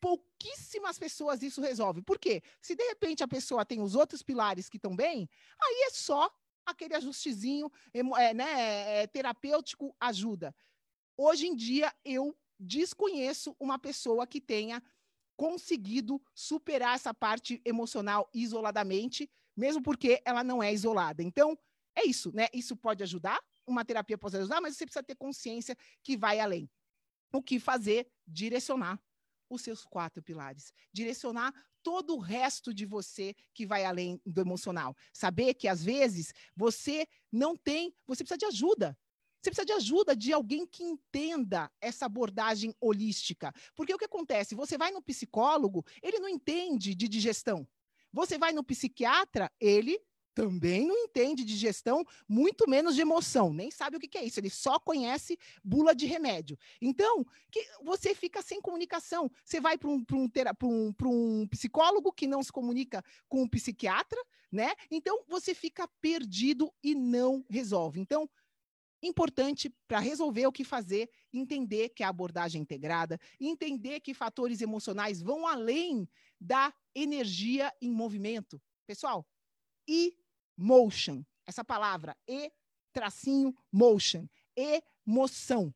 pouquíssimas 0.00 0.98
pessoas 0.98 1.42
isso 1.42 1.60
resolve. 1.60 2.02
Por 2.02 2.18
quê? 2.18 2.42
Se 2.60 2.74
de 2.74 2.82
repente 2.84 3.22
a 3.22 3.28
pessoa 3.28 3.64
tem 3.64 3.80
os 3.80 3.94
outros 3.94 4.22
pilares 4.22 4.68
que 4.68 4.76
estão 4.76 4.96
bem, 4.96 5.28
aí 5.60 5.86
é 5.86 5.90
só 5.90 6.30
aquele 6.66 6.94
ajustezinho 6.94 7.70
é, 7.94 8.34
né, 8.34 9.02
é, 9.02 9.06
terapêutico 9.06 9.94
ajuda. 10.00 10.54
Hoje 11.16 11.46
em 11.46 11.54
dia 11.54 11.92
eu 12.04 12.36
desconheço 12.58 13.56
uma 13.58 13.78
pessoa 13.78 14.26
que 14.26 14.40
tenha 14.40 14.82
conseguido 15.36 16.22
superar 16.34 16.94
essa 16.94 17.12
parte 17.12 17.60
emocional 17.64 18.28
isoladamente 18.32 19.28
mesmo 19.56 19.82
porque 19.82 20.22
ela 20.24 20.42
não 20.42 20.62
é 20.62 20.72
isolada. 20.72 21.22
Então, 21.22 21.58
é 21.94 22.04
isso, 22.04 22.32
né? 22.34 22.48
Isso 22.52 22.76
pode 22.76 23.02
ajudar, 23.02 23.38
uma 23.66 23.84
terapia 23.84 24.16
pode 24.16 24.36
ajudar, 24.36 24.60
mas 24.60 24.76
você 24.76 24.84
precisa 24.84 25.02
ter 25.02 25.14
consciência 25.14 25.76
que 26.02 26.16
vai 26.16 26.40
além. 26.40 26.70
O 27.32 27.42
que 27.42 27.58
fazer? 27.58 28.10
Direcionar 28.26 29.00
os 29.48 29.62
seus 29.62 29.84
quatro 29.84 30.22
pilares. 30.22 30.72
Direcionar 30.92 31.52
todo 31.82 32.14
o 32.14 32.18
resto 32.18 32.72
de 32.72 32.86
você 32.86 33.34
que 33.52 33.66
vai 33.66 33.84
além 33.84 34.20
do 34.24 34.40
emocional. 34.40 34.96
Saber 35.12 35.54
que, 35.54 35.68
às 35.68 35.82
vezes, 35.82 36.32
você 36.56 37.06
não 37.30 37.56
tem, 37.56 37.94
você 38.06 38.22
precisa 38.22 38.38
de 38.38 38.46
ajuda. 38.46 38.96
Você 39.40 39.50
precisa 39.50 39.66
de 39.66 39.72
ajuda 39.72 40.14
de 40.14 40.32
alguém 40.32 40.64
que 40.64 40.84
entenda 40.84 41.70
essa 41.80 42.06
abordagem 42.06 42.74
holística. 42.80 43.52
Porque 43.74 43.92
o 43.92 43.98
que 43.98 44.04
acontece? 44.04 44.54
Você 44.54 44.78
vai 44.78 44.92
no 44.92 45.02
psicólogo, 45.02 45.84
ele 46.00 46.20
não 46.20 46.28
entende 46.28 46.94
de 46.94 47.08
digestão. 47.08 47.66
Você 48.12 48.38
vai 48.38 48.52
no 48.52 48.62
psiquiatra, 48.62 49.50
ele 49.58 50.00
também 50.34 50.86
não 50.86 50.96
entende 50.96 51.44
de 51.44 51.56
gestão, 51.56 52.04
muito 52.28 52.68
menos 52.68 52.94
de 52.94 53.00
emoção, 53.00 53.52
nem 53.52 53.70
sabe 53.70 53.96
o 53.96 54.00
que, 54.00 54.18
é 54.18 54.24
isso, 54.24 54.40
ele 54.40 54.50
só 54.50 54.78
conhece 54.78 55.38
bula 55.62 55.94
de 55.94 56.06
remédio. 56.06 56.58
Então, 56.80 57.24
que 57.50 57.64
você 57.82 58.14
fica 58.14 58.42
sem 58.42 58.60
comunicação. 58.60 59.30
Você 59.44 59.60
vai 59.60 59.76
para 59.76 59.88
um, 59.88 60.04
um, 60.12 60.28
um, 60.62 60.94
um 61.42 61.48
psicólogo 61.48 62.12
que 62.12 62.26
não 62.26 62.42
se 62.42 62.52
comunica 62.52 63.04
com 63.28 63.42
um 63.42 63.48
psiquiatra, 63.48 64.20
né? 64.50 64.72
Então, 64.90 65.24
você 65.28 65.54
fica 65.54 65.88
perdido 66.00 66.72
e 66.82 66.94
não 66.94 67.44
resolve. 67.48 68.00
Então, 68.00 68.28
importante 69.02 69.74
para 69.88 69.98
resolver 69.98 70.46
o 70.46 70.52
que 70.52 70.64
fazer, 70.64 71.10
entender 71.32 71.88
que 71.90 72.04
a 72.04 72.08
abordagem 72.08 72.60
é 72.60 72.62
integrada, 72.62 73.18
entender 73.40 74.00
que 74.00 74.14
fatores 74.14 74.60
emocionais 74.60 75.20
vão 75.20 75.46
além 75.46 76.08
da 76.40 76.72
energia 76.94 77.72
em 77.80 77.90
movimento. 77.90 78.62
Pessoal, 78.86 79.26
emotion, 80.62 81.22
essa 81.44 81.64
palavra, 81.64 82.16
e 82.28 82.50
tracinho 82.92 83.54
motion, 83.72 84.26
emoção. 84.56 85.66
O 85.66 85.74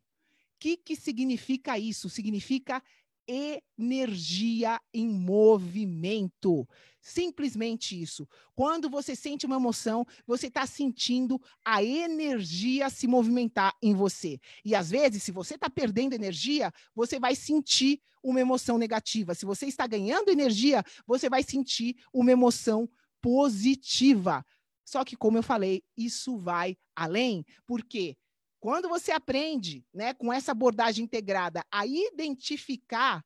que, 0.61 0.76
que 0.76 0.95
significa 0.95 1.78
isso? 1.78 2.09
Significa 2.09 2.82
energia 3.28 4.80
em 4.95 5.09
movimento. 5.09 6.66
Simplesmente 7.01 8.01
isso. 8.01 8.28
Quando 8.55 8.89
você 8.89 9.16
sente 9.16 9.47
uma 9.47 9.57
emoção, 9.57 10.07
você 10.26 10.47
está 10.47 10.64
sentindo 10.66 11.41
a 11.64 11.82
energia 11.82 12.89
se 12.89 13.07
movimentar 13.07 13.74
em 13.82 13.95
você. 13.95 14.41
E 14.64 14.74
às 14.74 14.91
vezes, 14.91 15.22
se 15.22 15.32
você 15.32 15.55
está 15.57 15.68
perdendo 15.68 16.14
energia, 16.14 16.72
você 16.95 17.18
vai 17.18 17.34
sentir 17.34 18.01
uma 18.22 18.41
emoção 18.41 18.78
negativa. 18.78 19.34
Se 19.34 19.45
você 19.45 19.66
está 19.66 19.87
ganhando 19.87 20.30
energia, 20.30 20.84
você 21.07 21.28
vai 21.28 21.43
sentir 21.43 21.97
uma 22.12 22.30
emoção 22.30 22.89
positiva. 23.20 24.45
Só 24.87 25.05
que, 25.05 25.16
como 25.16 25.37
eu 25.37 25.43
falei, 25.43 25.82
isso 25.97 26.39
vai 26.39 26.76
além, 26.95 27.45
porque 27.66 28.16
quando 28.61 28.89
você 28.89 29.11
aprende, 29.11 29.84
né, 29.93 30.14
com 30.14 30.32
essa 30.32 30.53
abordagem 30.53 31.05
integrada, 31.05 31.64
a 31.70 31.84
identificar 31.84 33.24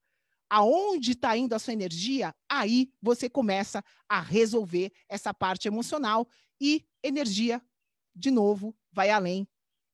aonde 0.49 1.13
está 1.13 1.37
indo 1.37 1.55
a 1.55 1.59
sua 1.59 1.73
energia, 1.73 2.35
aí 2.49 2.91
você 3.01 3.31
começa 3.31 3.85
a 4.09 4.21
resolver 4.21 4.91
essa 5.09 5.33
parte 5.33 5.69
emocional 5.69 6.27
e 6.61 6.85
energia, 7.05 7.63
de 8.17 8.31
novo, 8.31 8.77
vai 8.91 9.11
além 9.11 9.47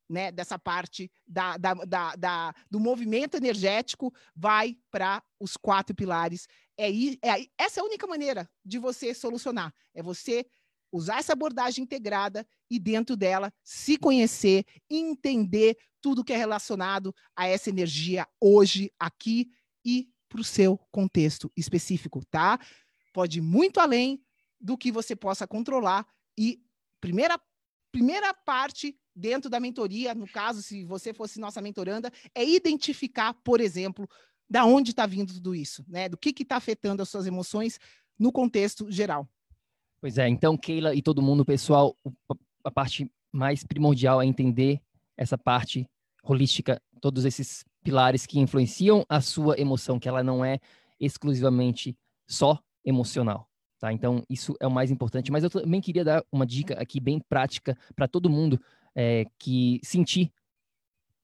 né, 0.09 0.31
dessa 0.31 0.59
parte 0.59 1.11
da, 1.27 1.57
da, 1.57 1.75
da, 1.75 2.17
da 2.17 2.55
do 2.71 2.79
movimento 2.81 3.37
energético, 3.37 4.14
vai 4.35 4.77
para 4.91 5.23
os 5.39 5.57
quatro 5.57 5.95
pilares. 5.95 6.47
É, 6.79 6.91
é, 6.91 7.47
essa 7.59 7.81
é 7.81 7.83
a 7.83 7.85
única 7.87 8.07
maneira 8.07 8.49
de 8.64 8.79
você 8.79 9.12
solucionar, 9.12 9.75
é 9.95 10.03
você 10.03 10.47
usar 10.97 11.18
essa 11.18 11.32
abordagem 11.32 11.84
integrada 11.84 12.47
e 12.70 12.78
dentro 12.78 13.16
dela 13.16 13.53
se 13.62 13.97
conhecer, 13.97 14.64
entender 14.90 15.76
tudo 16.01 16.24
que 16.24 16.32
é 16.32 16.36
relacionado 16.36 17.14
a 17.34 17.47
essa 17.47 17.70
energia 17.70 18.26
hoje, 18.40 18.92
aqui 18.99 19.51
e 19.84 20.09
para 20.28 20.40
o 20.40 20.44
seu 20.44 20.78
contexto 20.90 21.51
específico, 21.57 22.24
tá? 22.26 22.59
Pode 23.12 23.38
ir 23.38 23.42
muito 23.42 23.80
além 23.80 24.20
do 24.61 24.76
que 24.76 24.90
você 24.90 25.14
possa 25.14 25.47
controlar. 25.47 26.07
E 26.38 26.61
primeira, 27.01 27.40
primeira 27.92 28.34
parte 28.34 28.99
dentro 29.14 29.49
da 29.49 29.59
mentoria, 29.59 30.14
no 30.14 30.28
caso, 30.28 30.62
se 30.62 30.84
você 30.84 31.14
fosse 31.14 31.40
nossa 31.40 31.62
mentoranda, 31.62 32.12
é 32.34 32.44
identificar, 32.44 33.32
por 33.32 33.61
exemplo, 33.61 34.09
da 34.49 34.64
onde 34.64 34.90
está 34.90 35.07
vindo 35.07 35.32
tudo 35.32 35.55
isso, 35.55 35.84
né? 35.88 36.09
Do 36.09 36.18
que 36.18 36.30
está 36.42 36.57
afetando 36.57 37.03
as 37.03 37.09
suas 37.09 37.26
emoções 37.26 37.78
no 38.18 38.30
contexto 38.30 38.90
geral. 38.90 39.28
Pois 40.01 40.18
é, 40.18 40.28
então, 40.28 40.57
Keila 40.57 40.94
e 40.94 41.03
todo 41.03 41.22
mundo, 41.22 41.44
pessoal, 41.44 41.97
a 42.62 42.70
parte 42.70 43.11
mais 43.32 43.64
primordial 43.64 44.20
é 44.20 44.26
entender 44.26 44.80
essa 45.16 45.38
parte 45.38 45.88
holística, 46.22 46.80
todos 47.01 47.24
esses 47.24 47.64
pilares 47.82 48.26
que 48.26 48.38
influenciam 48.38 49.05
a 49.09 49.20
sua 49.20 49.59
emoção, 49.59 49.99
que 49.99 50.09
ela 50.09 50.22
não 50.22 50.44
é 50.44 50.59
exclusivamente 50.99 51.97
só 52.26 52.59
emocional. 52.84 53.49
Tá? 53.78 53.92
Então, 53.92 54.22
isso 54.28 54.57
é 54.61 54.66
o 54.66 54.70
mais 54.70 54.90
importante. 54.90 55.30
Mas 55.30 55.44
eu 55.44 55.51
também 55.51 55.80
queria 55.80 56.05
dar 56.05 56.24
uma 56.32 56.47
dica 56.47 56.74
aqui 56.74 56.99
bem 56.99 57.20
prática 57.28 57.76
para 57.94 58.09
todo 58.09 58.30
mundo 58.30 58.61
é, 58.94 59.24
que 59.38 59.80
sentir 59.82 60.32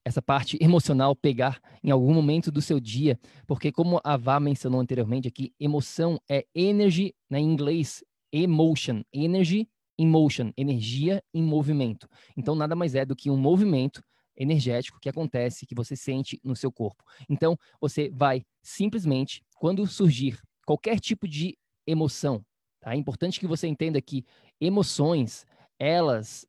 essa 0.04 0.20
parte 0.20 0.58
emocional 0.60 1.14
pegar 1.14 1.60
em 1.82 1.90
algum 1.90 2.12
momento 2.12 2.50
do 2.50 2.60
seu 2.60 2.80
dia, 2.80 3.18
porque 3.46 3.70
como 3.70 4.00
a 4.02 4.16
Vá 4.16 4.40
mencionou 4.40 4.80
anteriormente 4.80 5.28
aqui, 5.28 5.52
emoção 5.58 6.20
é 6.28 6.44
energy, 6.54 7.14
né, 7.30 7.38
em 7.38 7.44
inglês, 7.44 8.04
emotion, 8.32 9.02
energy 9.12 9.68
in 9.98 10.08
motion, 10.08 10.52
energia 10.56 11.22
em 11.34 11.42
movimento. 11.42 12.08
Então 12.36 12.54
nada 12.54 12.74
mais 12.74 12.94
é 12.94 13.04
do 13.04 13.14
que 13.14 13.30
um 13.30 13.36
movimento 13.36 14.02
energético 14.36 14.98
que 15.00 15.08
acontece, 15.08 15.66
que 15.66 15.74
você 15.74 15.94
sente 15.94 16.40
no 16.42 16.56
seu 16.56 16.72
corpo. 16.72 17.04
Então, 17.28 17.56
você 17.80 18.10
vai 18.10 18.44
simplesmente, 18.62 19.42
quando 19.56 19.86
surgir 19.86 20.40
qualquer 20.66 20.98
tipo 20.98 21.28
de 21.28 21.56
emoção, 21.86 22.44
tá? 22.80 22.94
É 22.94 22.96
importante 22.96 23.38
que 23.38 23.46
você 23.46 23.66
entenda 23.66 24.00
que 24.00 24.24
emoções, 24.60 25.44
elas, 25.78 26.46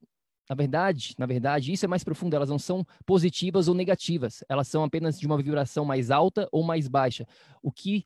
na 0.50 0.56
verdade, 0.56 1.14
na 1.18 1.26
verdade, 1.26 1.72
isso 1.72 1.86
é 1.86 1.88
mais 1.88 2.04
profundo, 2.04 2.36
elas 2.36 2.50
não 2.50 2.60
são 2.60 2.86
positivas 3.06 3.68
ou 3.68 3.76
negativas, 3.76 4.44
elas 4.48 4.68
são 4.68 4.84
apenas 4.84 5.20
de 5.20 5.26
uma 5.26 5.38
vibração 5.38 5.86
mais 5.86 6.12
alta 6.12 6.48
ou 6.52 6.64
mais 6.64 6.88
baixa. 6.88 7.26
O 7.62 7.72
que 7.72 8.06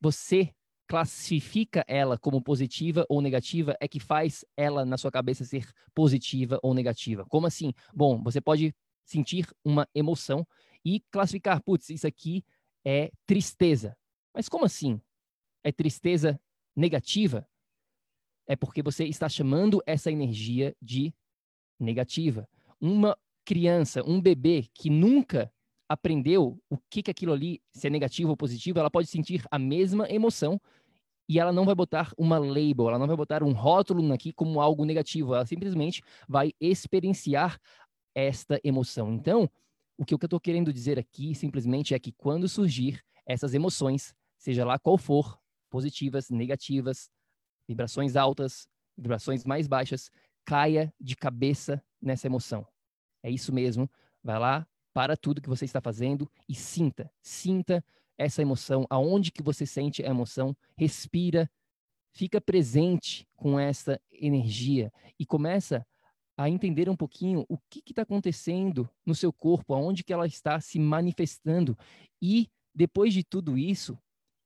você 0.00 0.52
classifica 0.86 1.84
ela 1.88 2.18
como 2.18 2.42
positiva 2.42 3.06
ou 3.08 3.20
negativa 3.20 3.76
é 3.80 3.88
que 3.88 3.98
faz 3.98 4.44
ela 4.56 4.84
na 4.84 4.96
sua 4.96 5.10
cabeça 5.10 5.44
ser 5.44 5.68
positiva 5.94 6.58
ou 6.62 6.74
negativa. 6.74 7.24
Como 7.26 7.46
assim? 7.46 7.72
Bom, 7.94 8.22
você 8.22 8.40
pode 8.40 8.74
sentir 9.04 9.46
uma 9.64 9.88
emoção 9.94 10.46
e 10.84 11.00
classificar, 11.10 11.62
putz, 11.62 11.90
isso 11.90 12.06
aqui 12.06 12.44
é 12.84 13.10
tristeza. 13.26 13.96
Mas 14.34 14.48
como 14.48 14.64
assim? 14.64 15.00
É 15.62 15.72
tristeza 15.72 16.38
negativa? 16.76 17.48
É 18.46 18.54
porque 18.54 18.82
você 18.82 19.04
está 19.04 19.28
chamando 19.28 19.82
essa 19.86 20.12
energia 20.12 20.76
de 20.80 21.14
negativa. 21.80 22.46
Uma 22.80 23.16
criança, 23.44 24.02
um 24.06 24.20
bebê 24.20 24.68
que 24.74 24.90
nunca 24.90 25.52
aprendeu 25.88 26.58
o 26.70 26.78
que, 26.90 27.02
que 27.02 27.10
aquilo 27.10 27.32
ali, 27.32 27.60
se 27.72 27.86
é 27.86 27.90
negativo 27.90 28.30
ou 28.30 28.36
positivo, 28.36 28.78
ela 28.78 28.90
pode 28.90 29.08
sentir 29.08 29.44
a 29.50 29.58
mesma 29.58 30.08
emoção 30.10 30.60
e 31.28 31.38
ela 31.38 31.52
não 31.52 31.64
vai 31.64 31.74
botar 31.74 32.12
uma 32.18 32.38
label, 32.38 32.88
ela 32.88 32.98
não 32.98 33.06
vai 33.06 33.16
botar 33.16 33.42
um 33.42 33.52
rótulo 33.52 34.12
aqui 34.12 34.32
como 34.32 34.60
algo 34.60 34.84
negativo, 34.84 35.34
ela 35.34 35.46
simplesmente 35.46 36.02
vai 36.28 36.52
experienciar 36.60 37.58
esta 38.14 38.60
emoção. 38.62 39.12
Então, 39.12 39.50
o 39.96 40.04
que 40.04 40.14
eu 40.14 40.18
estou 40.22 40.40
querendo 40.40 40.72
dizer 40.72 40.98
aqui 40.98 41.34
simplesmente 41.34 41.94
é 41.94 41.98
que 41.98 42.12
quando 42.12 42.48
surgir 42.48 43.02
essas 43.26 43.54
emoções, 43.54 44.14
seja 44.38 44.64
lá 44.64 44.78
qual 44.78 44.98
for, 44.98 45.38
positivas, 45.70 46.30
negativas, 46.30 47.10
vibrações 47.66 48.16
altas, 48.16 48.68
vibrações 48.96 49.44
mais 49.44 49.66
baixas, 49.66 50.10
caia 50.44 50.92
de 51.00 51.16
cabeça 51.16 51.82
nessa 52.00 52.26
emoção. 52.26 52.66
É 53.22 53.30
isso 53.30 53.52
mesmo. 53.52 53.90
Vai 54.22 54.38
lá, 54.38 54.66
para 54.94 55.16
tudo 55.16 55.42
que 55.42 55.48
você 55.48 55.64
está 55.64 55.80
fazendo 55.80 56.30
e 56.48 56.54
sinta, 56.54 57.10
sinta 57.20 57.84
essa 58.16 58.40
emoção, 58.40 58.86
aonde 58.88 59.32
que 59.32 59.42
você 59.42 59.66
sente 59.66 60.02
a 60.04 60.08
emoção, 60.08 60.56
respira, 60.78 61.50
fica 62.12 62.40
presente 62.40 63.26
com 63.34 63.58
essa 63.58 64.00
energia 64.12 64.92
e 65.18 65.26
começa 65.26 65.84
a 66.36 66.48
entender 66.48 66.88
um 66.88 66.96
pouquinho 66.96 67.44
o 67.48 67.58
que 67.68 67.82
está 67.90 68.02
acontecendo 68.02 68.88
no 69.04 69.14
seu 69.14 69.32
corpo, 69.32 69.74
aonde 69.74 70.04
que 70.04 70.12
ela 70.12 70.26
está 70.26 70.60
se 70.60 70.78
manifestando 70.78 71.76
e 72.22 72.48
depois 72.72 73.12
de 73.12 73.22
tudo 73.22 73.58
isso, 73.58 73.98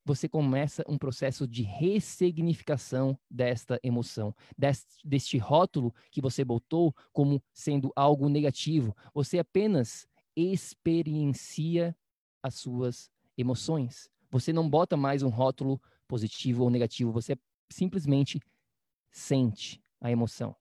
você 0.05 0.27
começa 0.27 0.83
um 0.89 0.97
processo 0.97 1.47
de 1.47 1.63
ressignificação 1.63 3.19
desta 3.31 3.79
emoção, 3.83 4.35
deste, 4.57 5.07
deste 5.07 5.37
rótulo 5.37 5.95
que 6.11 6.21
você 6.21 6.43
botou 6.43 6.95
como 7.13 7.43
sendo 7.53 7.93
algo 7.95 8.29
negativo. 8.29 8.97
Você 9.13 9.39
apenas 9.39 10.09
experiencia 10.39 11.97
as 12.43 12.55
suas 12.55 13.11
emoções. 13.37 14.09
Você 14.31 14.53
não 14.53 14.69
bota 14.69 14.97
mais 14.97 15.23
um 15.23 15.29
rótulo 15.29 15.81
positivo 16.07 16.63
ou 16.63 16.71
negativo, 16.71 17.11
você 17.11 17.37
simplesmente 17.71 18.41
sente 19.11 19.83
a 20.01 20.11
emoção. 20.11 20.55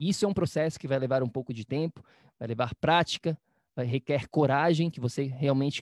Isso 0.00 0.24
é 0.24 0.28
um 0.28 0.34
processo 0.34 0.78
que 0.78 0.88
vai 0.88 0.98
levar 0.98 1.22
um 1.22 1.28
pouco 1.28 1.54
de 1.54 1.64
tempo, 1.64 2.02
vai 2.38 2.48
levar 2.48 2.74
prática, 2.76 3.38
vai 3.74 3.86
requer 3.86 4.28
coragem, 4.28 4.90
que 4.90 5.00
você 5.00 5.24
realmente 5.24 5.80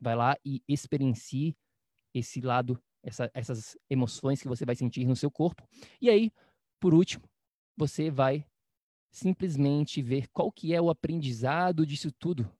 vai 0.00 0.16
lá 0.16 0.36
e 0.44 0.62
experiencie 0.66 1.56
esse 2.14 2.40
lado, 2.40 2.80
essa, 3.02 3.30
essas 3.34 3.76
emoções 3.90 4.40
que 4.40 4.48
você 4.48 4.64
vai 4.64 4.74
sentir 4.74 5.04
no 5.06 5.16
seu 5.16 5.30
corpo. 5.30 5.66
E 6.00 6.08
aí, 6.08 6.32
por 6.80 6.94
último, 6.94 7.24
você 7.76 8.10
vai 8.10 8.46
simplesmente 9.10 10.00
ver 10.02 10.28
qual 10.28 10.50
que 10.52 10.74
é 10.74 10.80
o 10.80 10.90
aprendizado 10.90 11.84
disso 11.84 12.12
tudo, 12.12 12.50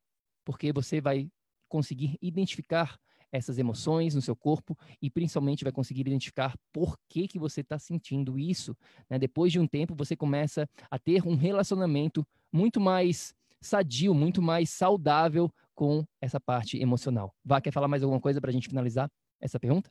porque 0.49 0.73
você 0.73 0.99
vai 0.99 1.31
conseguir 1.69 2.17
identificar 2.23 2.99
essas 3.31 3.59
emoções 3.59 4.15
no 4.15 4.23
seu 4.23 4.35
corpo 4.35 4.75
e 5.03 5.11
principalmente 5.11 5.63
vai 5.63 5.71
conseguir 5.71 6.01
identificar 6.01 6.57
por 6.73 6.99
que 7.07 7.29
que 7.29 7.39
você 7.39 7.61
está 7.61 7.79
sentindo 7.79 8.39
isso. 8.39 8.75
Né? 9.11 9.19
Depois 9.19 9.53
de 9.53 9.61
um 9.61 9.67
tempo, 9.67 9.95
você 9.95 10.17
começa 10.17 10.67
a 10.91 10.99
ter 10.99 11.23
um 11.27 11.37
relacionamento 11.37 12.27
muito 12.51 12.81
mais 12.81 13.35
sadio, 13.61 14.15
muito 14.15 14.41
mais 14.41 14.71
saudável 14.71 15.53
com 15.75 16.03
essa 16.19 16.41
parte 16.41 16.79
emocional. 16.79 17.35
Vá, 17.45 17.61
quer 17.61 17.71
falar 17.71 17.87
mais 17.87 18.03
alguma 18.03 18.21
coisa 18.21 18.41
para 18.41 18.49
a 18.49 18.53
gente 18.55 18.71
finalizar? 18.71 19.11
essa 19.41 19.61
pergunta? 19.61 19.91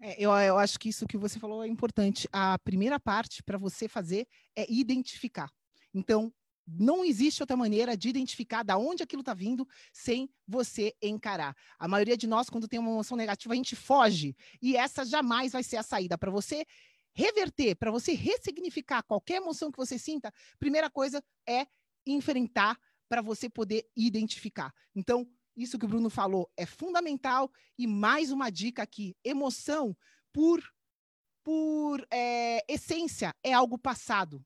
É, 0.00 0.14
eu, 0.22 0.30
eu 0.30 0.56
acho 0.58 0.78
que 0.78 0.88
isso 0.88 1.06
que 1.06 1.18
você 1.18 1.38
falou 1.38 1.62
é 1.62 1.68
importante. 1.68 2.28
A 2.32 2.58
primeira 2.58 3.00
parte 3.00 3.42
para 3.42 3.58
você 3.58 3.88
fazer 3.88 4.26
é 4.56 4.64
identificar. 4.72 5.50
Então, 5.92 6.32
não 6.70 7.04
existe 7.04 7.42
outra 7.42 7.56
maneira 7.56 7.96
de 7.96 8.08
identificar 8.08 8.62
da 8.62 8.76
onde 8.76 9.02
aquilo 9.02 9.20
está 9.20 9.32
vindo 9.32 9.66
sem 9.92 10.28
você 10.46 10.94
encarar. 11.02 11.56
A 11.78 11.88
maioria 11.88 12.16
de 12.16 12.26
nós, 12.26 12.50
quando 12.50 12.68
tem 12.68 12.78
uma 12.78 12.90
emoção 12.90 13.16
negativa, 13.16 13.54
a 13.54 13.56
gente 13.56 13.74
foge. 13.74 14.36
E 14.60 14.76
essa 14.76 15.04
jamais 15.04 15.52
vai 15.52 15.62
ser 15.62 15.76
a 15.76 15.82
saída. 15.82 16.18
Para 16.18 16.30
você 16.30 16.66
reverter, 17.14 17.74
para 17.76 17.90
você 17.90 18.12
ressignificar 18.12 19.02
qualquer 19.02 19.36
emoção 19.36 19.72
que 19.72 19.78
você 19.78 19.98
sinta, 19.98 20.32
primeira 20.58 20.90
coisa 20.90 21.22
é 21.46 21.66
enfrentar 22.06 22.78
para 23.08 23.22
você 23.22 23.48
poder 23.48 23.88
identificar. 23.96 24.72
Então, 24.94 25.26
isso 25.56 25.78
que 25.78 25.86
o 25.86 25.88
Bruno 25.88 26.10
falou 26.10 26.50
é 26.56 26.66
fundamental. 26.66 27.50
E 27.76 27.86
mais 27.86 28.30
uma 28.30 28.50
dica 28.50 28.82
aqui: 28.82 29.16
emoção, 29.24 29.96
por, 30.32 30.62
por 31.42 32.06
é, 32.10 32.64
essência, 32.72 33.34
é 33.42 33.52
algo 33.52 33.78
passado, 33.78 34.44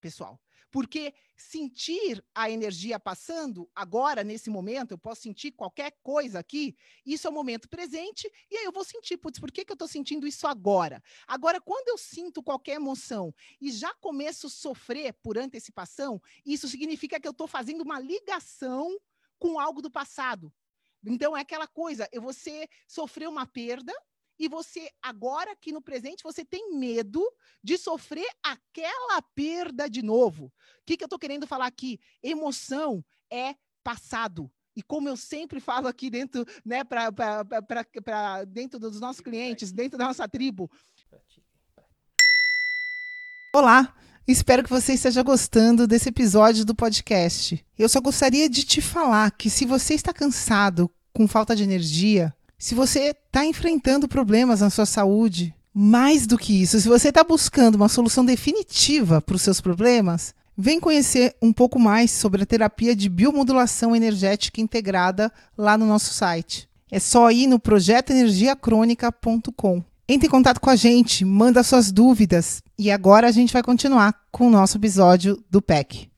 pessoal. 0.00 0.40
Porque 0.76 1.14
sentir 1.34 2.22
a 2.34 2.50
energia 2.50 3.00
passando 3.00 3.66
agora, 3.74 4.22
nesse 4.22 4.50
momento, 4.50 4.90
eu 4.90 4.98
posso 4.98 5.22
sentir 5.22 5.52
qualquer 5.52 5.90
coisa 6.02 6.38
aqui, 6.38 6.76
isso 7.06 7.26
é 7.26 7.30
o 7.30 7.32
momento 7.32 7.66
presente, 7.66 8.30
e 8.50 8.58
aí 8.58 8.64
eu 8.66 8.72
vou 8.72 8.84
sentir, 8.84 9.16
putz, 9.16 9.40
por 9.40 9.50
que, 9.50 9.64
que 9.64 9.72
eu 9.72 9.74
estou 9.74 9.88
sentindo 9.88 10.26
isso 10.26 10.46
agora? 10.46 11.02
Agora, 11.26 11.62
quando 11.62 11.88
eu 11.88 11.96
sinto 11.96 12.42
qualquer 12.42 12.74
emoção 12.74 13.34
e 13.58 13.72
já 13.72 13.94
começo 13.94 14.48
a 14.48 14.50
sofrer 14.50 15.14
por 15.22 15.38
antecipação, 15.38 16.20
isso 16.44 16.68
significa 16.68 17.18
que 17.18 17.26
eu 17.26 17.32
estou 17.32 17.46
fazendo 17.46 17.80
uma 17.80 17.98
ligação 17.98 18.94
com 19.38 19.58
algo 19.58 19.80
do 19.80 19.90
passado. 19.90 20.52
Então 21.02 21.34
é 21.34 21.40
aquela 21.40 21.66
coisa, 21.66 22.06
você 22.20 22.68
sofreu 22.86 23.30
uma 23.30 23.46
perda 23.46 23.94
e 24.38 24.46
você 24.46 24.90
agora 25.00 25.52
aqui 25.52 25.72
no 25.72 25.80
presente 25.80 26.22
você 26.22 26.44
tem 26.44 26.76
medo 26.76 27.26
de 27.66 27.76
sofrer 27.76 28.28
aquela 28.44 29.20
perda 29.34 29.90
de 29.90 30.00
novo. 30.00 30.44
O 30.44 30.52
que, 30.86 30.96
que 30.96 31.02
eu 31.02 31.06
estou 31.06 31.18
querendo 31.18 31.48
falar 31.48 31.66
aqui? 31.66 31.98
Emoção 32.22 33.04
é 33.28 33.56
passado. 33.82 34.48
E 34.76 34.82
como 34.84 35.08
eu 35.08 35.16
sempre 35.16 35.58
falo 35.58 35.88
aqui 35.88 36.08
dentro, 36.08 36.46
né, 36.64 36.84
para 36.84 38.44
dentro 38.46 38.78
dos 38.78 39.00
nossos 39.00 39.20
clientes, 39.20 39.72
dentro 39.72 39.98
da 39.98 40.06
nossa 40.06 40.28
tribo. 40.28 40.70
Olá, 43.52 43.92
Espero 44.28 44.64
que 44.64 44.70
você 44.70 44.94
esteja 44.94 45.22
gostando 45.22 45.86
desse 45.86 46.08
episódio 46.08 46.64
do 46.64 46.74
podcast. 46.74 47.64
Eu 47.78 47.88
só 47.88 48.00
gostaria 48.00 48.48
de 48.48 48.64
te 48.64 48.82
falar 48.82 49.30
que 49.30 49.48
se 49.48 49.64
você 49.64 49.94
está 49.94 50.12
cansado, 50.12 50.90
com 51.12 51.28
falta 51.28 51.54
de 51.54 51.62
energia, 51.62 52.34
se 52.58 52.74
você 52.74 53.10
está 53.10 53.44
enfrentando 53.44 54.08
problemas 54.08 54.62
na 54.62 54.68
sua 54.68 54.84
saúde, 54.84 55.54
mais 55.78 56.26
do 56.26 56.38
que 56.38 56.62
isso, 56.62 56.80
se 56.80 56.88
você 56.88 57.10
está 57.10 57.22
buscando 57.22 57.74
uma 57.74 57.90
solução 57.90 58.24
definitiva 58.24 59.20
para 59.20 59.36
os 59.36 59.42
seus 59.42 59.60
problemas, 59.60 60.34
vem 60.56 60.80
conhecer 60.80 61.36
um 61.42 61.52
pouco 61.52 61.78
mais 61.78 62.10
sobre 62.10 62.42
a 62.42 62.46
terapia 62.46 62.96
de 62.96 63.10
biomodulação 63.10 63.94
energética 63.94 64.58
integrada 64.58 65.30
lá 65.54 65.76
no 65.76 65.84
nosso 65.84 66.14
site. 66.14 66.66
É 66.90 66.98
só 66.98 67.30
ir 67.30 67.46
no 67.46 67.58
projetoenergiacrônica.com. 67.58 69.84
Entre 70.08 70.28
em 70.28 70.30
contato 70.30 70.62
com 70.62 70.70
a 70.70 70.76
gente, 70.76 71.26
manda 71.26 71.62
suas 71.62 71.92
dúvidas. 71.92 72.62
E 72.78 72.90
agora 72.90 73.28
a 73.28 73.32
gente 73.32 73.52
vai 73.52 73.62
continuar 73.62 74.18
com 74.32 74.46
o 74.46 74.50
nosso 74.50 74.78
episódio 74.78 75.44
do 75.50 75.60
PEC. 75.60 76.08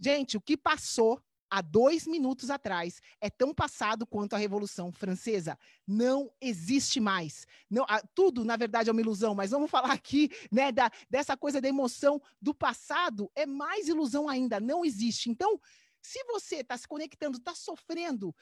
Gente, 0.00 0.38
o 0.38 0.40
que 0.40 0.56
passou 0.56 1.20
há 1.54 1.60
dois 1.60 2.04
minutos 2.04 2.50
atrás 2.50 3.00
é 3.20 3.30
tão 3.30 3.54
passado 3.54 4.04
quanto 4.04 4.34
a 4.34 4.38
Revolução 4.38 4.90
Francesa. 4.90 5.56
Não 5.86 6.28
existe 6.40 6.98
mais. 6.98 7.46
Não, 7.70 7.86
tudo, 8.12 8.44
na 8.44 8.56
verdade, 8.56 8.88
é 8.88 8.92
uma 8.92 9.00
ilusão, 9.00 9.36
mas 9.36 9.52
vamos 9.52 9.70
falar 9.70 9.92
aqui 9.92 10.28
né, 10.50 10.72
da, 10.72 10.90
dessa 11.08 11.36
coisa 11.36 11.60
da 11.60 11.68
emoção 11.68 12.20
do 12.42 12.52
passado. 12.52 13.30
É 13.36 13.46
mais 13.46 13.86
ilusão 13.86 14.28
ainda, 14.28 14.58
não 14.58 14.84
existe. 14.84 15.30
Então, 15.30 15.60
se 16.02 16.24
você 16.24 16.56
está 16.56 16.76
se 16.76 16.88
conectando, 16.88 17.38
está 17.38 17.54
sofrendo 17.54 18.34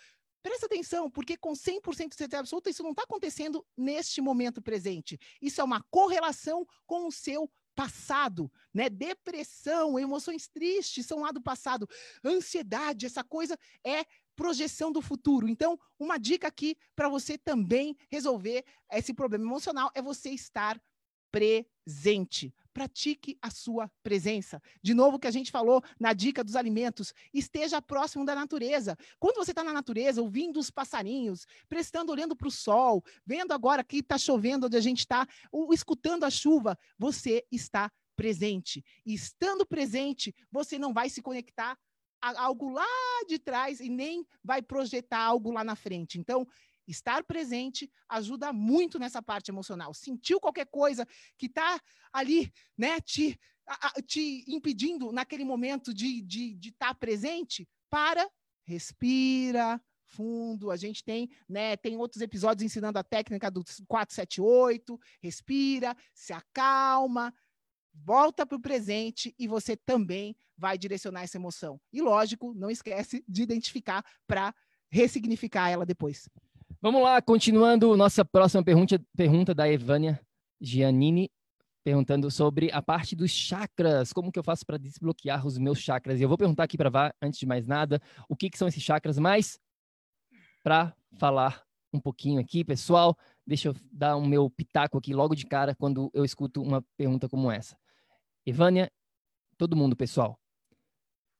Presta 0.43 0.67
atenção, 0.67 1.09
porque 1.09 1.37
com 1.37 1.53
100% 1.53 2.09
de 2.09 2.17
certeza 2.17 2.41
absoluta, 2.41 2.69
isso 2.69 2.83
não 2.83 2.91
está 2.91 3.05
acontecendo 3.05 3.65
neste 3.77 4.21
momento 4.21 4.61
presente. 4.61 5.17
Isso 5.41 5.61
é 5.61 5.65
uma 5.65 5.81
correlação 5.89 6.67
com 6.85 7.07
o 7.07 7.13
seu 7.13 7.49
passado, 7.75 8.51
né? 8.73 8.89
Depressão, 8.89 9.99
emoções 9.99 10.49
tristes 10.49 11.07
são 11.07 11.20
lá 11.20 11.31
do 11.31 11.41
passado. 11.41 11.89
Ansiedade, 12.25 13.07
essa 13.07 13.25
coisa 13.25 13.59
é 13.85 14.05
projeção 14.37 14.91
do 14.91 15.03
futuro. 15.03 15.49
Então, 15.49 15.79
uma 15.99 16.18
dica 16.18 16.49
aqui 16.49 16.77
para 16.97 17.09
você 17.09 17.37
também 17.37 17.97
resolver 18.11 18.64
esse 18.93 19.12
problema 19.14 19.45
emocional 19.45 19.91
é 19.95 20.03
você 20.03 20.31
estar 20.31 20.81
presente. 21.31 22.55
Pratique 22.73 23.39
a 23.43 23.51
sua 23.51 23.91
presença. 24.03 24.61
De 24.83 24.95
novo, 24.95 25.18
que 25.18 25.27
a 25.27 25.31
gente 25.31 25.51
falou 25.51 25.83
na 25.99 26.12
dica 26.12 26.43
dos 26.43 26.57
alimentos, 26.57 27.12
esteja 27.33 27.83
próximo 27.83 28.25
da 28.25 28.35
natureza. 28.35 28.97
Quando 29.18 29.37
você 29.37 29.53
está 29.53 29.62
na 29.62 29.73
natureza, 29.73 30.23
ouvindo 30.23 30.59
os 30.59 30.70
passarinhos, 30.70 31.47
prestando, 31.68 32.12
olhando 32.12 32.35
para 32.35 32.49
o 32.49 32.51
sol, 32.51 33.05
vendo 33.27 33.53
agora 33.53 33.85
que 33.85 33.99
está 33.99 34.16
chovendo 34.16 34.66
onde 34.66 34.77
a 34.77 34.81
gente 34.81 35.01
está, 35.01 35.27
escutando 35.70 36.25
a 36.25 36.31
chuva, 36.31 36.79
você 36.99 37.45
está 37.51 37.91
presente. 38.16 38.85
E 39.05 39.14
estando 39.14 39.66
presente, 39.66 40.35
você 40.51 40.79
não 40.79 40.93
vai 40.93 41.11
se 41.11 41.20
conectar 41.20 41.79
algo 42.20 42.70
lá 42.70 42.87
de 43.27 43.39
trás 43.39 43.81
e 43.81 43.89
nem 43.89 44.25
vai 44.43 44.62
projetar 44.62 45.18
algo 45.18 45.51
lá 45.51 45.64
na 45.64 45.75
frente. 45.75 46.18
Então, 46.18 46.47
estar 46.87 47.24
presente 47.24 47.91
ajuda 48.09 48.53
muito 48.53 48.99
nessa 48.99 49.22
parte 49.22 49.51
emocional. 49.51 49.95
Sentiu 49.95 50.41
qualquer 50.41 50.66
coisa 50.66 51.07
que 51.39 51.47
está 51.47 51.80
ali, 52.12 52.53
né, 52.76 53.01
te, 53.01 53.39
a, 53.66 54.03
te 54.03 54.45
impedindo 54.49 55.12
naquele 55.12 55.45
momento 55.45 55.93
de 55.95 56.18
estar 56.18 56.26
de, 56.26 56.55
de 56.55 56.72
tá 56.72 56.95
presente, 56.95 57.68
para, 57.91 58.28
respira, 58.64 59.80
fundo. 60.05 60.70
A 60.70 60.76
gente 60.76 61.03
tem, 61.03 61.28
né, 61.49 61.76
tem 61.76 61.97
outros 61.97 62.22
episódios 62.22 62.64
ensinando 62.64 62.99
a 62.99 63.05
técnica 63.05 63.51
do 63.51 63.62
478, 63.87 64.99
respira, 65.22 65.97
se 66.14 66.33
acalma, 66.33 67.35
volta 67.93 68.47
para 68.47 68.57
o 68.57 68.61
presente 68.61 69.35
e 69.39 69.47
você 69.47 69.76
também 69.76 70.37
vai 70.57 70.78
direcionar 70.78 71.22
essa 71.22 71.37
emoção. 71.37 71.80
E 71.93 72.01
lógico, 72.01 72.55
não 72.55 72.70
esquece 72.70 73.24
de 73.28 73.43
identificar 73.43 74.05
para 74.26 74.55
ressignificar 74.91 75.70
ela 75.70 75.87
depois. 75.87 76.28
Vamos 76.81 77.03
lá, 77.03 77.20
continuando 77.20 77.97
nossa 77.97 78.25
próxima 78.25 78.62
pergunta, 78.62 79.01
pergunta 79.16 79.55
da 79.55 79.68
Evânia 79.68 80.20
Giannini, 80.61 81.31
perguntando 81.85 82.31
sobre 82.31 82.70
a 82.73 82.81
parte 82.81 83.16
dos 83.16 83.31
chakras, 83.31 84.12
como 84.12 84.31
que 84.31 84.39
eu 84.39 84.45
faço 84.45 84.64
para 84.64 84.79
desbloquear 84.79 85.47
os 85.47 85.59
meus 85.59 85.79
chakras? 85.79 86.20
E 86.20 86.23
eu 86.23 86.29
vou 86.29 86.39
perguntar 86.39 86.64
aqui 86.64 86.77
para 86.77 86.91
Vá, 86.91 87.14
antes 87.20 87.39
de 87.39 87.47
mais 87.47 87.66
nada, 87.66 88.01
o 88.29 88.37
que, 88.37 88.49
que 88.49 88.59
são 88.59 88.68
esses 88.68 88.83
chakras, 88.83 89.18
mas 89.18 89.59
para 90.62 90.95
falar 91.18 91.64
um 91.93 92.01
pouquinho 92.01 92.41
aqui, 92.41 92.64
pessoal, 92.64 93.16
deixa 93.47 93.68
eu 93.68 93.77
dar 93.91 94.16
o 94.16 94.20
um 94.20 94.27
meu 94.27 94.49
pitaco 94.49 94.97
aqui 94.99 95.12
logo 95.12 95.35
de 95.35 95.45
cara 95.47 95.75
quando 95.75 96.11
eu 96.14 96.25
escuto 96.25 96.62
uma 96.62 96.83
pergunta 96.97 97.29
como 97.29 97.51
essa. 97.51 97.77
Evânia, 98.47 98.91
todo 99.59 99.77
mundo, 99.77 99.97
pessoal, 99.97 100.39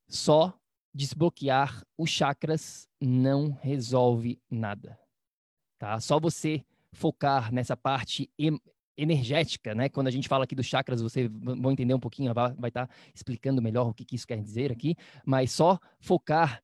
só 0.09 0.53
desbloquear 0.95 1.83
os 1.97 2.11
chakras 2.11 2.87
não 3.01 3.51
resolve 3.63 4.41
nada. 4.51 5.02
Tá? 5.83 5.99
Só 5.99 6.21
você 6.21 6.63
focar 6.93 7.53
nessa 7.53 7.77
parte 7.77 8.31
energética, 8.97 9.75
né? 9.75 9.89
Quando 9.89 10.07
a 10.07 10.13
gente 10.13 10.29
fala 10.29 10.45
aqui 10.45 10.55
dos 10.55 10.67
chakras, 10.67 11.03
você 11.03 11.29
vai 11.29 11.73
entender 11.73 11.93
um 11.93 11.99
pouquinho, 11.99 12.33
vai 12.33 12.53
estar 12.69 12.87
tá 12.87 12.95
explicando 13.13 13.61
melhor 13.61 13.89
o 13.89 13.93
que, 13.93 14.05
que 14.05 14.15
isso 14.15 14.25
quer 14.25 14.41
dizer 14.41 14.71
aqui, 14.71 14.95
mas 15.27 15.51
só 15.51 15.81
focar 15.99 16.63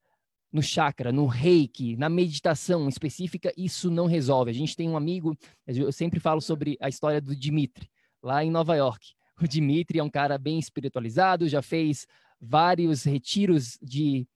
no 0.53 0.63
chakra, 0.63 1.11
no 1.11 1.27
reiki, 1.27 1.97
na 1.97 2.09
meditação 2.09 2.89
específica, 2.89 3.53
isso 3.57 3.91
não 3.91 4.07
resolve. 4.07 4.53
A 4.53 4.55
gente 4.55 4.77
tem 4.77 4.89
um 4.89 4.97
amigo, 4.97 5.37
eu 5.67 5.91
sempre 5.91 6.21
falo 6.21 6.41
sobre 6.41 6.79
a 6.81 6.89
história 6.89 7.21
do 7.21 7.35
Dimitri, 7.35 7.91
lá 8.23 8.45
em 8.45 8.53
Nova 8.53 8.77
York. 8.77 9.15
O 9.43 9.49
Dimitri 9.49 9.99
é 9.99 10.05
um 10.05 10.09
cara 10.09 10.39
bem 10.39 10.61
espiritualizado, 10.61 11.49
já 11.49 11.61
fez 11.61 12.07
vários 12.41 13.03
retiros 13.03 13.81
de 13.83 14.29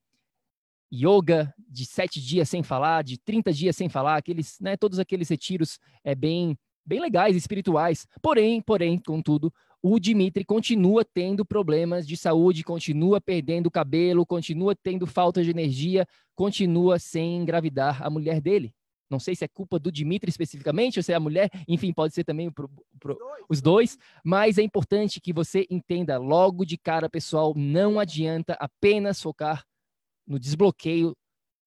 yoga 0.92 1.52
de 1.56 1.86
sete 1.86 2.20
dias 2.20 2.48
sem 2.48 2.62
falar, 2.62 3.02
de 3.02 3.18
30 3.18 3.52
dias 3.52 3.74
sem 3.74 3.88
falar, 3.88 4.16
aqueles, 4.16 4.58
né, 4.60 4.76
todos 4.76 4.98
aqueles 4.98 5.28
retiros 5.28 5.78
é 6.04 6.14
bem, 6.14 6.56
bem 6.84 7.00
legais, 7.00 7.34
espirituais. 7.34 8.06
Porém, 8.20 8.60
porém, 8.60 8.98
contudo, 8.98 9.52
o 9.82 9.98
Dimitri 9.98 10.44
continua 10.44 11.04
tendo 11.04 11.44
problemas 11.44 12.06
de 12.06 12.16
saúde, 12.16 12.62
continua 12.62 13.20
perdendo 13.20 13.70
cabelo, 13.70 14.26
continua 14.26 14.76
tendo 14.76 15.06
falta 15.06 15.42
de 15.42 15.50
energia, 15.50 16.06
continua 16.34 16.98
sem 16.98 17.38
engravidar 17.38 18.02
a 18.04 18.10
mulher 18.10 18.40
dele. 18.40 18.72
Não 19.10 19.18
sei 19.18 19.34
se 19.34 19.44
é 19.44 19.48
culpa 19.48 19.78
do 19.78 19.92
Dimitri 19.92 20.30
especificamente, 20.30 20.98
ou 20.98 21.02
se 21.02 21.12
é 21.12 21.14
a 21.14 21.20
mulher, 21.20 21.50
enfim, 21.68 21.92
pode 21.92 22.14
ser 22.14 22.24
também 22.24 22.50
pro, 22.50 22.70
pro, 22.98 23.18
os 23.48 23.60
dois, 23.60 23.98
mas 24.24 24.56
é 24.56 24.62
importante 24.62 25.20
que 25.20 25.32
você 25.32 25.66
entenda 25.68 26.16
logo 26.16 26.64
de 26.64 26.78
cara, 26.78 27.10
pessoal, 27.10 27.52
não 27.54 27.98
adianta 28.00 28.56
apenas 28.58 29.20
focar 29.20 29.64
no 30.32 30.38
desbloqueio 30.38 31.14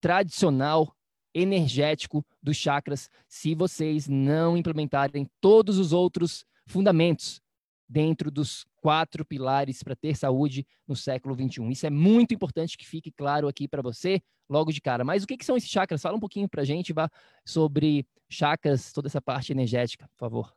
tradicional 0.02 0.92
energético 1.36 2.26
dos 2.42 2.58
chakras 2.58 3.12
se 3.28 3.54
vocês 3.54 4.08
não 4.08 4.58
implementarem 4.58 5.30
todos 5.40 5.78
os 5.78 5.94
outros 5.94 6.44
fundamentos 6.66 7.40
dentro 7.88 8.32
dos 8.32 8.66
quatro 8.78 9.24
pilares 9.24 9.84
para 9.84 9.96
ter 9.96 10.18
saúde 10.18 10.66
no 10.88 10.96
século 10.96 11.36
21. 11.36 11.70
Isso 11.70 11.86
é 11.86 11.92
muito 11.92 12.34
importante 12.34 12.76
que 12.76 12.88
fique 12.88 13.12
claro 13.12 13.48
aqui 13.48 13.68
para 13.68 13.84
você 13.84 14.20
logo 14.50 14.72
de 14.72 14.82
cara. 14.82 15.04
Mas 15.04 15.24
o 15.24 15.28
que, 15.28 15.38
que 15.38 15.46
são 15.46 15.56
esses 15.56 15.70
chakras? 15.70 16.02
Fala 16.02 16.18
um 16.18 16.20
pouquinho 16.20 16.50
para 16.50 16.64
a 16.64 16.66
gente 16.66 16.92
vá, 16.92 17.08
sobre 17.46 18.04
chakras, 18.28 18.92
toda 18.92 19.08
essa 19.08 19.22
parte 19.22 19.52
energética, 19.52 20.08
por 20.08 20.18
favor. 20.18 20.56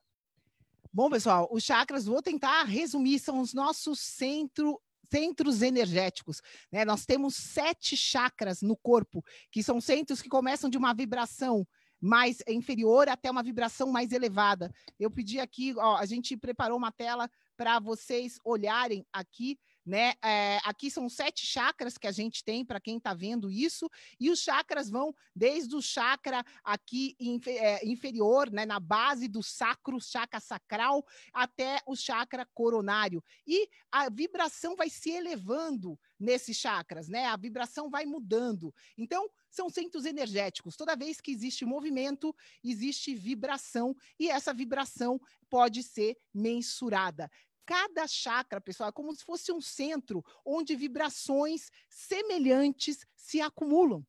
Bom, 0.90 1.10
pessoal, 1.10 1.46
os 1.52 1.62
chakras, 1.62 2.06
vou 2.06 2.22
tentar 2.22 2.64
resumir, 2.64 3.18
são 3.18 3.42
os 3.42 3.52
nossos 3.52 4.00
centro, 4.00 4.80
centros 5.10 5.62
energéticos. 5.62 6.40
Né? 6.70 6.84
Nós 6.84 7.04
temos 7.04 7.34
sete 7.36 7.96
chakras 7.96 8.62
no 8.62 8.76
corpo, 8.76 9.24
que 9.50 9.62
são 9.62 9.80
centros 9.80 10.22
que 10.22 10.28
começam 10.28 10.68
de 10.68 10.78
uma 10.78 10.94
vibração 10.94 11.66
mais 12.00 12.38
inferior 12.46 13.08
até 13.08 13.30
uma 13.30 13.42
vibração 13.42 13.90
mais 13.90 14.12
elevada. 14.12 14.72
Eu 14.98 15.10
pedi 15.10 15.40
aqui, 15.40 15.74
ó, 15.76 15.96
a 15.96 16.06
gente 16.06 16.36
preparou 16.36 16.78
uma 16.78 16.92
tela 16.92 17.28
para 17.56 17.80
vocês 17.80 18.38
olharem 18.44 19.04
aqui 19.12 19.58
né? 19.88 20.12
É, 20.22 20.58
aqui 20.64 20.90
são 20.90 21.08
sete 21.08 21.46
chakras 21.46 21.96
que 21.96 22.06
a 22.06 22.12
gente 22.12 22.44
tem 22.44 22.64
para 22.64 22.80
quem 22.80 22.98
está 22.98 23.14
vendo 23.14 23.50
isso, 23.50 23.88
e 24.20 24.30
os 24.30 24.40
chakras 24.40 24.90
vão 24.90 25.14
desde 25.34 25.74
o 25.74 25.80
chakra 25.80 26.44
aqui 26.62 27.16
é, 27.46 27.86
inferior, 27.86 28.50
né, 28.50 28.66
na 28.66 28.78
base 28.78 29.26
do 29.26 29.42
sacro, 29.42 30.00
chakra 30.00 30.38
sacral, 30.40 31.04
até 31.32 31.80
o 31.86 31.96
chakra 31.96 32.46
coronário. 32.52 33.24
E 33.46 33.68
a 33.90 34.10
vibração 34.10 34.76
vai 34.76 34.90
se 34.90 35.10
elevando 35.10 35.98
nesses 36.18 36.56
chakras, 36.56 37.08
né? 37.08 37.26
A 37.26 37.36
vibração 37.36 37.88
vai 37.88 38.04
mudando. 38.04 38.74
Então, 38.96 39.30
são 39.50 39.70
centros 39.70 40.04
energéticos. 40.04 40.76
Toda 40.76 40.96
vez 40.96 41.20
que 41.20 41.30
existe 41.30 41.64
movimento, 41.64 42.34
existe 42.62 43.14
vibração, 43.14 43.96
e 44.18 44.28
essa 44.28 44.52
vibração 44.52 45.20
pode 45.48 45.82
ser 45.82 46.16
mensurada. 46.34 47.30
Cada 47.68 48.06
chakra, 48.06 48.62
pessoal, 48.62 48.88
é 48.88 48.92
como 48.92 49.14
se 49.14 49.22
fosse 49.22 49.52
um 49.52 49.60
centro 49.60 50.24
onde 50.42 50.74
vibrações 50.74 51.70
semelhantes 51.86 53.04
se 53.14 53.42
acumulam. 53.42 54.02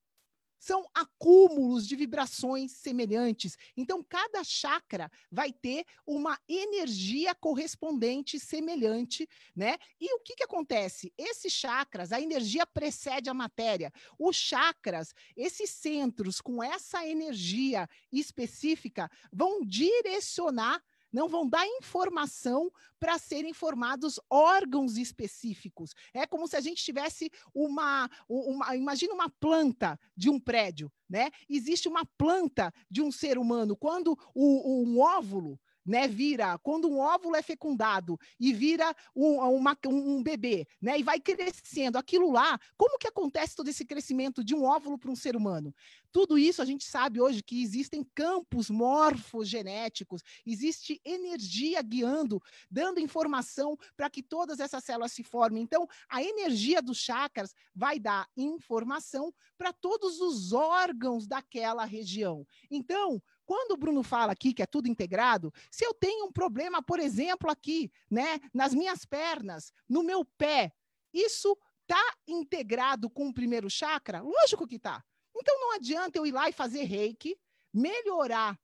São 0.57 0.86
acúmulos 0.93 1.86
de 1.86 1.93
vibrações 1.97 2.72
semelhantes. 2.72 3.57
Então, 3.76 4.01
cada 4.01 4.45
chakra 4.45 5.12
vai 5.30 5.51
ter 5.51 5.84
uma 6.07 6.39
energia 6.47 7.36
correspondente 7.36 8.39
semelhante, 8.39 9.28
né? 9.53 9.78
E 9.99 10.14
o 10.16 10.22
que, 10.22 10.38
que 10.38 10.43
acontece? 10.43 11.14
Esses 11.18 11.51
chakras, 11.51 12.14
a 12.14 12.22
energia 12.22 12.66
precede 12.66 13.30
a 13.30 13.34
matéria. 13.34 13.91
Os 14.18 14.38
chakras, 14.38 15.14
esses 15.36 15.70
centros 15.70 16.39
com 16.39 16.64
essa 16.64 17.05
energia 17.05 17.89
específica, 18.10 19.12
vão 19.34 19.60
direcionar 19.66 20.82
não 21.12 21.28
vão 21.28 21.47
dar 21.47 21.66
informação 21.66 22.72
para 22.99 23.18
serem 23.18 23.53
formados 23.53 24.20
órgãos 24.30 24.97
específicos. 24.97 25.93
É 26.14 26.28
como 26.28 26.47
se 26.47 26.55
a 26.55 26.62
gente 26.62 26.84
tivesse 26.84 27.32
uma, 27.53 28.10
uma, 28.28 28.76
imagina 28.76 29.14
uma 29.14 29.30
planta 29.30 29.99
de 30.16 30.30
um 30.30 30.39
prédio, 30.39 30.91
né? 31.10 31.30
Existe 31.49 31.88
uma 31.88 32.05
planta 32.18 32.74
de 32.89 33.01
um 33.01 33.12
ser 33.12 33.38
humano. 33.38 33.76
Quando 33.76 34.18
o, 34.34 34.84
um 34.84 34.99
óvulo 34.99 35.60
né, 35.90 36.08
vira, 36.08 36.56
quando 36.60 36.88
um 36.88 37.00
óvulo 37.00 37.36
é 37.36 37.42
fecundado 37.42 38.16
e 38.40 38.54
vira 38.54 38.96
um, 39.16 39.40
uma, 39.40 39.76
um 39.88 40.22
bebê, 40.22 40.68
né, 40.80 41.00
e 41.00 41.04
vai 41.04 41.20
crescendo, 41.20 41.98
aquilo 41.98 42.32
lá, 42.32 42.60
como 42.78 43.00
que 43.00 43.08
acontece 43.08 43.56
todo 43.56 43.70
esse 43.70 43.84
crescimento 43.84 44.44
de 44.44 44.54
um 44.54 44.64
óvulo 44.64 45.00
para 45.00 45.10
um 45.10 45.16
ser 45.16 45.36
humano? 45.36 45.74
Tudo 46.12 46.38
isso 46.38 46.62
a 46.62 46.66
gente 46.66 46.86
sabe 46.86 47.20
hoje 47.20 47.42
que 47.42 47.64
existem 47.64 48.04
campos 48.14 48.70
morfogenéticos, 48.70 50.22
existe 50.46 51.02
energia 51.04 51.82
guiando, 51.82 52.40
dando 52.70 53.00
informação 53.00 53.76
para 53.98 54.12
que 54.12 54.22
todas 54.22 54.60
essas 54.60 54.84
células 54.84 55.12
se 55.12 55.24
formem. 55.24 55.64
Então, 55.64 55.88
a 56.08 56.24
energia 56.24 56.84
dos 56.84 56.98
chakras 57.00 57.56
vai 57.76 58.00
dar 58.00 58.28
informação 58.38 59.34
para 59.58 59.74
todos 59.74 60.22
os 60.22 60.54
órgãos 60.54 61.26
daquela 61.26 61.84
região. 61.84 62.46
Então, 62.70 63.22
quando 63.50 63.72
o 63.72 63.78
Bruno 63.78 64.04
fala 64.04 64.32
aqui 64.32 64.54
que 64.54 64.62
é 64.62 64.68
tudo 64.68 64.88
integrado, 64.88 65.52
se 65.72 65.84
eu 65.84 65.91
tenho 65.91 66.28
um 66.28 66.32
problema, 66.32 66.84
por 66.84 67.00
exemplo, 67.00 67.50
aqui, 67.50 67.91
né, 68.08 68.39
nas 68.54 68.76
minhas 68.76 69.06
pernas, 69.06 69.74
no 69.89 70.04
meu 70.04 70.24
pé, 70.24 70.72
isso 71.12 71.58
está 71.82 72.00
integrado 72.28 73.10
com 73.10 73.28
o 73.28 73.34
primeiro 73.34 73.68
chakra? 73.68 74.22
Lógico 74.22 74.68
que 74.68 74.76
está. 74.76 75.04
Então 75.36 75.60
não 75.60 75.74
adianta 75.74 76.20
eu 76.20 76.28
ir 76.28 76.32
lá 76.32 76.47
e 76.47 76.54
fazer 76.54 76.84
reiki, 76.84 77.36
melhorar 77.74 78.56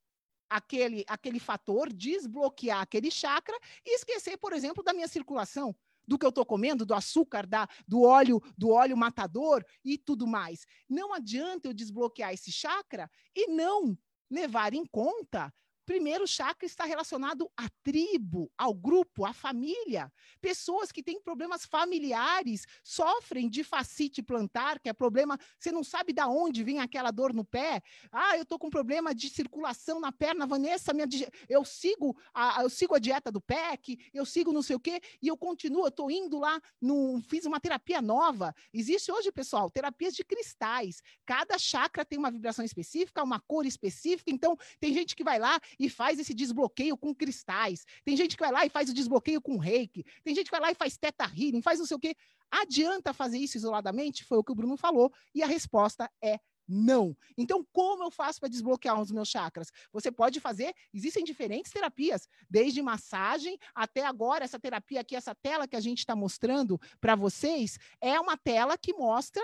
aquele, 0.48 1.04
aquele 1.08 1.40
fator, 1.40 1.92
desbloquear 1.92 2.82
aquele 2.82 3.10
chakra 3.10 3.58
e 3.84 3.96
esquecer, 3.96 4.38
por 4.38 4.54
exemplo, 4.54 4.84
da 4.84 4.94
minha 4.94 5.08
circulação 5.08 5.76
do 6.08 6.16
que 6.20 6.26
eu 6.28 6.30
estou 6.30 6.46
comendo, 6.46 6.86
do 6.86 6.94
açúcar, 6.94 7.48
da, 7.48 7.68
do 7.88 8.04
óleo, 8.04 8.40
do 8.56 8.70
óleo 8.70 8.96
matador 8.96 9.66
e 9.84 9.98
tudo 9.98 10.28
mais. 10.28 10.68
Não 10.88 11.12
adianta 11.12 11.68
eu 11.68 11.74
desbloquear 11.74 12.32
esse 12.32 12.52
chakra 12.52 13.10
e 13.36 13.48
não 13.48 13.98
levar 14.30 14.74
em 14.74 14.86
conta 14.86 15.54
primeiro 15.86 16.28
chakra 16.28 16.66
está 16.66 16.86
relacionado 16.86 17.50
à 17.56 17.70
tribo, 17.84 18.52
ao 18.58 18.74
grupo, 18.74 19.26
à 19.26 19.34
família. 19.34 20.12
Pessoas 20.42 20.92
que 20.92 21.04
têm 21.04 21.22
problemas 21.22 21.66
familiares 21.66 22.66
sofrem 22.84 23.50
de 23.50 23.64
fascite 23.64 24.24
plantar, 24.24 24.80
que 24.80 24.90
é 24.90 24.94
problema, 24.94 25.38
você 25.60 25.72
não 25.72 25.84
sabe 25.84 26.12
de 26.12 26.24
onde 26.24 26.64
vem 26.64 26.80
aquela 26.80 27.12
dor 27.12 27.34
no 27.34 27.46
pé. 27.46 27.82
Ah, 28.12 28.36
eu 28.36 28.44
estou 28.44 28.58
com 28.58 28.70
problema 28.70 29.14
de 29.14 29.30
circulação 29.30 30.00
na 30.00 30.12
perna, 30.12 30.48
Vanessa, 30.48 30.94
minha, 30.94 31.08
eu 31.48 31.64
sigo 31.64 32.18
a, 32.34 32.64
eu 32.64 32.70
sigo 32.70 32.96
a 32.96 33.00
dieta 33.00 33.32
do 33.32 33.40
PEC, 33.40 33.98
eu 34.14 34.26
sigo 34.26 34.52
não 34.52 34.62
sei 34.62 34.76
o 34.76 34.80
quê, 34.80 35.00
e 35.22 35.28
eu 35.28 35.38
continuo, 35.38 35.84
eu 35.84 35.90
estou 35.90 36.10
indo 36.10 36.40
lá, 36.40 36.60
no, 36.82 37.22
fiz 37.22 37.46
uma 37.46 37.60
terapia 37.60 38.02
nova. 38.02 38.54
Existe 38.74 39.12
hoje, 39.12 39.32
pessoal, 39.32 39.70
terapias 39.70 40.16
de 40.16 40.24
cristais. 40.24 41.02
Cada 41.26 41.58
chakra 41.58 42.04
tem 42.04 42.18
uma 42.18 42.32
vibração 42.32 42.66
específica, 42.66 43.24
uma 43.24 43.40
cor 43.40 43.66
específica, 43.66 44.32
então 44.32 44.58
tem 44.80 44.94
gente 44.94 45.16
que 45.16 45.24
vai 45.24 45.38
lá 45.38 45.60
e 45.80 45.90
faz 45.90 46.20
esse 46.20 46.34
desbloqueio 46.34 46.98
com 46.98 47.14
cristais. 47.14 47.86
Tem 48.04 48.16
gente 48.16 48.36
que 48.36 48.44
vai 48.44 48.52
lá 48.52 48.66
e 48.66 48.70
faz 48.70 48.90
o 48.90 48.94
desbloqueio 48.94 49.42
com 49.42 49.58
reiki. 49.58 50.06
Tem 50.24 50.34
gente 50.34 50.46
que 50.46 50.52
vai 50.52 50.62
lá 50.62 50.72
e 50.72 50.76
faz 50.76 50.98
teta 50.98 51.26
healing, 51.26 51.62
faz 51.62 51.80
não 51.80 51.86
sei 51.86 51.98
o 51.98 52.00
quê. 52.00 52.16
Adianta 52.52 53.14
fazer 53.14 53.38
isso 53.38 53.58
isoladamente? 53.58 54.24
Foi 54.24 54.38
o 54.38 54.44
que 54.44 54.52
o 54.52 54.56
Bruno 54.56 54.78
falou. 54.78 55.12
E 55.34 55.44
a 55.44 55.48
resposta 55.48 56.10
é 56.22 56.40
não. 56.68 57.16
Então, 57.38 57.66
como 57.72 58.04
eu 58.04 58.12
faço 58.12 58.40
para 58.40 58.50
desbloquear 58.50 59.00
os 59.00 59.12
meus 59.12 59.30
chakras? 59.30 59.72
Você 59.92 60.12
pode 60.12 60.40
fazer, 60.40 60.74
existem 60.94 61.24
diferentes 61.24 61.72
terapias, 61.72 62.28
desde 62.50 62.82
massagem 62.82 63.58
até 63.74 64.06
agora, 64.06 64.44
essa 64.44 64.60
terapia 64.60 65.02
aqui, 65.02 65.16
essa 65.16 65.36
tela 65.36 65.68
que 65.68 65.76
a 65.76 65.80
gente 65.80 66.00
está 66.00 66.16
mostrando 66.16 66.80
para 67.00 67.16
vocês, 67.16 67.78
é 68.02 68.20
uma 68.20 68.38
tela 68.38 68.78
que 68.78 68.94
mostra 68.94 69.44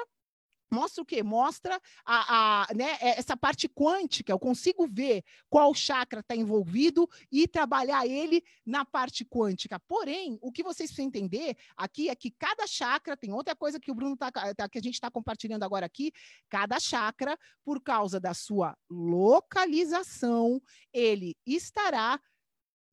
Mostra 0.72 1.04
o 1.04 1.06
quê? 1.06 1.22
Mostra 1.22 1.80
a, 2.06 2.64
a, 2.64 2.74
né, 2.74 2.98
é, 3.02 3.20
essa 3.20 3.36
parte 3.36 3.68
quântica. 3.68 4.32
Eu 4.32 4.40
consigo 4.40 4.88
ver 4.88 5.24
qual 5.50 5.74
chakra 5.74 6.22
está 6.22 6.36
envolvido 6.36 7.10
e 7.32 7.48
trabalhar 7.48 8.08
ele 8.08 8.44
na 8.66 8.86
parte 8.86 9.26
quântica. 9.26 9.80
Porém, 9.82 10.40
o 10.42 10.52
que 10.52 10.64
vocês 10.64 10.90
precisam 10.90 11.08
entender 11.08 11.58
aqui 11.76 12.10
é 12.10 12.16
que 12.16 12.32
cada 12.32 12.66
chakra, 12.66 13.18
tem 13.18 13.34
outra 13.34 13.56
coisa 13.56 13.80
que 13.80 13.92
o 13.92 13.96
Bruno 13.96 14.16
tá, 14.16 14.32
tá 14.32 14.70
que 14.70 14.78
a 14.78 14.82
gente 14.82 14.94
está 14.94 15.12
compartilhando 15.12 15.64
agora 15.64 15.86
aqui, 15.86 16.12
cada 16.50 16.80
chakra, 16.80 17.38
por 17.64 17.82
causa 17.82 18.20
da 18.20 18.34
sua 18.34 18.78
localização, 18.90 20.62
ele 20.94 21.36
estará 21.46 22.20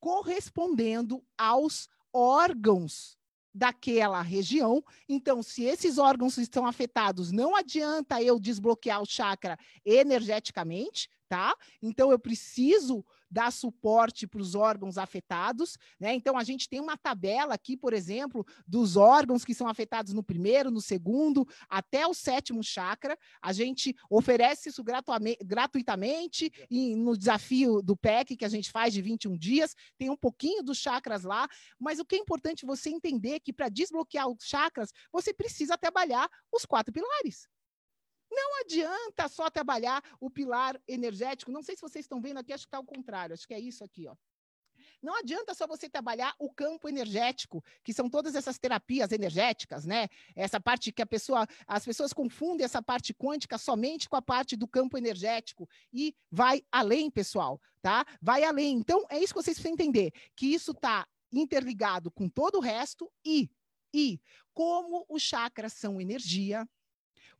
correspondendo 0.00 1.24
aos 1.36 1.88
órgãos 2.12 3.17
daquela 3.54 4.22
região. 4.22 4.82
Então, 5.08 5.42
se 5.42 5.64
esses 5.64 5.98
órgãos 5.98 6.36
estão 6.38 6.66
afetados, 6.66 7.32
não 7.32 7.56
adianta 7.56 8.22
eu 8.22 8.38
desbloquear 8.38 9.02
o 9.02 9.06
chakra 9.06 9.58
energeticamente, 9.84 11.08
tá? 11.28 11.54
Então, 11.82 12.10
eu 12.10 12.18
preciso 12.18 13.04
dar 13.30 13.52
suporte 13.52 14.26
para 14.26 14.40
os 14.40 14.54
órgãos 14.54 14.96
afetados, 14.96 15.76
né? 16.00 16.14
Então 16.14 16.36
a 16.36 16.44
gente 16.44 16.68
tem 16.68 16.80
uma 16.80 16.96
tabela 16.96 17.54
aqui, 17.54 17.76
por 17.76 17.92
exemplo, 17.92 18.46
dos 18.66 18.96
órgãos 18.96 19.44
que 19.44 19.54
são 19.54 19.68
afetados 19.68 20.12
no 20.12 20.22
primeiro, 20.22 20.70
no 20.70 20.80
segundo, 20.80 21.46
até 21.68 22.06
o 22.06 22.14
sétimo 22.14 22.62
chakra. 22.62 23.18
A 23.42 23.52
gente 23.52 23.94
oferece 24.10 24.70
isso 24.70 24.82
gratuitamente 25.44 26.50
e 26.70 26.96
no 26.96 27.16
desafio 27.16 27.82
do 27.82 27.96
PEC 27.96 28.36
que 28.36 28.44
a 28.44 28.48
gente 28.48 28.70
faz 28.70 28.94
de 28.94 29.02
21 29.02 29.36
dias, 29.36 29.74
tem 29.98 30.10
um 30.10 30.16
pouquinho 30.16 30.62
dos 30.62 30.78
chakras 30.78 31.24
lá, 31.24 31.48
mas 31.78 31.98
o 31.98 32.04
que 32.04 32.16
é 32.16 32.18
importante 32.18 32.64
você 32.64 32.90
entender 32.90 33.32
é 33.32 33.40
que 33.40 33.52
para 33.52 33.68
desbloquear 33.68 34.28
os 34.28 34.44
chakras, 34.44 34.90
você 35.12 35.34
precisa 35.34 35.76
trabalhar 35.76 36.28
os 36.52 36.64
quatro 36.64 36.92
pilares. 36.92 37.46
Não 38.38 38.60
adianta 38.60 39.28
só 39.28 39.50
trabalhar 39.50 40.00
o 40.20 40.30
pilar 40.30 40.80
energético. 40.86 41.50
Não 41.50 41.62
sei 41.62 41.74
se 41.74 41.82
vocês 41.82 42.04
estão 42.04 42.20
vendo 42.20 42.38
aqui, 42.38 42.52
acho 42.52 42.64
que 42.64 42.68
está 42.68 42.78
ao 42.78 42.84
contrário, 42.84 43.34
acho 43.34 43.48
que 43.48 43.54
é 43.54 43.58
isso 43.58 43.82
aqui, 43.82 44.06
ó. 44.06 44.14
Não 45.02 45.16
adianta 45.16 45.54
só 45.54 45.66
você 45.66 45.88
trabalhar 45.88 46.34
o 46.38 46.52
campo 46.52 46.88
energético, 46.88 47.64
que 47.84 47.92
são 47.92 48.08
todas 48.08 48.34
essas 48.34 48.58
terapias 48.58 49.10
energéticas, 49.12 49.84
né? 49.84 50.08
Essa 50.36 50.60
parte 50.60 50.92
que 50.92 51.02
a 51.02 51.06
pessoa, 51.06 51.46
as 51.66 51.84
pessoas 51.84 52.12
confundem 52.12 52.64
essa 52.64 52.82
parte 52.82 53.12
quântica 53.12 53.58
somente 53.58 54.08
com 54.08 54.16
a 54.16 54.22
parte 54.22 54.56
do 54.56 54.66
campo 54.66 54.96
energético 54.96 55.68
e 55.92 56.14
vai 56.30 56.62
além, 56.70 57.10
pessoal, 57.10 57.60
tá? 57.82 58.04
Vai 58.20 58.44
além. 58.44 58.76
Então, 58.76 59.04
é 59.08 59.18
isso 59.18 59.34
que 59.34 59.42
vocês 59.42 59.56
precisam 59.56 59.74
entender, 59.74 60.12
que 60.36 60.46
isso 60.46 60.72
está 60.72 61.06
interligado 61.32 62.10
com 62.10 62.28
todo 62.28 62.58
o 62.58 62.62
resto 62.62 63.10
e 63.24 63.50
e 63.92 64.20
como 64.52 65.06
os 65.08 65.22
chakras 65.22 65.72
são 65.72 66.00
energia, 66.00 66.68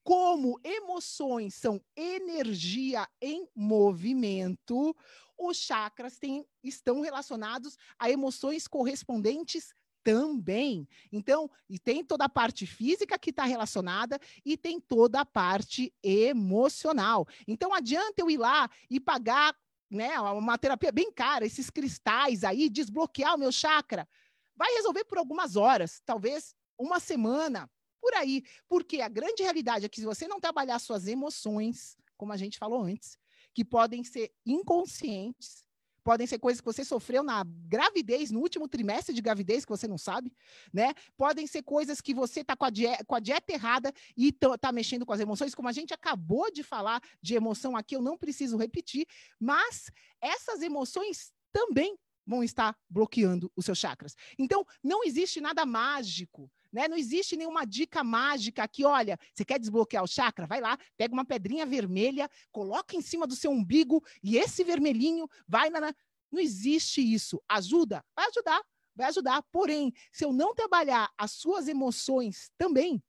como 0.02 0.58
emoções 0.64 1.54
são 1.54 1.80
energia 1.96 3.06
em 3.20 3.48
movimento, 3.54 4.96
os 5.38 5.56
chakras 5.56 6.18
têm, 6.18 6.46
estão 6.64 7.00
relacionados 7.00 7.76
a 7.98 8.10
emoções 8.10 8.66
correspondentes 8.66 9.72
também. 10.02 10.88
Então, 11.12 11.50
e 11.68 11.78
tem 11.78 12.02
toda 12.02 12.24
a 12.24 12.28
parte 12.28 12.66
física 12.66 13.18
que 13.18 13.30
está 13.30 13.44
relacionada 13.44 14.18
e 14.44 14.56
tem 14.56 14.80
toda 14.80 15.20
a 15.20 15.26
parte 15.26 15.92
emocional. 16.02 17.26
Então, 17.46 17.74
adianta 17.74 18.14
eu 18.16 18.30
ir 18.30 18.38
lá 18.38 18.70
e 18.90 18.98
pagar 18.98 19.54
né, 19.90 20.18
uma 20.20 20.58
terapia 20.58 20.92
bem 20.92 21.12
cara, 21.12 21.46
esses 21.46 21.70
cristais 21.70 22.44
aí, 22.44 22.68
desbloquear 22.68 23.34
o 23.34 23.38
meu 23.38 23.52
chakra. 23.52 24.08
Vai 24.56 24.72
resolver 24.74 25.04
por 25.04 25.18
algumas 25.18 25.56
horas, 25.56 26.02
talvez 26.04 26.54
uma 26.78 27.00
semana, 27.00 27.70
por 28.00 28.14
aí. 28.14 28.42
Porque 28.68 29.00
a 29.00 29.08
grande 29.08 29.42
realidade 29.42 29.84
é 29.84 29.88
que 29.88 30.00
se 30.00 30.06
você 30.06 30.26
não 30.26 30.40
trabalhar 30.40 30.78
suas 30.78 31.06
emoções, 31.06 31.96
como 32.16 32.32
a 32.32 32.36
gente 32.36 32.58
falou 32.58 32.82
antes, 32.82 33.18
que 33.54 33.64
podem 33.64 34.04
ser 34.04 34.32
inconscientes, 34.46 35.68
podem 36.08 36.26
ser 36.26 36.38
coisas 36.38 36.58
que 36.58 36.64
você 36.64 36.84
sofreu 36.84 37.22
na 37.22 37.44
gravidez, 37.44 38.30
no 38.30 38.40
último 38.40 38.66
trimestre 38.66 39.14
de 39.14 39.20
gravidez, 39.20 39.64
que 39.64 39.70
você 39.70 39.86
não 39.86 39.98
sabe, 39.98 40.32
né? 40.72 40.94
Podem 41.18 41.46
ser 41.46 41.62
coisas 41.62 42.00
que 42.00 42.14
você 42.14 42.40
está 42.40 42.56
com, 42.56 42.66
com 43.06 43.14
a 43.14 43.20
dieta 43.20 43.52
errada 43.52 43.92
e 44.16 44.28
está 44.28 44.72
mexendo 44.72 45.04
com 45.04 45.12
as 45.12 45.20
emoções, 45.20 45.54
como 45.54 45.68
a 45.68 45.72
gente 45.72 45.92
acabou 45.92 46.50
de 46.50 46.62
falar 46.62 47.02
de 47.20 47.34
emoção 47.34 47.76
aqui, 47.76 47.94
eu 47.94 48.00
não 48.00 48.16
preciso 48.16 48.56
repetir, 48.56 49.06
mas 49.38 49.90
essas 50.18 50.62
emoções 50.62 51.30
também 51.52 51.98
vão 52.28 52.44
estar 52.44 52.76
bloqueando 52.88 53.50
os 53.56 53.64
seus 53.64 53.78
chakras. 53.78 54.14
Então, 54.38 54.64
não 54.84 55.02
existe 55.02 55.40
nada 55.40 55.64
mágico 55.64 56.50
né? 56.72 56.86
Não 56.86 56.96
existe 56.96 57.36
nenhuma 57.36 57.64
dica 57.64 58.04
mágica 58.04 58.62
aqui, 58.62 58.84
olha, 58.84 59.18
você 59.32 59.44
quer 59.44 59.58
desbloquear 59.58 60.02
o 60.02 60.06
chakra? 60.06 60.46
Vai 60.46 60.60
lá, 60.60 60.78
pega 60.96 61.14
uma 61.14 61.24
pedrinha 61.24 61.64
vermelha, 61.66 62.28
coloca 62.52 62.96
em 62.96 63.00
cima 63.00 63.26
do 63.26 63.34
seu 63.34 63.50
umbigo 63.50 64.04
e 64.22 64.36
esse 64.36 64.62
vermelhinho 64.62 65.28
vai 65.46 65.70
na. 65.70 65.92
Não 66.30 66.40
existe 66.40 67.00
isso. 67.00 67.42
Ajuda? 67.48 68.04
Vai 68.14 68.26
ajudar, 68.26 68.62
vai 68.94 69.08
ajudar. 69.08 69.42
Porém, 69.50 69.92
se 70.12 70.24
eu 70.24 70.32
não 70.32 70.54
trabalhar 70.54 71.10
as 71.16 71.32
suas 71.32 71.68
emoções 71.68 72.50
também, 72.58 73.02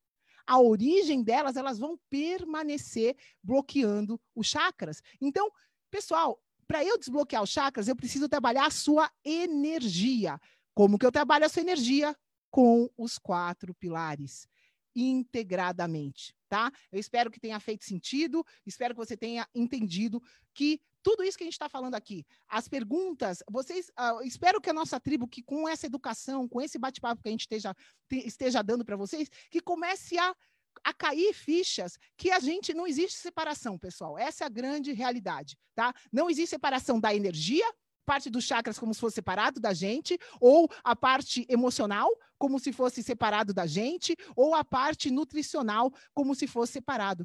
a 0.47 0.59
origem 0.59 1.21
delas, 1.21 1.57
elas 1.57 1.77
vão 1.77 1.99
permanecer 2.09 3.15
bloqueando 3.43 4.19
os 4.33 4.47
chakras. 4.47 5.01
Então, 5.21 5.51
pessoal, 5.91 6.41
para 6.69 6.85
eu 6.85 6.97
desbloquear 6.97 7.41
os 7.41 7.49
chakras, 7.49 7.87
eu 7.89 7.95
preciso 7.95 8.29
trabalhar 8.29 8.67
a 8.67 8.71
sua 8.71 9.11
energia. 9.25 10.39
Como 10.73 10.97
que 10.97 11.05
eu 11.05 11.11
trabalho 11.11 11.45
a 11.45 11.49
sua 11.49 11.63
energia? 11.63 12.15
com 12.49 12.89
os 12.97 13.17
quatro 13.17 13.73
pilares 13.75 14.47
integradamente, 14.95 16.35
tá? 16.49 16.71
Eu 16.91 16.99
espero 16.99 17.29
que 17.29 17.39
tenha 17.39 17.59
feito 17.59 17.85
sentido, 17.85 18.43
espero 18.65 18.93
que 18.93 18.99
você 18.99 19.15
tenha 19.15 19.47
entendido 19.53 20.21
que 20.53 20.81
tudo 21.01 21.23
isso 21.23 21.37
que 21.37 21.43
a 21.43 21.45
gente 21.45 21.53
está 21.53 21.69
falando 21.69 21.95
aqui, 21.95 22.25
as 22.47 22.67
perguntas, 22.67 23.41
vocês, 23.49 23.89
uh, 23.89 24.21
espero 24.23 24.59
que 24.59 24.69
a 24.69 24.73
nossa 24.73 24.99
tribo, 24.99 25.27
que 25.27 25.41
com 25.41 25.69
essa 25.69 25.85
educação, 25.85 26.49
com 26.49 26.59
esse 26.59 26.77
bate-papo 26.77 27.21
que 27.21 27.29
a 27.29 27.31
gente 27.31 27.41
esteja, 27.41 27.73
te, 28.09 28.27
esteja 28.27 28.61
dando 28.61 28.83
para 28.83 28.97
vocês, 28.97 29.29
que 29.49 29.61
comece 29.61 30.17
a, 30.17 30.35
a 30.83 30.93
cair 30.93 31.33
fichas 31.33 31.97
que 32.17 32.31
a 32.31 32.39
gente 32.39 32.73
não 32.73 32.87
existe 32.87 33.17
separação, 33.17 33.77
pessoal. 33.77 34.17
Essa 34.17 34.43
é 34.43 34.47
a 34.47 34.49
grande 34.49 34.91
realidade, 34.93 35.57
tá? 35.75 35.93
Não 36.11 36.29
existe 36.29 36.51
separação 36.51 36.99
da 36.99 37.13
energia 37.13 37.65
parte 38.09 38.27
dos 38.27 38.43
chakras 38.43 38.79
como 38.79 38.91
se 38.91 38.99
fosse 38.99 39.15
separado 39.15 39.59
da 39.59 39.71
gente, 39.71 40.17
ou 40.41 40.67
a 40.83 40.95
parte 40.95 41.45
emocional 41.47 42.09
como 42.39 42.59
se 42.59 42.73
fosse 42.73 43.03
separado 43.03 43.53
da 43.53 43.67
gente, 43.67 44.15
ou 44.35 44.55
a 44.55 44.65
parte 44.65 45.11
nutricional 45.11 45.93
como 46.11 46.33
se 46.33 46.47
fosse 46.47 46.73
separado. 46.73 47.23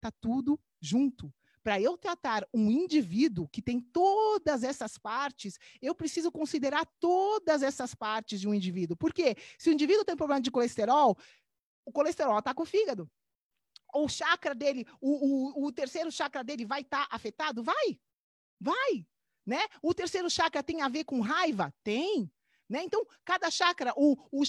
Tá 0.00 0.12
tudo 0.20 0.56
junto. 0.80 1.34
Para 1.62 1.80
eu 1.80 1.98
tratar 1.98 2.46
um 2.54 2.70
indivíduo 2.70 3.48
que 3.48 3.60
tem 3.60 3.80
todas 3.80 4.62
essas 4.62 4.96
partes, 4.96 5.58
eu 5.82 5.94
preciso 5.94 6.30
considerar 6.30 6.86
todas 6.98 7.62
essas 7.62 7.94
partes 7.94 8.40
de 8.40 8.48
um 8.48 8.54
indivíduo. 8.54 8.96
Por 8.96 9.12
quê? 9.12 9.36
Se 9.58 9.68
o 9.68 9.72
indivíduo 9.72 10.04
tem 10.04 10.16
problema 10.16 10.40
de 10.40 10.50
colesterol, 10.50 11.18
o 11.90 11.92
colesterol 11.92 12.40
com 12.54 12.62
o 12.62 12.66
fígado. 12.66 13.10
O 13.92 14.08
chakra 14.08 14.54
dele, 14.54 14.86
o, 15.00 15.62
o, 15.62 15.66
o 15.66 15.72
terceiro 15.72 16.10
chakra 16.10 16.44
dele 16.44 16.64
vai 16.64 16.82
estar 16.82 17.08
tá 17.08 17.14
afetado? 17.14 17.62
Vai, 17.62 18.00
vai. 18.58 19.06
Né? 19.44 19.60
O 19.82 19.92
terceiro 19.92 20.30
chakra 20.30 20.62
tem 20.62 20.80
a 20.80 20.88
ver 20.88 21.04
com 21.04 21.20
raiva? 21.20 21.74
Tem. 21.82 22.30
Né? 22.68 22.84
Então, 22.84 23.04
cada 23.24 23.50
chakra, 23.50 23.92
o, 23.96 24.16
o, 24.30 24.44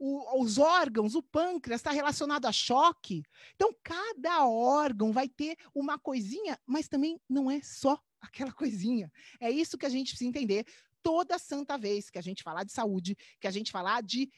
o 0.00 0.42
os 0.42 0.58
órgãos, 0.58 1.14
o 1.14 1.22
pâncreas 1.22 1.78
está 1.78 1.92
relacionado 1.92 2.46
a 2.46 2.52
choque. 2.52 3.22
Então, 3.54 3.72
cada 3.84 4.44
órgão 4.48 5.12
vai 5.12 5.28
ter 5.28 5.56
uma 5.72 5.96
coisinha, 5.96 6.58
mas 6.66 6.88
também 6.88 7.20
não 7.28 7.48
é 7.48 7.62
só 7.62 8.00
aquela 8.20 8.52
coisinha. 8.52 9.12
É 9.38 9.48
isso 9.48 9.78
que 9.78 9.86
a 9.86 9.88
gente 9.88 10.08
precisa 10.08 10.28
entender 10.28 10.66
toda 11.04 11.38
santa 11.38 11.78
vez 11.78 12.10
que 12.10 12.18
a 12.18 12.22
gente 12.22 12.42
falar 12.42 12.64
de 12.64 12.72
saúde, 12.72 13.16
que 13.40 13.46
a 13.46 13.50
gente 13.52 13.70
falar 13.70 14.02
de 14.02 14.28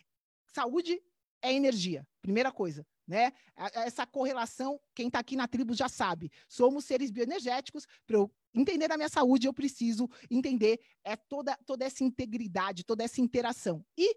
saúde 0.53 1.01
é 1.43 1.53
energia. 1.53 2.07
Primeira 2.21 2.53
coisa, 2.53 2.87
né? 3.07 3.33
Essa 3.75 4.07
correlação, 4.07 4.81
quem 4.95 5.07
está 5.07 5.19
aqui 5.19 5.37
na 5.37 5.49
tribo 5.49 5.75
já 5.75 5.89
sabe. 5.89 6.31
Somos 6.49 6.85
seres 6.85 7.11
bioenergéticos. 7.11 7.87
Para 8.07 8.17
eu 8.17 8.31
entender 8.55 8.91
a 8.93 8.97
minha 8.97 9.09
saúde, 9.09 9.47
eu 9.47 9.55
preciso 9.55 10.09
entender 10.31 10.81
é 11.05 11.17
toda, 11.17 11.57
toda 11.65 11.85
essa 11.85 12.05
integridade, 12.05 12.85
toda 12.85 13.05
essa 13.05 13.21
interação. 13.21 13.85
E 13.97 14.17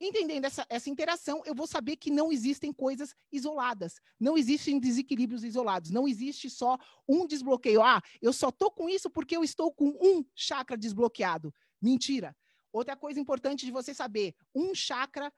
entendendo 0.00 0.46
essa, 0.46 0.64
essa 0.70 0.88
interação, 0.88 1.42
eu 1.44 1.54
vou 1.54 1.66
saber 1.66 1.96
que 1.96 2.10
não 2.10 2.32
existem 2.32 2.72
coisas 2.72 3.14
isoladas, 3.30 4.00
não 4.18 4.38
existem 4.38 4.80
desequilíbrios 4.80 5.44
isolados, 5.44 5.90
não 5.90 6.08
existe 6.08 6.48
só 6.48 6.78
um 7.06 7.26
desbloqueio. 7.26 7.82
Ah, 7.82 8.00
eu 8.22 8.32
só 8.32 8.48
estou 8.48 8.70
com 8.70 8.88
isso 8.88 9.10
porque 9.10 9.36
eu 9.36 9.44
estou 9.44 9.70
com 9.72 9.88
um 10.00 10.24
chakra 10.34 10.76
desbloqueado. 10.76 11.52
Mentira. 11.82 12.34
Outra 12.72 12.96
coisa 12.96 13.20
importante 13.20 13.66
de 13.66 13.72
você 13.72 13.92
saber: 13.92 14.34
um 14.54 14.74
chakra 14.74 15.32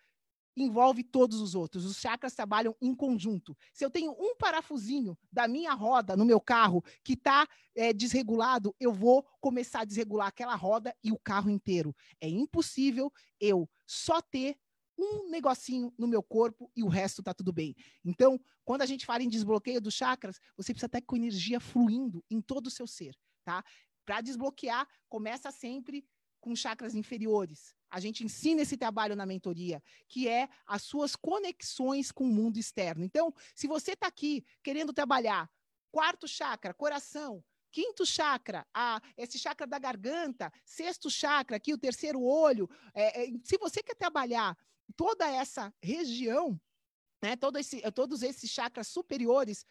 envolve 0.56 1.02
todos 1.02 1.40
os 1.40 1.54
outros. 1.54 1.84
Os 1.84 1.96
chakras 1.96 2.34
trabalham 2.34 2.76
em 2.80 2.94
conjunto. 2.94 3.56
Se 3.72 3.84
eu 3.84 3.90
tenho 3.90 4.12
um 4.12 4.36
parafusinho 4.36 5.16
da 5.30 5.48
minha 5.48 5.72
roda 5.72 6.16
no 6.16 6.24
meu 6.24 6.40
carro 6.40 6.82
que 7.02 7.14
está 7.14 7.48
é, 7.74 7.92
desregulado, 7.92 8.74
eu 8.78 8.92
vou 8.92 9.26
começar 9.40 9.80
a 9.80 9.84
desregular 9.84 10.28
aquela 10.28 10.54
roda 10.54 10.94
e 11.02 11.10
o 11.10 11.18
carro 11.18 11.50
inteiro. 11.50 11.94
É 12.20 12.28
impossível 12.28 13.12
eu 13.40 13.68
só 13.86 14.20
ter 14.20 14.56
um 14.98 15.30
negocinho 15.30 15.92
no 15.98 16.06
meu 16.06 16.22
corpo 16.22 16.70
e 16.76 16.82
o 16.82 16.88
resto 16.88 17.20
está 17.20 17.32
tudo 17.32 17.52
bem. 17.52 17.74
Então, 18.04 18.40
quando 18.64 18.82
a 18.82 18.86
gente 18.86 19.06
fala 19.06 19.22
em 19.22 19.28
desbloqueio 19.28 19.80
dos 19.80 19.94
chakras, 19.94 20.38
você 20.56 20.72
precisa 20.72 20.86
estar 20.86 21.02
com 21.02 21.16
energia 21.16 21.58
fluindo 21.58 22.24
em 22.30 22.40
todo 22.40 22.66
o 22.66 22.70
seu 22.70 22.86
ser, 22.86 23.16
tá? 23.44 23.64
Para 24.04 24.20
desbloquear, 24.20 24.86
começa 25.08 25.50
sempre 25.50 26.06
com 26.40 26.54
chakras 26.54 26.94
inferiores. 26.94 27.74
A 27.92 28.00
gente 28.00 28.24
ensina 28.24 28.62
esse 28.62 28.74
trabalho 28.74 29.14
na 29.14 29.26
mentoria, 29.26 29.82
que 30.08 30.26
é 30.26 30.48
as 30.66 30.80
suas 30.80 31.14
conexões 31.14 32.10
com 32.10 32.24
o 32.24 32.32
mundo 32.32 32.58
externo. 32.58 33.04
Então, 33.04 33.34
se 33.54 33.66
você 33.68 33.92
está 33.92 34.06
aqui 34.06 34.42
querendo 34.62 34.94
trabalhar 34.94 35.50
quarto 35.90 36.26
chakra, 36.26 36.72
coração, 36.72 37.44
quinto 37.70 38.06
chakra, 38.06 38.66
a, 38.72 38.98
esse 39.14 39.38
chakra 39.38 39.66
da 39.66 39.78
garganta, 39.78 40.50
sexto 40.64 41.10
chakra, 41.10 41.58
aqui 41.58 41.74
o 41.74 41.78
terceiro 41.78 42.22
olho, 42.22 42.66
é, 42.94 43.24
é, 43.24 43.32
se 43.44 43.58
você 43.58 43.82
quer 43.82 43.94
trabalhar 43.94 44.56
toda 44.96 45.28
essa 45.30 45.70
região, 45.82 46.58
né, 47.22 47.36
todo 47.36 47.58
esse, 47.58 47.82
todos 47.92 48.22
esses 48.22 48.50
chakras 48.50 48.88
superiores, 48.88 49.66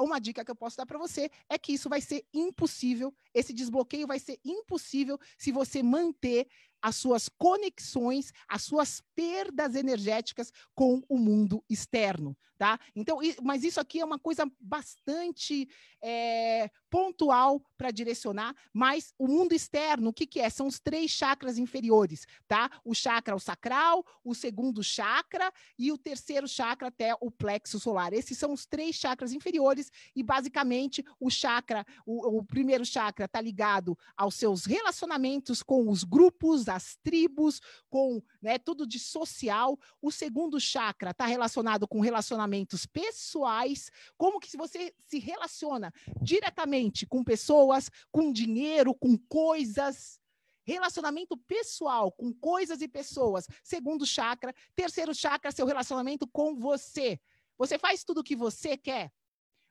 uma 0.00 0.18
dica 0.18 0.44
que 0.44 0.50
eu 0.50 0.56
posso 0.56 0.76
dar 0.76 0.86
para 0.86 0.98
você 0.98 1.30
é 1.48 1.58
que 1.58 1.72
isso 1.72 1.88
vai 1.88 2.00
ser 2.00 2.24
impossível, 2.32 3.14
esse 3.34 3.52
desbloqueio 3.52 4.06
vai 4.06 4.18
ser 4.18 4.38
impossível 4.44 5.18
se 5.36 5.52
você 5.52 5.82
manter 5.82 6.48
as 6.82 6.96
suas 6.96 7.28
conexões, 7.28 8.32
as 8.48 8.62
suas 8.62 9.02
perdas 9.14 9.74
energéticas 9.76 10.52
com 10.74 11.02
o 11.08 11.16
mundo 11.16 11.64
externo, 11.70 12.36
tá? 12.58 12.78
Então, 12.94 13.18
mas 13.42 13.64
isso 13.64 13.80
aqui 13.80 14.00
é 14.00 14.04
uma 14.04 14.18
coisa 14.18 14.50
bastante 14.60 15.68
é, 16.02 16.70
pontual 16.90 17.62
para 17.76 17.90
direcionar, 17.90 18.54
mas 18.72 19.14
o 19.18 19.26
mundo 19.26 19.54
externo, 19.54 20.10
o 20.10 20.12
que, 20.12 20.26
que 20.26 20.40
é? 20.40 20.50
São 20.50 20.66
os 20.66 20.78
três 20.78 21.10
chakras 21.10 21.58
inferiores, 21.58 22.26
tá? 22.46 22.70
O 22.84 22.94
chakra 22.94 23.34
o 23.34 23.40
sacral, 23.40 24.04
o 24.24 24.34
segundo 24.34 24.82
chakra 24.82 25.52
e 25.78 25.90
o 25.92 25.98
terceiro 25.98 26.46
chakra 26.46 26.88
até 26.88 27.14
o 27.20 27.30
plexo 27.30 27.78
solar. 27.78 28.12
Esses 28.12 28.38
são 28.38 28.52
os 28.52 28.66
três 28.66 28.96
chakras 28.96 29.32
inferiores 29.32 29.90
e 30.14 30.22
basicamente 30.22 31.04
o 31.20 31.30
chakra, 31.30 31.86
o, 32.06 32.38
o 32.38 32.44
primeiro 32.44 32.84
chakra 32.84 33.26
está 33.26 33.40
ligado 33.40 33.96
aos 34.16 34.34
seus 34.34 34.64
relacionamentos 34.64 35.62
com 35.62 35.88
os 35.88 36.04
grupos, 36.04 36.64
as 36.72 36.96
tribos, 36.96 37.60
com 37.88 38.22
né, 38.40 38.58
tudo 38.58 38.86
de 38.86 38.98
social. 38.98 39.78
O 40.00 40.10
segundo 40.10 40.60
chakra 40.60 41.10
está 41.10 41.26
relacionado 41.26 41.86
com 41.86 42.00
relacionamentos 42.00 42.86
pessoais, 42.86 43.90
como 44.16 44.40
que 44.40 44.56
você 44.56 44.94
se 45.06 45.18
relaciona 45.18 45.92
diretamente 46.20 47.06
com 47.06 47.22
pessoas, 47.22 47.90
com 48.10 48.32
dinheiro, 48.32 48.94
com 48.94 49.16
coisas. 49.16 50.20
Relacionamento 50.64 51.36
pessoal 51.36 52.12
com 52.12 52.32
coisas 52.32 52.80
e 52.80 52.88
pessoas. 52.88 53.46
Segundo 53.64 54.06
chakra. 54.06 54.54
Terceiro 54.76 55.14
chakra, 55.14 55.50
seu 55.50 55.66
relacionamento 55.66 56.26
com 56.26 56.56
você. 56.56 57.20
Você 57.58 57.78
faz 57.78 58.04
tudo 58.04 58.20
o 58.20 58.24
que 58.24 58.36
você 58.36 58.76
quer? 58.76 59.12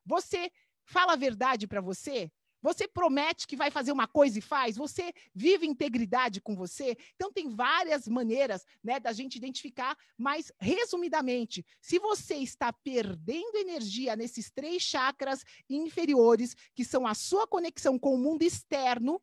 Você 0.05 0.51
fala 0.83 1.13
a 1.13 1.17
verdade 1.17 1.67
para 1.67 1.81
você? 1.81 2.31
Você 2.61 2.87
promete 2.87 3.47
que 3.47 3.55
vai 3.55 3.71
fazer 3.71 3.91
uma 3.91 4.07
coisa 4.07 4.37
e 4.37 4.41
faz? 4.41 4.77
Você 4.77 5.11
vive 5.33 5.65
integridade 5.65 6.39
com 6.41 6.55
você? 6.55 6.95
Então, 7.15 7.31
tem 7.31 7.49
várias 7.49 8.07
maneiras 8.07 8.63
né, 8.83 8.99
da 8.99 9.11
gente 9.11 9.35
identificar, 9.35 9.97
mas, 10.17 10.51
resumidamente, 10.59 11.65
se 11.81 11.97
você 11.99 12.35
está 12.35 12.71
perdendo 12.71 13.57
energia 13.57 14.15
nesses 14.15 14.51
três 14.51 14.83
chakras 14.83 15.43
inferiores, 15.69 16.55
que 16.75 16.85
são 16.85 17.07
a 17.07 17.15
sua 17.15 17.47
conexão 17.47 17.97
com 17.97 18.13
o 18.13 18.17
mundo 18.17 18.43
externo, 18.43 19.21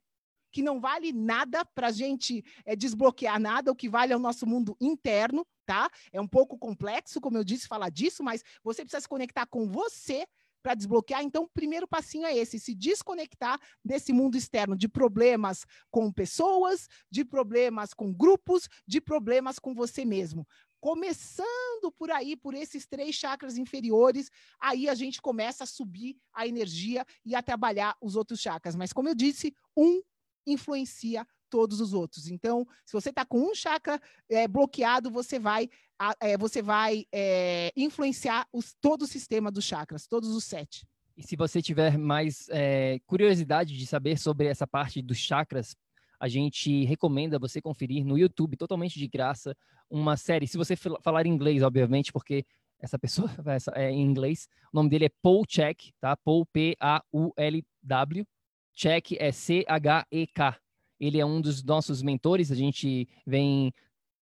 que 0.51 0.62
não 0.62 0.80
vale 0.80 1.12
nada 1.12 1.64
para 1.64 1.89
a 1.89 1.93
gente 1.93 2.45
é, 2.64 2.74
desbloquear 2.74 3.39
nada, 3.39 3.70
o 3.70 3.76
que 3.76 3.89
vale 3.89 4.12
é 4.12 4.16
o 4.16 4.20
nosso 4.20 4.47
mundo 4.47 4.76
interno, 4.80 5.47
tá? 5.66 5.91
É 6.12 6.20
um 6.20 6.26
pouco 6.26 6.59
complexo, 6.59 7.20
como 7.20 7.36
eu 7.36 7.45
disse, 7.45 7.68
falar 7.68 7.91
disso, 7.91 8.22
mas 8.22 8.43
você 8.62 8.82
precisa 8.82 9.01
se 9.01 9.09
conectar 9.09 9.47
com 9.47 9.68
você 9.68 10.26
para 10.69 10.75
desbloquear. 10.75 11.23
Então, 11.23 11.45
o 11.45 11.49
primeiro 11.49 11.89
passinho 11.89 12.27
é 12.27 12.37
esse: 12.37 12.61
se 12.61 12.75
desconectar 12.75 13.59
desse 13.83 14.12
mundo 14.12 14.37
externo, 14.37 14.77
de 14.77 14.87
problemas 14.87 15.64
com 15.91 16.12
pessoas, 16.12 16.89
de 17.11 17.25
problemas 17.25 17.95
com 17.95 18.12
grupos, 18.12 18.69
de 18.87 19.01
problemas 19.01 19.59
com 19.59 19.75
você 19.75 20.05
mesmo. 20.05 20.47
Começando 20.79 21.91
por 21.97 22.11
aí, 22.11 22.37
por 22.37 22.55
esses 22.55 22.87
três 22.87 23.14
chakras 23.14 23.57
inferiores, 23.57 24.31
aí 24.61 24.91
a 24.91 24.95
gente 24.95 25.23
começa 25.23 25.64
a 25.64 25.66
subir 25.66 26.19
a 26.35 26.47
energia 26.47 27.05
e 27.25 27.35
a 27.35 27.43
trabalhar 27.43 27.97
os 28.01 28.14
outros 28.14 28.39
chakras. 28.39 28.77
Mas, 28.77 28.93
como 28.93 29.09
eu 29.09 29.14
disse, 29.14 29.57
um 29.75 30.03
influencia 30.47 31.27
todos 31.49 31.81
os 31.81 31.95
outros. 31.95 32.29
Então, 32.29 32.66
se 32.85 32.93
você 32.93 33.09
está 33.09 33.25
com 33.25 33.41
um 33.41 33.55
chakra 33.55 34.01
é, 34.29 34.47
bloqueado, 34.47 35.11
você 35.11 35.39
vai, 35.39 35.69
é, 36.20 36.36
você 36.36 36.62
vai 36.62 37.05
é, 37.12 37.72
influenciar 37.76 38.46
os, 38.53 38.74
todo 38.80 39.03
o 39.03 39.07
sistema 39.07 39.51
dos 39.51 39.64
chakras, 39.64 40.07
todos 40.07 40.30
os 40.30 40.44
sete. 40.44 40.86
E 41.16 41.22
se 41.22 41.34
você 41.34 41.61
tiver 41.61 41.99
mais 41.99 42.49
é, 42.51 43.01
curiosidade 43.07 43.76
de 43.76 43.86
saber 43.86 44.18
sobre 44.18 44.46
essa 44.46 44.66
parte 44.66 45.03
dos 45.03 45.18
chakras, 45.18 45.74
a 46.20 46.28
gente 46.28 46.84
recomenda 46.84 47.38
você 47.38 47.61
conferir 47.61 48.05
no 48.05 48.16
YouTube, 48.16 48.57
totalmente 48.57 48.99
de 48.99 49.09
graça, 49.09 49.57
uma 49.90 50.16
série. 50.16 50.46
Se 50.46 50.57
você 50.57 50.76
falar 50.76 51.26
inglês, 51.26 51.62
obviamente, 51.62 52.12
porque 52.12 52.44
essa 52.80 52.99
pessoa 52.99 53.28
é 53.74 53.90
em 53.90 54.03
inglês, 54.03 54.49
o 54.72 54.76
nome 54.76 54.90
dele 54.90 55.07
é 55.07 55.12
Paul 55.22 55.44
Check, 55.46 55.90
tá? 56.01 56.16
Paul 56.16 56.46
P-A-U-L-W. 56.46 58.26
Check 58.74 59.12
é 59.18 59.32
C-H-E-K. 59.32 60.57
Ele 61.01 61.20
é 61.20 61.26
um 61.26 61.40
dos 61.40 61.62
nossos 61.62 62.03
mentores, 62.03 62.51
a 62.51 62.57
gente 62.57 63.09
vem 63.26 63.72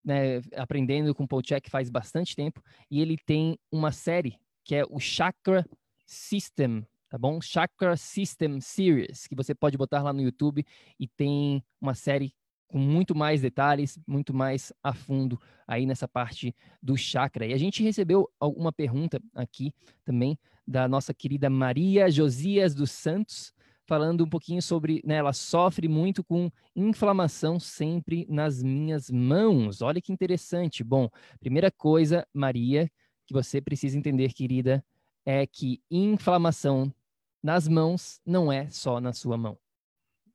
né, 0.03 0.41
aprendendo 0.55 1.13
com 1.13 1.27
Paul 1.27 1.41
Check 1.41 1.69
faz 1.69 1.89
bastante 1.89 2.35
tempo, 2.35 2.61
e 2.89 3.01
ele 3.01 3.17
tem 3.17 3.57
uma 3.71 3.91
série 3.91 4.37
que 4.63 4.75
é 4.75 4.83
o 4.89 4.99
Chakra 4.99 5.65
System, 6.05 6.85
tá 7.09 7.17
bom? 7.17 7.41
Chakra 7.41 7.97
System 7.97 8.61
Series, 8.61 9.27
que 9.27 9.35
você 9.35 9.53
pode 9.53 9.77
botar 9.77 10.01
lá 10.01 10.13
no 10.13 10.21
YouTube 10.21 10.65
e 10.99 11.07
tem 11.07 11.63
uma 11.81 11.95
série 11.95 12.33
com 12.67 12.77
muito 12.77 13.15
mais 13.15 13.41
detalhes, 13.41 13.99
muito 14.07 14.31
mais 14.31 14.71
a 14.83 14.93
fundo 14.93 15.41
aí 15.67 15.87
nessa 15.87 16.07
parte 16.07 16.55
do 16.81 16.95
chakra. 16.95 17.47
E 17.47 17.53
a 17.53 17.57
gente 17.57 17.81
recebeu 17.81 18.29
alguma 18.39 18.71
pergunta 18.71 19.19
aqui 19.33 19.73
também 20.05 20.37
da 20.67 20.87
nossa 20.87 21.13
querida 21.13 21.49
Maria 21.49 22.11
Josias 22.11 22.75
dos 22.75 22.91
Santos, 22.91 23.51
falando 23.89 24.23
um 24.23 24.29
pouquinho 24.29 24.61
sobre, 24.61 25.01
né, 25.03 25.15
ela 25.15 25.33
sofre 25.33 25.87
muito 25.87 26.23
com 26.23 26.51
inflamação 26.75 27.59
sempre 27.59 28.23
nas 28.29 28.61
minhas 28.61 29.09
mãos. 29.09 29.81
Olha 29.81 29.99
que 29.99 30.13
interessante. 30.13 30.83
Bom, 30.83 31.09
primeira 31.39 31.71
coisa, 31.71 32.23
Maria, 32.31 32.87
que 33.25 33.33
você 33.33 33.59
precisa 33.59 33.97
entender, 33.97 34.31
querida, 34.31 34.85
é 35.25 35.47
que 35.47 35.81
inflamação 35.89 36.93
nas 37.41 37.67
mãos 37.67 38.21
não 38.23 38.51
é 38.51 38.69
só 38.69 39.01
na 39.01 39.11
sua 39.11 39.35
mão, 39.39 39.57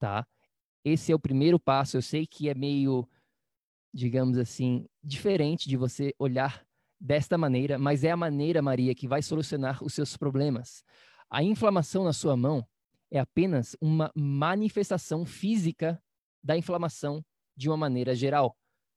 tá? 0.01 0.27
Esse 0.85 1.13
é 1.13 1.15
o 1.15 1.21
primeiro 1.21 1.61
passo. 1.61 1.97
Eu 1.97 2.03
sei 2.03 2.27
que 2.27 2.49
é 2.49 2.55
meio, 2.55 3.09
digamos 3.95 4.37
assim, 4.37 4.85
diferente 5.01 5.69
de 5.69 5.77
você 5.77 6.13
olhar 6.19 6.67
desta 7.01 7.39
maneira, 7.39 7.79
mas 7.79 8.03
é 8.03 8.11
a 8.11 8.17
maneira, 8.17 8.61
Maria, 8.61 8.97
que 8.97 9.07
vai 9.07 9.23
solucionar 9.23 9.79
os 9.85 9.95
seus 9.95 10.17
problemas. 10.17 10.83
A 11.31 11.41
inflamação 11.41 12.03
na 12.03 12.13
sua 12.13 12.37
mão 12.37 12.67
é 13.15 13.21
apenas 13.21 13.77
uma 13.81 14.11
manifestação 14.12 15.25
física 15.25 16.03
da 16.43 16.57
inflamação 16.57 17.25
de 17.57 17.69
uma 17.69 17.77
maneira 17.77 18.12
geral. 18.12 18.57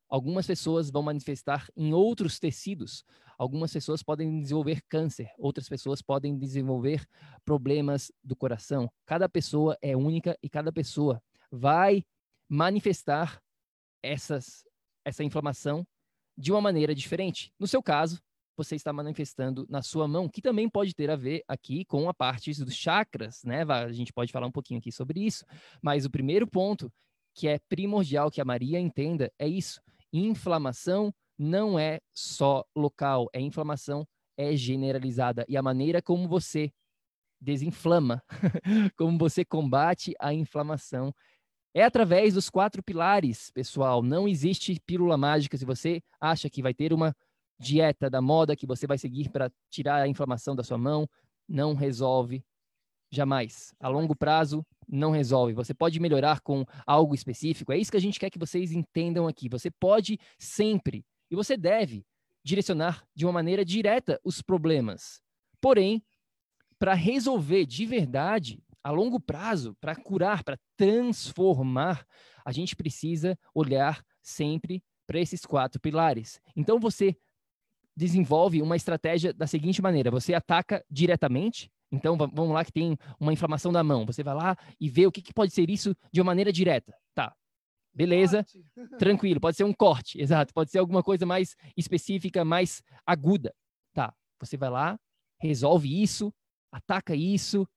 Algumas 0.09 0.47
pessoas 0.47 0.89
vão 0.89 1.03
manifestar 1.03 1.69
em 1.75 1.93
outros 1.93 2.39
tecidos. 2.39 3.03
Algumas 3.37 3.71
pessoas 3.71 4.01
podem 4.01 4.41
desenvolver 4.41 4.81
câncer, 4.89 5.29
outras 5.37 5.69
pessoas 5.69 6.01
podem 6.01 6.35
desenvolver 6.35 7.05
problemas 7.45 8.11
do 8.23 8.35
coração. 8.35 8.89
Cada 9.05 9.29
pessoa 9.29 9.77
é 9.83 9.95
única 9.95 10.35
e 10.41 10.49
cada 10.49 10.71
pessoa 10.71 11.21
vai 11.51 12.03
manifestar 12.49 13.39
essas, 14.01 14.63
essa 15.05 15.23
inflamação 15.23 15.85
de 16.35 16.51
uma 16.51 16.61
maneira 16.61 16.95
diferente. 16.95 17.53
No 17.59 17.67
seu 17.67 17.83
caso, 17.83 18.19
você 18.57 18.75
está 18.75 18.91
manifestando 18.91 19.65
na 19.69 19.81
sua 19.81 20.07
mão, 20.07 20.27
que 20.27 20.41
também 20.41 20.67
pode 20.67 20.93
ter 20.95 21.09
a 21.09 21.15
ver 21.15 21.43
aqui 21.47 21.85
com 21.85 22.09
a 22.09 22.13
parte 22.13 22.51
dos 22.63 22.73
chakras, 22.73 23.43
né? 23.43 23.63
A 23.63 23.91
gente 23.91 24.11
pode 24.11 24.31
falar 24.31 24.47
um 24.47 24.51
pouquinho 24.51 24.79
aqui 24.79 24.91
sobre 24.91 25.25
isso. 25.25 25.45
Mas 25.81 26.05
o 26.05 26.09
primeiro 26.09 26.47
ponto 26.47 26.91
que 27.35 27.47
é 27.47 27.59
primordial 27.69 28.31
que 28.31 28.41
a 28.41 28.45
Maria 28.45 28.79
entenda 28.79 29.31
é 29.37 29.47
isso. 29.47 29.79
Inflamação 30.11 31.13
não 31.37 31.77
é 31.77 31.99
só 32.11 32.65
local, 32.75 33.29
é 33.31 33.39
inflamação 33.39 34.07
é 34.35 34.55
generalizada 34.55 35.45
e 35.47 35.57
a 35.57 35.61
maneira 35.61 36.01
como 36.01 36.27
você 36.27 36.71
desinflama, 37.39 38.23
como 38.97 39.17
você 39.17 39.45
combate 39.45 40.13
a 40.19 40.33
inflamação 40.33 41.13
é 41.73 41.83
através 41.83 42.33
dos 42.33 42.49
quatro 42.49 42.81
pilares, 42.81 43.51
pessoal. 43.51 44.01
Não 44.01 44.27
existe 44.27 44.79
pílula 44.83 45.15
mágica. 45.15 45.55
Se 45.55 45.63
você 45.63 46.01
acha 46.19 46.49
que 46.49 46.59
vai 46.59 46.73
ter 46.73 46.91
uma 46.91 47.15
dieta 47.59 48.09
da 48.09 48.21
moda 48.21 48.55
que 48.55 48.67
você 48.67 48.85
vai 48.85 48.97
seguir 48.97 49.29
para 49.29 49.51
tirar 49.69 50.01
a 50.01 50.07
inflamação 50.07 50.55
da 50.55 50.63
sua 50.63 50.77
mão, 50.77 51.07
não 51.47 51.73
resolve 51.73 52.43
jamais. 53.11 53.73
A 53.79 53.87
longo 53.87 54.15
prazo, 54.15 54.65
não 54.87 55.11
resolve. 55.11 55.53
Você 55.53 55.73
pode 55.73 55.99
melhorar 55.99 56.41
com 56.41 56.65
algo 56.85 57.15
específico. 57.15 57.71
É 57.71 57.77
isso 57.77 57.91
que 57.91 57.97
a 57.97 58.01
gente 58.01 58.19
quer 58.19 58.29
que 58.29 58.39
vocês 58.39 58.71
entendam 58.71 59.27
aqui. 59.27 59.49
Você 59.49 59.71
pode 59.71 60.19
sempre, 60.37 61.05
e 61.31 61.35
você 61.35 61.57
deve, 61.57 62.05
direcionar 62.43 63.05
de 63.15 63.25
uma 63.25 63.33
maneira 63.33 63.65
direta 63.65 64.19
os 64.23 64.41
problemas. 64.41 65.21
Porém, 65.59 66.01
para 66.79 66.93
resolver 66.93 67.65
de 67.65 67.85
verdade, 67.85 68.63
a 68.83 68.91
longo 68.91 69.19
prazo, 69.19 69.75
para 69.81 69.95
curar, 69.95 70.43
para 70.43 70.57
transformar, 70.77 72.05
a 72.45 72.51
gente 72.51 72.75
precisa 72.75 73.37
olhar 73.53 74.01
sempre 74.21 74.81
para 75.05 75.19
esses 75.19 75.45
quatro 75.45 75.79
pilares. 75.79 76.39
Então, 76.55 76.79
você 76.79 77.17
desenvolve 77.97 78.61
uma 78.61 78.75
estratégia 78.75 79.33
da 79.33 79.47
seguinte 79.47 79.81
maneira: 79.81 80.11
você 80.11 80.35
ataca 80.35 80.85
diretamente. 80.89 81.69
Então, 81.91 82.17
vamos 82.17 82.53
lá 82.53 82.63
que 82.63 82.71
tem 82.71 82.97
uma 83.19 83.33
inflamação 83.33 83.71
da 83.71 83.83
mão. 83.83 84.05
Você 84.05 84.21
vai 84.21 84.35
lá 84.35 84.57
e 84.79 84.89
vê 84.89 85.07
o 85.07 85.11
que, 85.11 85.21
que 85.21 85.33
pode 85.33 85.53
ser 85.53 85.69
isso 85.69 85.95
de 86.11 86.19
uma 86.19 86.25
maneira 86.25 86.51
direta. 86.51 86.93
Tá, 87.15 87.33
beleza, 87.93 88.45
tranquilo. 88.99 89.39
Pode 89.39 89.57
ser 89.57 89.63
um 89.63 89.73
corte, 89.73 90.21
exato. 90.21 90.53
Pode 90.53 90.69
ser 90.69 90.79
alguma 90.79 91.01
coisa 91.01 91.25
mais 91.25 91.55
específica, 91.75 92.45
mais 92.45 92.83
aguda. 93.05 93.53
Tá, 93.93 94.13
você 94.39 94.57
vai 94.57 94.69
lá, 94.69 94.99
resolve 95.41 96.01
isso, 96.01 96.31
ataca 96.71 97.15
isso, 97.15 97.67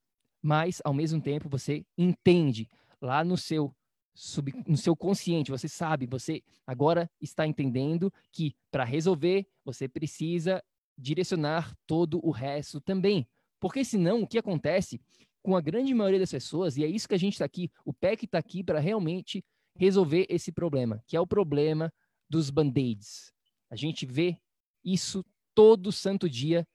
mas 0.42 0.82
ao 0.84 0.92
mesmo 0.92 1.22
tempo 1.22 1.48
você 1.48 1.84
entende 1.96 2.68
lá 3.00 3.24
no 3.24 3.36
seu 3.36 3.72
sub, 4.14 4.52
no 4.66 4.76
seu 4.76 4.96
consciente, 4.96 5.50
você 5.50 5.68
sabe, 5.68 6.06
você 6.06 6.42
agora 6.66 7.11
está 7.20 7.46
entendendo 7.46 8.12
que 8.32 8.54
para 8.70 8.84
resolver 8.84 9.46
você 9.64 9.88
precisa 9.88 10.62
direcionar 10.96 11.74
todo 11.86 12.20
o 12.24 12.30
resto 12.30 12.80
também. 12.80 13.26
Porque 13.58 13.84
senão 13.84 14.22
o 14.22 14.26
que 14.26 14.38
acontece 14.38 15.00
com 15.42 15.56
a 15.56 15.61
grande 15.61 15.94
maioria 15.94 16.18
das 16.18 16.30
pessoas, 16.30 16.76
e 16.76 16.84
é 16.84 16.86
isso 16.86 17.08
que 17.08 17.14
a 17.14 17.18
gente 17.18 17.34
está 17.34 17.44
aqui, 17.44 17.70
o 17.84 17.92
PEC 17.92 18.24
está 18.24 18.38
aqui 18.38 18.62
para 18.62 18.78
realmente 18.78 19.44
resolver 19.74 20.26
esse 20.28 20.52
problema, 20.52 21.02
que 21.06 21.16
é 21.16 21.20
o 21.20 21.26
problema 21.26 21.92
dos 22.28 22.50
band-aids. 22.50 23.32
A 23.70 23.76
gente 23.76 24.04
vê 24.04 24.36
isso 24.84 25.24
todo 25.54 25.92
santo 25.92 26.28
dia, 26.28 26.66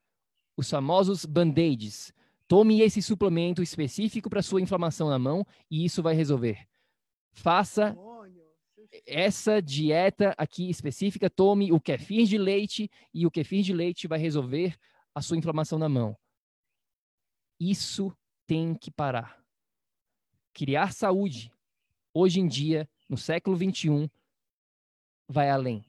os 0.57 0.69
famosos 0.69 1.25
band-aids. 1.25 2.13
Tome 2.47 2.81
esse 2.81 3.01
suplemento 3.01 3.61
específico 3.61 4.29
para 4.29 4.41
sua 4.41 4.61
inflamação 4.61 5.09
na 5.09 5.19
mão 5.19 5.45
e 5.69 5.85
isso 5.85 6.01
vai 6.01 6.15
resolver. 6.15 6.67
Faça 7.35 7.95
essa 9.05 9.61
dieta 9.61 10.33
aqui 10.37 10.69
específica, 10.69 11.29
tome 11.29 11.71
o 11.71 11.79
kefir 11.79 12.25
de 12.25 12.37
leite 12.37 12.89
e 13.13 13.27
o 13.27 13.31
kefir 13.31 13.61
de 13.61 13.73
leite 13.73 14.07
vai 14.07 14.17
resolver 14.17 14.77
a 15.13 15.21
sua 15.21 15.37
inflamação 15.37 15.77
na 15.77 15.89
mão. 15.89 16.17
Isso 17.59 18.15
tem 18.47 18.73
que 18.73 18.89
parar. 18.89 19.43
Criar 20.53 20.93
saúde, 20.93 21.51
hoje 22.13 22.39
em 22.39 22.47
dia, 22.47 22.89
no 23.09 23.17
século 23.17 23.57
21, 23.57 24.09
vai 25.27 25.49
além. 25.49 25.85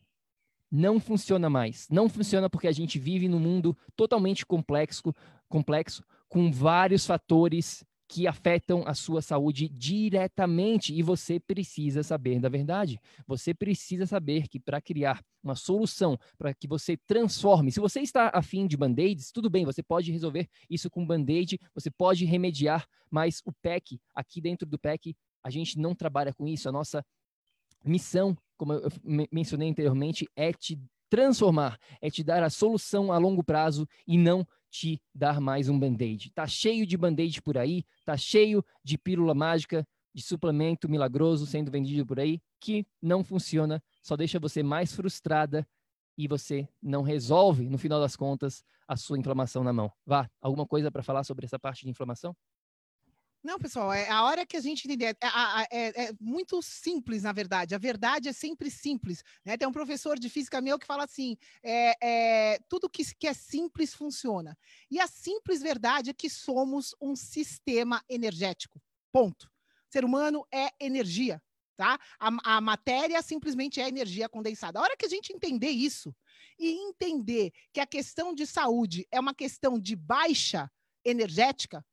Não 0.70 0.98
funciona 0.98 1.48
mais. 1.48 1.88
Não 1.88 2.08
funciona 2.08 2.50
porque 2.50 2.66
a 2.66 2.72
gente 2.72 2.98
vive 2.98 3.28
num 3.28 3.38
mundo 3.38 3.76
totalmente 3.94 4.44
complexo, 4.44 5.14
complexo 5.48 6.04
com 6.28 6.50
vários 6.50 7.06
fatores 7.06 7.84
que 8.08 8.26
afetam 8.26 8.84
a 8.86 8.94
sua 8.94 9.20
saúde 9.20 9.68
diretamente 9.68 10.94
e 10.94 11.02
você 11.02 11.40
precisa 11.40 12.02
saber 12.02 12.40
da 12.40 12.48
verdade. 12.48 13.00
Você 13.26 13.52
precisa 13.52 14.06
saber 14.06 14.48
que 14.48 14.60
para 14.60 14.80
criar 14.80 15.24
uma 15.42 15.56
solução, 15.56 16.18
para 16.38 16.54
que 16.54 16.68
você 16.68 16.96
transforme, 16.96 17.72
se 17.72 17.80
você 17.80 18.00
está 18.00 18.30
afim 18.32 18.66
de 18.66 18.76
band-aids, 18.76 19.32
tudo 19.32 19.50
bem, 19.50 19.64
você 19.64 19.82
pode 19.82 20.12
resolver 20.12 20.48
isso 20.70 20.88
com 20.88 21.06
band-aid, 21.06 21.58
você 21.74 21.90
pode 21.90 22.24
remediar, 22.24 22.86
mas 23.10 23.42
o 23.44 23.52
PEC, 23.52 24.00
aqui 24.14 24.40
dentro 24.40 24.66
do 24.66 24.78
PEC, 24.78 25.16
a 25.42 25.50
gente 25.50 25.78
não 25.78 25.94
trabalha 25.94 26.32
com 26.32 26.46
isso. 26.46 26.68
A 26.68 26.72
nossa 26.72 27.04
missão, 27.84 28.36
como 28.56 28.72
eu 28.72 28.88
mencionei 29.32 29.68
anteriormente, 29.68 30.28
é 30.36 30.52
te 30.52 30.78
transformar, 31.08 31.78
é 32.00 32.10
te 32.10 32.22
dar 32.22 32.42
a 32.42 32.50
solução 32.50 33.12
a 33.12 33.18
longo 33.18 33.42
prazo 33.42 33.88
e 34.06 34.18
não 34.18 34.46
te 34.76 35.00
dar 35.14 35.40
mais 35.40 35.70
um 35.70 35.78
band-aid. 35.78 36.30
Tá 36.32 36.46
cheio 36.46 36.86
de 36.86 36.98
band-aid 36.98 37.40
por 37.40 37.56
aí, 37.56 37.82
tá 38.04 38.14
cheio 38.14 38.62
de 38.84 38.98
pílula 38.98 39.34
mágica, 39.34 39.86
de 40.14 40.22
suplemento 40.22 40.88
milagroso 40.88 41.46
sendo 41.46 41.70
vendido 41.70 42.04
por 42.06 42.20
aí 42.20 42.40
que 42.60 42.86
não 43.00 43.24
funciona, 43.24 43.82
só 44.02 44.16
deixa 44.16 44.38
você 44.38 44.62
mais 44.62 44.94
frustrada 44.94 45.66
e 46.16 46.28
você 46.28 46.68
não 46.82 47.02
resolve, 47.02 47.68
no 47.68 47.78
final 47.78 48.00
das 48.00 48.16
contas, 48.16 48.64
a 48.86 48.96
sua 48.96 49.18
inflamação 49.18 49.64
na 49.64 49.72
mão. 49.72 49.90
Vá, 50.04 50.30
alguma 50.40 50.66
coisa 50.66 50.90
para 50.90 51.02
falar 51.02 51.24
sobre 51.24 51.46
essa 51.46 51.58
parte 51.58 51.84
de 51.84 51.90
inflamação? 51.90 52.34
Não, 53.46 53.60
pessoal, 53.60 53.92
é 53.92 54.10
a 54.10 54.24
hora 54.24 54.44
que 54.44 54.56
a 54.56 54.60
gente 54.60 54.88
entender. 54.88 55.16
É, 55.20 55.28
é, 55.70 56.06
é, 56.06 56.12
muito 56.20 56.60
simples, 56.60 57.22
na 57.22 57.32
verdade. 57.32 57.76
A 57.76 57.78
verdade 57.78 58.28
é 58.28 58.32
sempre 58.32 58.68
simples. 58.68 59.22
Né? 59.44 59.56
Tem 59.56 59.68
um 59.68 59.72
professor 59.72 60.18
de 60.18 60.28
física 60.28 60.60
meu 60.60 60.76
que 60.76 60.84
fala 60.84 61.04
assim: 61.04 61.36
é, 61.62 61.94
é, 62.02 62.58
tudo 62.68 62.90
que, 62.90 63.04
que 63.14 63.28
é 63.28 63.32
simples 63.32 63.94
funciona. 63.94 64.58
E 64.90 64.98
a 64.98 65.06
simples 65.06 65.62
verdade 65.62 66.10
é 66.10 66.12
que 66.12 66.28
somos 66.28 66.92
um 67.00 67.14
sistema 67.14 68.02
energético. 68.08 68.82
Ponto. 69.12 69.44
O 69.44 69.92
ser 69.92 70.04
humano 70.04 70.44
é 70.52 70.70
energia. 70.80 71.40
Tá? 71.76 72.00
A, 72.18 72.56
a 72.56 72.60
matéria 72.60 73.22
simplesmente 73.22 73.80
é 73.80 73.86
energia 73.86 74.28
condensada. 74.28 74.80
A 74.80 74.82
hora 74.82 74.96
que 74.96 75.06
a 75.06 75.08
gente 75.08 75.32
entender 75.32 75.70
isso 75.70 76.12
e 76.58 76.72
entender 76.88 77.52
que 77.72 77.78
a 77.78 77.86
questão 77.86 78.34
de 78.34 78.44
saúde 78.44 79.06
é 79.08 79.20
uma 79.20 79.34
questão 79.34 79.78
de 79.78 79.94
baixa 79.94 80.68
energética, 81.04 81.84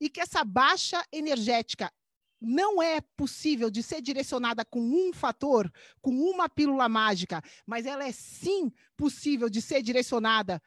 e 0.00 0.08
que 0.08 0.20
essa 0.20 0.44
baixa 0.44 1.04
energética 1.12 1.92
não 2.40 2.82
é 2.82 3.00
possível 3.00 3.70
de 3.70 3.82
ser 3.82 4.00
direcionada 4.00 4.64
com 4.64 4.80
um 4.80 5.12
fator, 5.12 5.72
com 6.00 6.10
uma 6.10 6.48
pílula 6.48 6.88
mágica, 6.88 7.42
mas 7.66 7.86
ela 7.86 8.04
é 8.04 8.12
sim 8.12 8.70
possível 8.96 9.48
de 9.48 9.62
ser 9.62 9.82
direcionada 9.82 10.62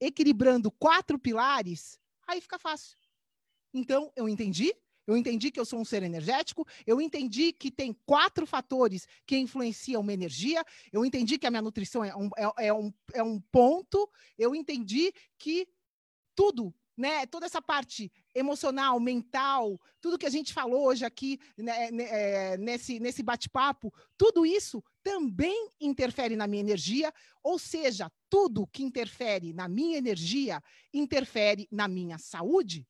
equilibrando 0.00 0.70
quatro 0.70 1.18
pilares, 1.18 1.98
aí 2.26 2.40
fica 2.40 2.58
fácil. 2.58 2.96
Então, 3.74 4.12
eu 4.16 4.28
entendi, 4.28 4.74
eu 5.06 5.16
entendi 5.16 5.50
que 5.50 5.60
eu 5.60 5.64
sou 5.64 5.80
um 5.80 5.84
ser 5.84 6.02
energético, 6.02 6.66
eu 6.86 7.00
entendi 7.00 7.52
que 7.52 7.70
tem 7.70 7.96
quatro 8.04 8.46
fatores 8.46 9.06
que 9.26 9.36
influenciam 9.36 10.00
uma 10.00 10.12
energia, 10.12 10.64
eu 10.92 11.04
entendi 11.04 11.38
que 11.38 11.46
a 11.46 11.50
minha 11.50 11.62
nutrição 11.62 12.04
é 12.04 12.14
um, 12.16 12.28
é, 12.36 12.66
é 12.68 12.74
um, 12.74 12.92
é 13.14 13.22
um 13.22 13.40
ponto, 13.40 14.10
eu 14.38 14.54
entendi 14.54 15.12
que 15.38 15.68
tudo 16.34 16.74
né, 17.02 17.26
toda 17.26 17.46
essa 17.46 17.60
parte 17.60 18.12
emocional, 18.32 19.00
mental, 19.00 19.76
tudo 20.00 20.16
que 20.16 20.24
a 20.24 20.30
gente 20.30 20.52
falou 20.52 20.86
hoje 20.86 21.04
aqui 21.04 21.40
né, 21.58 21.90
né, 21.90 22.04
é, 22.04 22.56
nesse, 22.56 23.00
nesse 23.00 23.24
bate-papo, 23.24 23.92
tudo 24.16 24.46
isso 24.46 24.80
também 25.02 25.68
interfere 25.80 26.36
na 26.36 26.46
minha 26.46 26.60
energia, 26.60 27.12
ou 27.42 27.58
seja, 27.58 28.08
tudo 28.30 28.68
que 28.68 28.84
interfere 28.84 29.52
na 29.52 29.66
minha 29.68 29.98
energia 29.98 30.62
interfere 30.94 31.66
na 31.72 31.88
minha 31.88 32.18
saúde. 32.18 32.86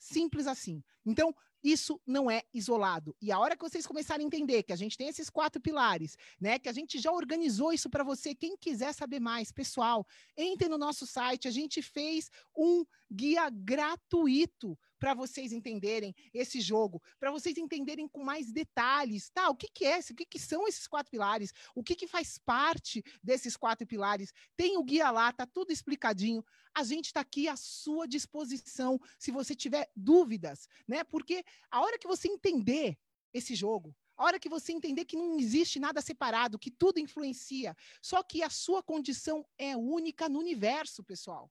Simples 0.00 0.46
assim. 0.46 0.82
Então, 1.04 1.34
isso 1.62 2.00
não 2.06 2.30
é 2.30 2.42
isolado. 2.54 3.14
E 3.20 3.30
a 3.30 3.38
hora 3.38 3.54
que 3.54 3.62
vocês 3.62 3.86
começarem 3.86 4.24
a 4.24 4.26
entender 4.26 4.62
que 4.62 4.72
a 4.72 4.76
gente 4.76 4.96
tem 4.96 5.08
esses 5.08 5.28
quatro 5.28 5.60
pilares, 5.60 6.16
né, 6.40 6.58
que 6.58 6.70
a 6.70 6.72
gente 6.72 6.98
já 6.98 7.12
organizou 7.12 7.72
isso 7.72 7.90
para 7.90 8.02
você, 8.02 8.34
quem 8.34 8.56
quiser 8.56 8.94
saber 8.94 9.20
mais, 9.20 9.52
pessoal, 9.52 10.06
entre 10.36 10.68
no 10.68 10.78
nosso 10.78 11.06
site, 11.06 11.46
a 11.46 11.50
gente 11.50 11.82
fez 11.82 12.30
um 12.56 12.84
guia 13.12 13.50
gratuito 13.50 14.78
para 15.00 15.14
vocês 15.14 15.50
entenderem 15.50 16.14
esse 16.32 16.60
jogo, 16.60 17.02
para 17.18 17.32
vocês 17.32 17.56
entenderem 17.56 18.06
com 18.06 18.22
mais 18.22 18.52
detalhes, 18.52 19.30
tá? 19.30 19.48
O 19.48 19.56
que, 19.56 19.66
que 19.72 19.86
é, 19.86 19.98
o 19.98 20.14
que, 20.14 20.26
que 20.26 20.38
são 20.38 20.68
esses 20.68 20.86
quatro 20.86 21.10
pilares, 21.10 21.52
o 21.74 21.82
que, 21.82 21.96
que 21.96 22.06
faz 22.06 22.38
parte 22.38 23.02
desses 23.22 23.56
quatro 23.56 23.86
pilares. 23.86 24.32
Tem 24.56 24.76
o 24.76 24.84
guia 24.84 25.10
lá, 25.10 25.32
tá 25.32 25.46
tudo 25.46 25.72
explicadinho. 25.72 26.44
A 26.74 26.84
gente 26.84 27.06
está 27.06 27.20
aqui 27.20 27.48
à 27.48 27.56
sua 27.56 28.06
disposição 28.06 29.00
se 29.18 29.32
você 29.32 29.54
tiver 29.54 29.90
dúvidas, 29.96 30.68
né? 30.86 31.02
Porque 31.02 31.42
a 31.70 31.80
hora 31.80 31.98
que 31.98 32.06
você 32.06 32.28
entender 32.28 32.98
esse 33.32 33.54
jogo, 33.54 33.96
a 34.16 34.24
hora 34.24 34.38
que 34.38 34.50
você 34.50 34.70
entender 34.72 35.06
que 35.06 35.16
não 35.16 35.38
existe 35.38 35.80
nada 35.80 36.02
separado, 36.02 36.58
que 36.58 36.70
tudo 36.70 37.00
influencia, 37.00 37.74
só 38.02 38.22
que 38.22 38.42
a 38.42 38.50
sua 38.50 38.82
condição 38.82 39.46
é 39.56 39.74
única 39.74 40.28
no 40.28 40.38
universo, 40.38 41.02
pessoal. 41.02 41.50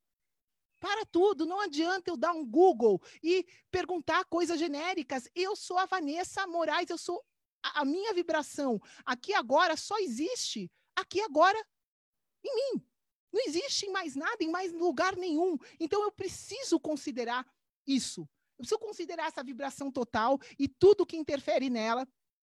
Para 0.79 1.05
tudo, 1.05 1.45
não 1.45 1.59
adianta 1.59 2.09
eu 2.09 2.17
dar 2.17 2.33
um 2.33 2.45
Google 2.45 3.01
e 3.21 3.45
perguntar 3.69 4.25
coisas 4.25 4.57
genéricas. 4.57 5.29
Eu 5.35 5.55
sou 5.55 5.77
a 5.77 5.85
Vanessa 5.85 6.47
Moraes, 6.47 6.89
eu 6.89 6.97
sou 6.97 7.23
a, 7.63 7.81
a 7.81 7.85
minha 7.85 8.13
vibração 8.13 8.81
aqui 9.05 9.33
agora 9.33 9.75
só 9.75 9.97
existe 9.99 10.71
aqui 10.95 11.21
agora 11.21 11.57
em 12.43 12.55
mim. 12.55 12.85
Não 13.31 13.45
existe 13.45 13.85
em 13.85 13.91
mais 13.91 14.15
nada, 14.15 14.43
em 14.43 14.49
mais 14.49 14.73
lugar 14.73 15.15
nenhum. 15.15 15.57
Então 15.79 16.01
eu 16.03 16.11
preciso 16.11 16.79
considerar 16.79 17.45
isso. 17.85 18.21
Eu 18.57 18.63
preciso 18.63 18.79
considerar 18.79 19.27
essa 19.27 19.43
vibração 19.43 19.91
total 19.91 20.39
e 20.57 20.67
tudo 20.67 21.05
que 21.05 21.17
interfere 21.17 21.69
nela 21.69 22.07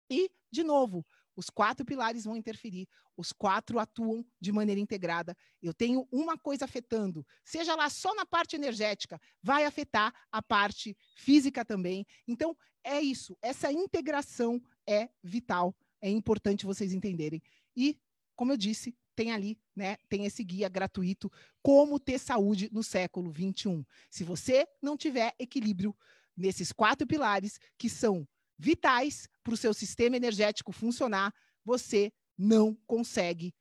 e, 0.09 0.31
de 0.51 0.63
novo, 0.63 1.05
os 1.35 1.49
quatro 1.49 1.85
pilares 1.85 2.25
vão 2.25 2.35
interferir, 2.35 2.87
os 3.17 3.31
quatro 3.31 3.79
atuam 3.79 4.25
de 4.39 4.51
maneira 4.51 4.79
integrada. 4.79 5.35
Eu 5.61 5.73
tenho 5.73 6.07
uma 6.11 6.37
coisa 6.37 6.65
afetando, 6.65 7.25
seja 7.43 7.75
lá 7.75 7.89
só 7.89 8.13
na 8.15 8.25
parte 8.25 8.55
energética, 8.55 9.19
vai 9.41 9.65
afetar 9.65 10.13
a 10.31 10.41
parte 10.41 10.95
física 11.15 11.63
também. 11.63 12.05
Então, 12.27 12.55
é 12.83 12.99
isso, 12.99 13.37
essa 13.41 13.71
integração 13.71 14.61
é 14.87 15.09
vital, 15.23 15.75
é 16.01 16.09
importante 16.09 16.65
vocês 16.65 16.93
entenderem. 16.93 17.41
E, 17.75 17.97
como 18.35 18.51
eu 18.51 18.57
disse, 18.57 18.95
tem 19.15 19.31
ali, 19.31 19.57
né, 19.75 19.97
tem 20.09 20.25
esse 20.25 20.43
guia 20.43 20.67
gratuito, 20.67 21.31
Como 21.61 21.99
Ter 21.99 22.19
Saúde 22.19 22.69
no 22.71 22.83
Século 22.83 23.31
21. 23.31 23.85
Se 24.09 24.23
você 24.23 24.67
não 24.81 24.97
tiver 24.97 25.33
equilíbrio 25.39 25.95
nesses 26.35 26.71
quatro 26.71 27.05
pilares, 27.05 27.59
que 27.77 27.89
são 27.89 28.27
vitais 28.57 29.27
para 29.43 29.53
o 29.53 29.57
seu 29.57 29.73
sistema 29.73 30.15
energético 30.15 30.71
funcionar, 30.71 31.33
você 31.65 32.11
não 32.37 32.75
consegue 32.87 33.53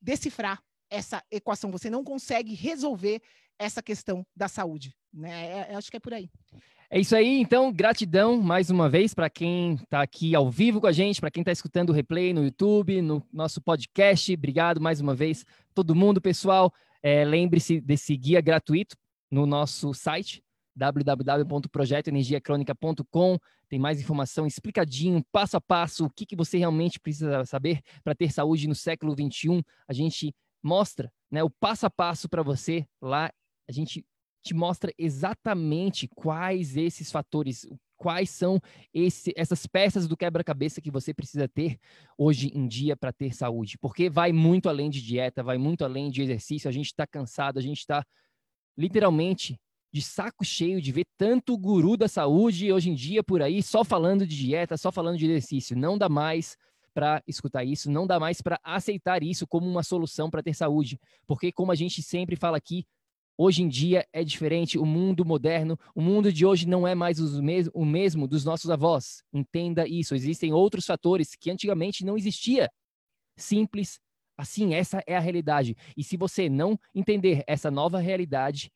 decifrar 0.00 0.62
essa 0.90 1.22
equação, 1.30 1.70
você 1.70 1.90
não 1.90 2.04
consegue 2.04 2.54
resolver 2.54 3.20
essa 3.58 3.82
questão 3.82 4.26
da 4.34 4.48
saúde. 4.48 4.94
Né? 5.12 5.70
É, 5.70 5.74
acho 5.74 5.90
que 5.90 5.96
é 5.96 6.00
por 6.00 6.14
aí. 6.14 6.30
É 6.88 7.00
isso 7.00 7.16
aí, 7.16 7.40
então, 7.40 7.72
gratidão 7.72 8.40
mais 8.40 8.70
uma 8.70 8.88
vez 8.88 9.12
para 9.12 9.28
quem 9.28 9.74
está 9.74 10.02
aqui 10.02 10.36
ao 10.36 10.48
vivo 10.48 10.80
com 10.80 10.86
a 10.86 10.92
gente, 10.92 11.20
para 11.20 11.32
quem 11.32 11.40
está 11.40 11.50
escutando 11.50 11.90
o 11.90 11.92
replay 11.92 12.32
no 12.32 12.44
YouTube, 12.44 13.02
no 13.02 13.26
nosso 13.32 13.60
podcast. 13.60 14.32
Obrigado 14.32 14.80
mais 14.80 15.00
uma 15.00 15.12
vez, 15.12 15.44
todo 15.74 15.96
mundo, 15.96 16.20
pessoal. 16.20 16.72
É, 17.02 17.24
Lembre-se 17.24 17.80
desse 17.80 18.16
guia 18.16 18.40
gratuito 18.40 18.96
no 19.28 19.46
nosso 19.46 19.92
site, 19.92 20.44
www.projetoenergiacronica.com. 20.76 23.38
Tem 23.68 23.78
mais 23.78 24.00
informação 24.00 24.46
explicadinho, 24.46 25.24
passo 25.32 25.56
a 25.56 25.60
passo, 25.60 26.04
o 26.04 26.10
que, 26.10 26.26
que 26.26 26.36
você 26.36 26.58
realmente 26.58 27.00
precisa 27.00 27.44
saber 27.44 27.80
para 28.04 28.14
ter 28.14 28.30
saúde 28.30 28.68
no 28.68 28.74
século 28.74 29.14
21. 29.14 29.62
A 29.88 29.92
gente 29.92 30.34
mostra 30.62 31.10
né, 31.30 31.42
o 31.42 31.50
passo 31.50 31.86
a 31.86 31.90
passo 31.90 32.28
para 32.28 32.42
você 32.42 32.86
lá. 33.00 33.30
A 33.68 33.72
gente 33.72 34.04
te 34.44 34.54
mostra 34.54 34.92
exatamente 34.96 36.08
quais 36.14 36.76
esses 36.76 37.10
fatores, 37.10 37.66
quais 37.96 38.30
são 38.30 38.60
esse, 38.94 39.32
essas 39.36 39.66
peças 39.66 40.06
do 40.06 40.16
quebra-cabeça 40.16 40.80
que 40.80 40.90
você 40.90 41.12
precisa 41.12 41.48
ter 41.48 41.78
hoje 42.16 42.52
em 42.54 42.68
dia 42.68 42.96
para 42.96 43.12
ter 43.12 43.34
saúde. 43.34 43.76
Porque 43.78 44.08
vai 44.08 44.32
muito 44.32 44.68
além 44.68 44.88
de 44.88 45.02
dieta, 45.02 45.42
vai 45.42 45.58
muito 45.58 45.84
além 45.84 46.10
de 46.10 46.22
exercício. 46.22 46.68
A 46.68 46.72
gente 46.72 46.86
está 46.86 47.06
cansado, 47.06 47.58
a 47.58 47.62
gente 47.62 47.78
está 47.78 48.04
literalmente 48.78 49.58
de 49.96 50.02
saco 50.02 50.44
cheio 50.44 50.78
de 50.78 50.92
ver 50.92 51.06
tanto 51.16 51.56
guru 51.56 51.96
da 51.96 52.06
saúde 52.06 52.70
hoje 52.70 52.90
em 52.90 52.94
dia 52.94 53.24
por 53.24 53.40
aí 53.40 53.62
só 53.62 53.82
falando 53.82 54.26
de 54.26 54.36
dieta, 54.36 54.76
só 54.76 54.92
falando 54.92 55.16
de 55.16 55.24
exercício. 55.24 55.74
Não 55.74 55.96
dá 55.96 56.06
mais 56.06 56.54
para 56.92 57.22
escutar 57.26 57.64
isso, 57.64 57.90
não 57.90 58.06
dá 58.06 58.20
mais 58.20 58.42
para 58.42 58.60
aceitar 58.62 59.22
isso 59.22 59.46
como 59.46 59.66
uma 59.66 59.82
solução 59.82 60.28
para 60.28 60.42
ter 60.42 60.52
saúde, 60.52 61.00
porque 61.26 61.50
como 61.50 61.72
a 61.72 61.74
gente 61.74 62.02
sempre 62.02 62.36
fala 62.36 62.58
aqui, 62.58 62.84
hoje 63.38 63.62
em 63.62 63.68
dia 63.68 64.06
é 64.12 64.22
diferente, 64.22 64.78
o 64.78 64.84
mundo 64.84 65.24
moderno, 65.24 65.78
o 65.94 66.02
mundo 66.02 66.30
de 66.30 66.44
hoje 66.44 66.68
não 66.68 66.86
é 66.86 66.94
mais 66.94 67.18
mes 67.40 67.70
o 67.72 67.82
mesmo 67.82 68.28
dos 68.28 68.44
nossos 68.44 68.70
avós. 68.70 69.22
Entenda 69.32 69.88
isso, 69.88 70.14
existem 70.14 70.52
outros 70.52 70.84
fatores 70.84 71.34
que 71.34 71.50
antigamente 71.50 72.04
não 72.04 72.18
existia. 72.18 72.70
Simples 73.38 73.98
assim, 74.36 74.74
essa 74.74 75.02
é 75.06 75.16
a 75.16 75.20
realidade. 75.20 75.74
E 75.96 76.04
se 76.04 76.18
você 76.18 76.50
não 76.50 76.78
entender 76.94 77.42
essa 77.46 77.70
nova 77.70 77.98
realidade, 77.98 78.70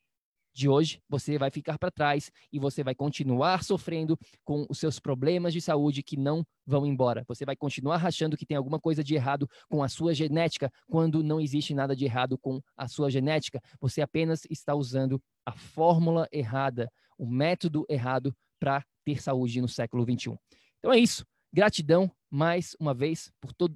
de 0.53 0.67
hoje, 0.67 1.01
você 1.09 1.37
vai 1.37 1.49
ficar 1.49 1.77
para 1.77 1.91
trás 1.91 2.31
e 2.51 2.59
você 2.59 2.83
vai 2.83 2.93
continuar 2.93 3.63
sofrendo 3.63 4.17
com 4.43 4.65
os 4.69 4.79
seus 4.79 4.99
problemas 4.99 5.53
de 5.53 5.61
saúde 5.61 6.03
que 6.03 6.17
não 6.17 6.45
vão 6.65 6.85
embora. 6.85 7.23
Você 7.27 7.45
vai 7.45 7.55
continuar 7.55 8.05
achando 8.05 8.37
que 8.37 8.45
tem 8.45 8.57
alguma 8.57 8.79
coisa 8.79 9.03
de 9.03 9.15
errado 9.15 9.49
com 9.69 9.83
a 9.83 9.89
sua 9.89 10.13
genética, 10.13 10.71
quando 10.87 11.23
não 11.23 11.39
existe 11.39 11.73
nada 11.73 11.95
de 11.95 12.05
errado 12.05 12.37
com 12.37 12.61
a 12.75 12.87
sua 12.87 13.09
genética. 13.09 13.61
Você 13.79 14.01
apenas 14.01 14.41
está 14.49 14.75
usando 14.75 15.21
a 15.45 15.53
fórmula 15.53 16.27
errada, 16.31 16.91
o 17.17 17.25
método 17.25 17.85
errado 17.89 18.35
para 18.59 18.83
ter 19.03 19.21
saúde 19.21 19.61
no 19.61 19.67
século 19.67 20.05
21. 20.05 20.37
Então 20.79 20.91
é 20.91 20.99
isso. 20.99 21.25
Gratidão 21.53 22.09
mais 22.29 22.75
uma 22.79 22.93
vez 22.93 23.29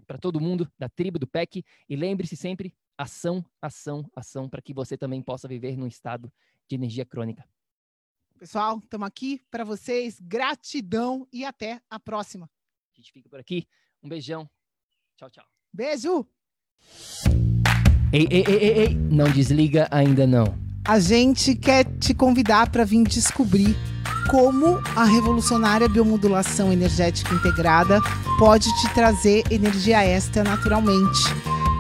para 0.08 0.18
todo 0.18 0.40
mundo 0.40 0.72
da 0.80 0.88
tribo 0.88 1.20
do 1.20 1.28
PEC 1.28 1.64
e 1.90 1.96
lembre-se 1.96 2.38
sempre 2.38 2.74
ação, 2.98 3.44
ação, 3.62 4.10
ação 4.16 4.50
para 4.50 4.62
que 4.62 4.74
você 4.74 4.98
também 4.98 5.22
possa 5.22 5.48
viver 5.48 5.78
num 5.78 5.88
estado 5.88 6.32
de 6.68 6.76
energia 6.76 7.06
crônica. 7.06 7.44
Pessoal, 8.38 8.80
estamos 8.80 9.08
aqui 9.08 9.42
para 9.50 9.64
vocês. 9.64 10.20
Gratidão 10.20 11.28
e 11.32 11.46
até 11.46 11.82
a 11.90 12.00
próxima. 12.00 12.50
A 12.94 13.00
gente 13.00 13.12
fica 13.12 13.30
por 13.30 13.40
aqui. 13.40 13.68
Um 14.04 14.10
beijão. 14.10 14.50
Tchau, 15.16 15.30
tchau. 15.30 15.46
Beijo. 15.74 16.28
Ei, 18.12 18.28
ei, 18.30 18.44
ei, 18.48 18.56
ei, 18.56 18.80
ei. 18.80 18.96
não 18.96 19.32
desliga 19.32 19.88
ainda 19.90 20.28
não. 20.28 20.46
A 20.88 21.00
gente 21.00 21.56
quer 21.56 21.86
te 21.98 22.14
convidar 22.14 22.72
para 22.72 22.86
vir 22.86 23.04
descobrir 23.08 23.76
como 24.30 24.78
a 24.96 25.06
revolucionária 25.06 25.90
biomodulação 25.90 26.72
energética 26.72 27.34
integrada 27.34 28.00
pode 28.38 28.66
te 28.82 28.94
trazer 28.94 29.44
energia 29.52 30.04
extra 30.04 30.44
naturalmente 30.44 31.55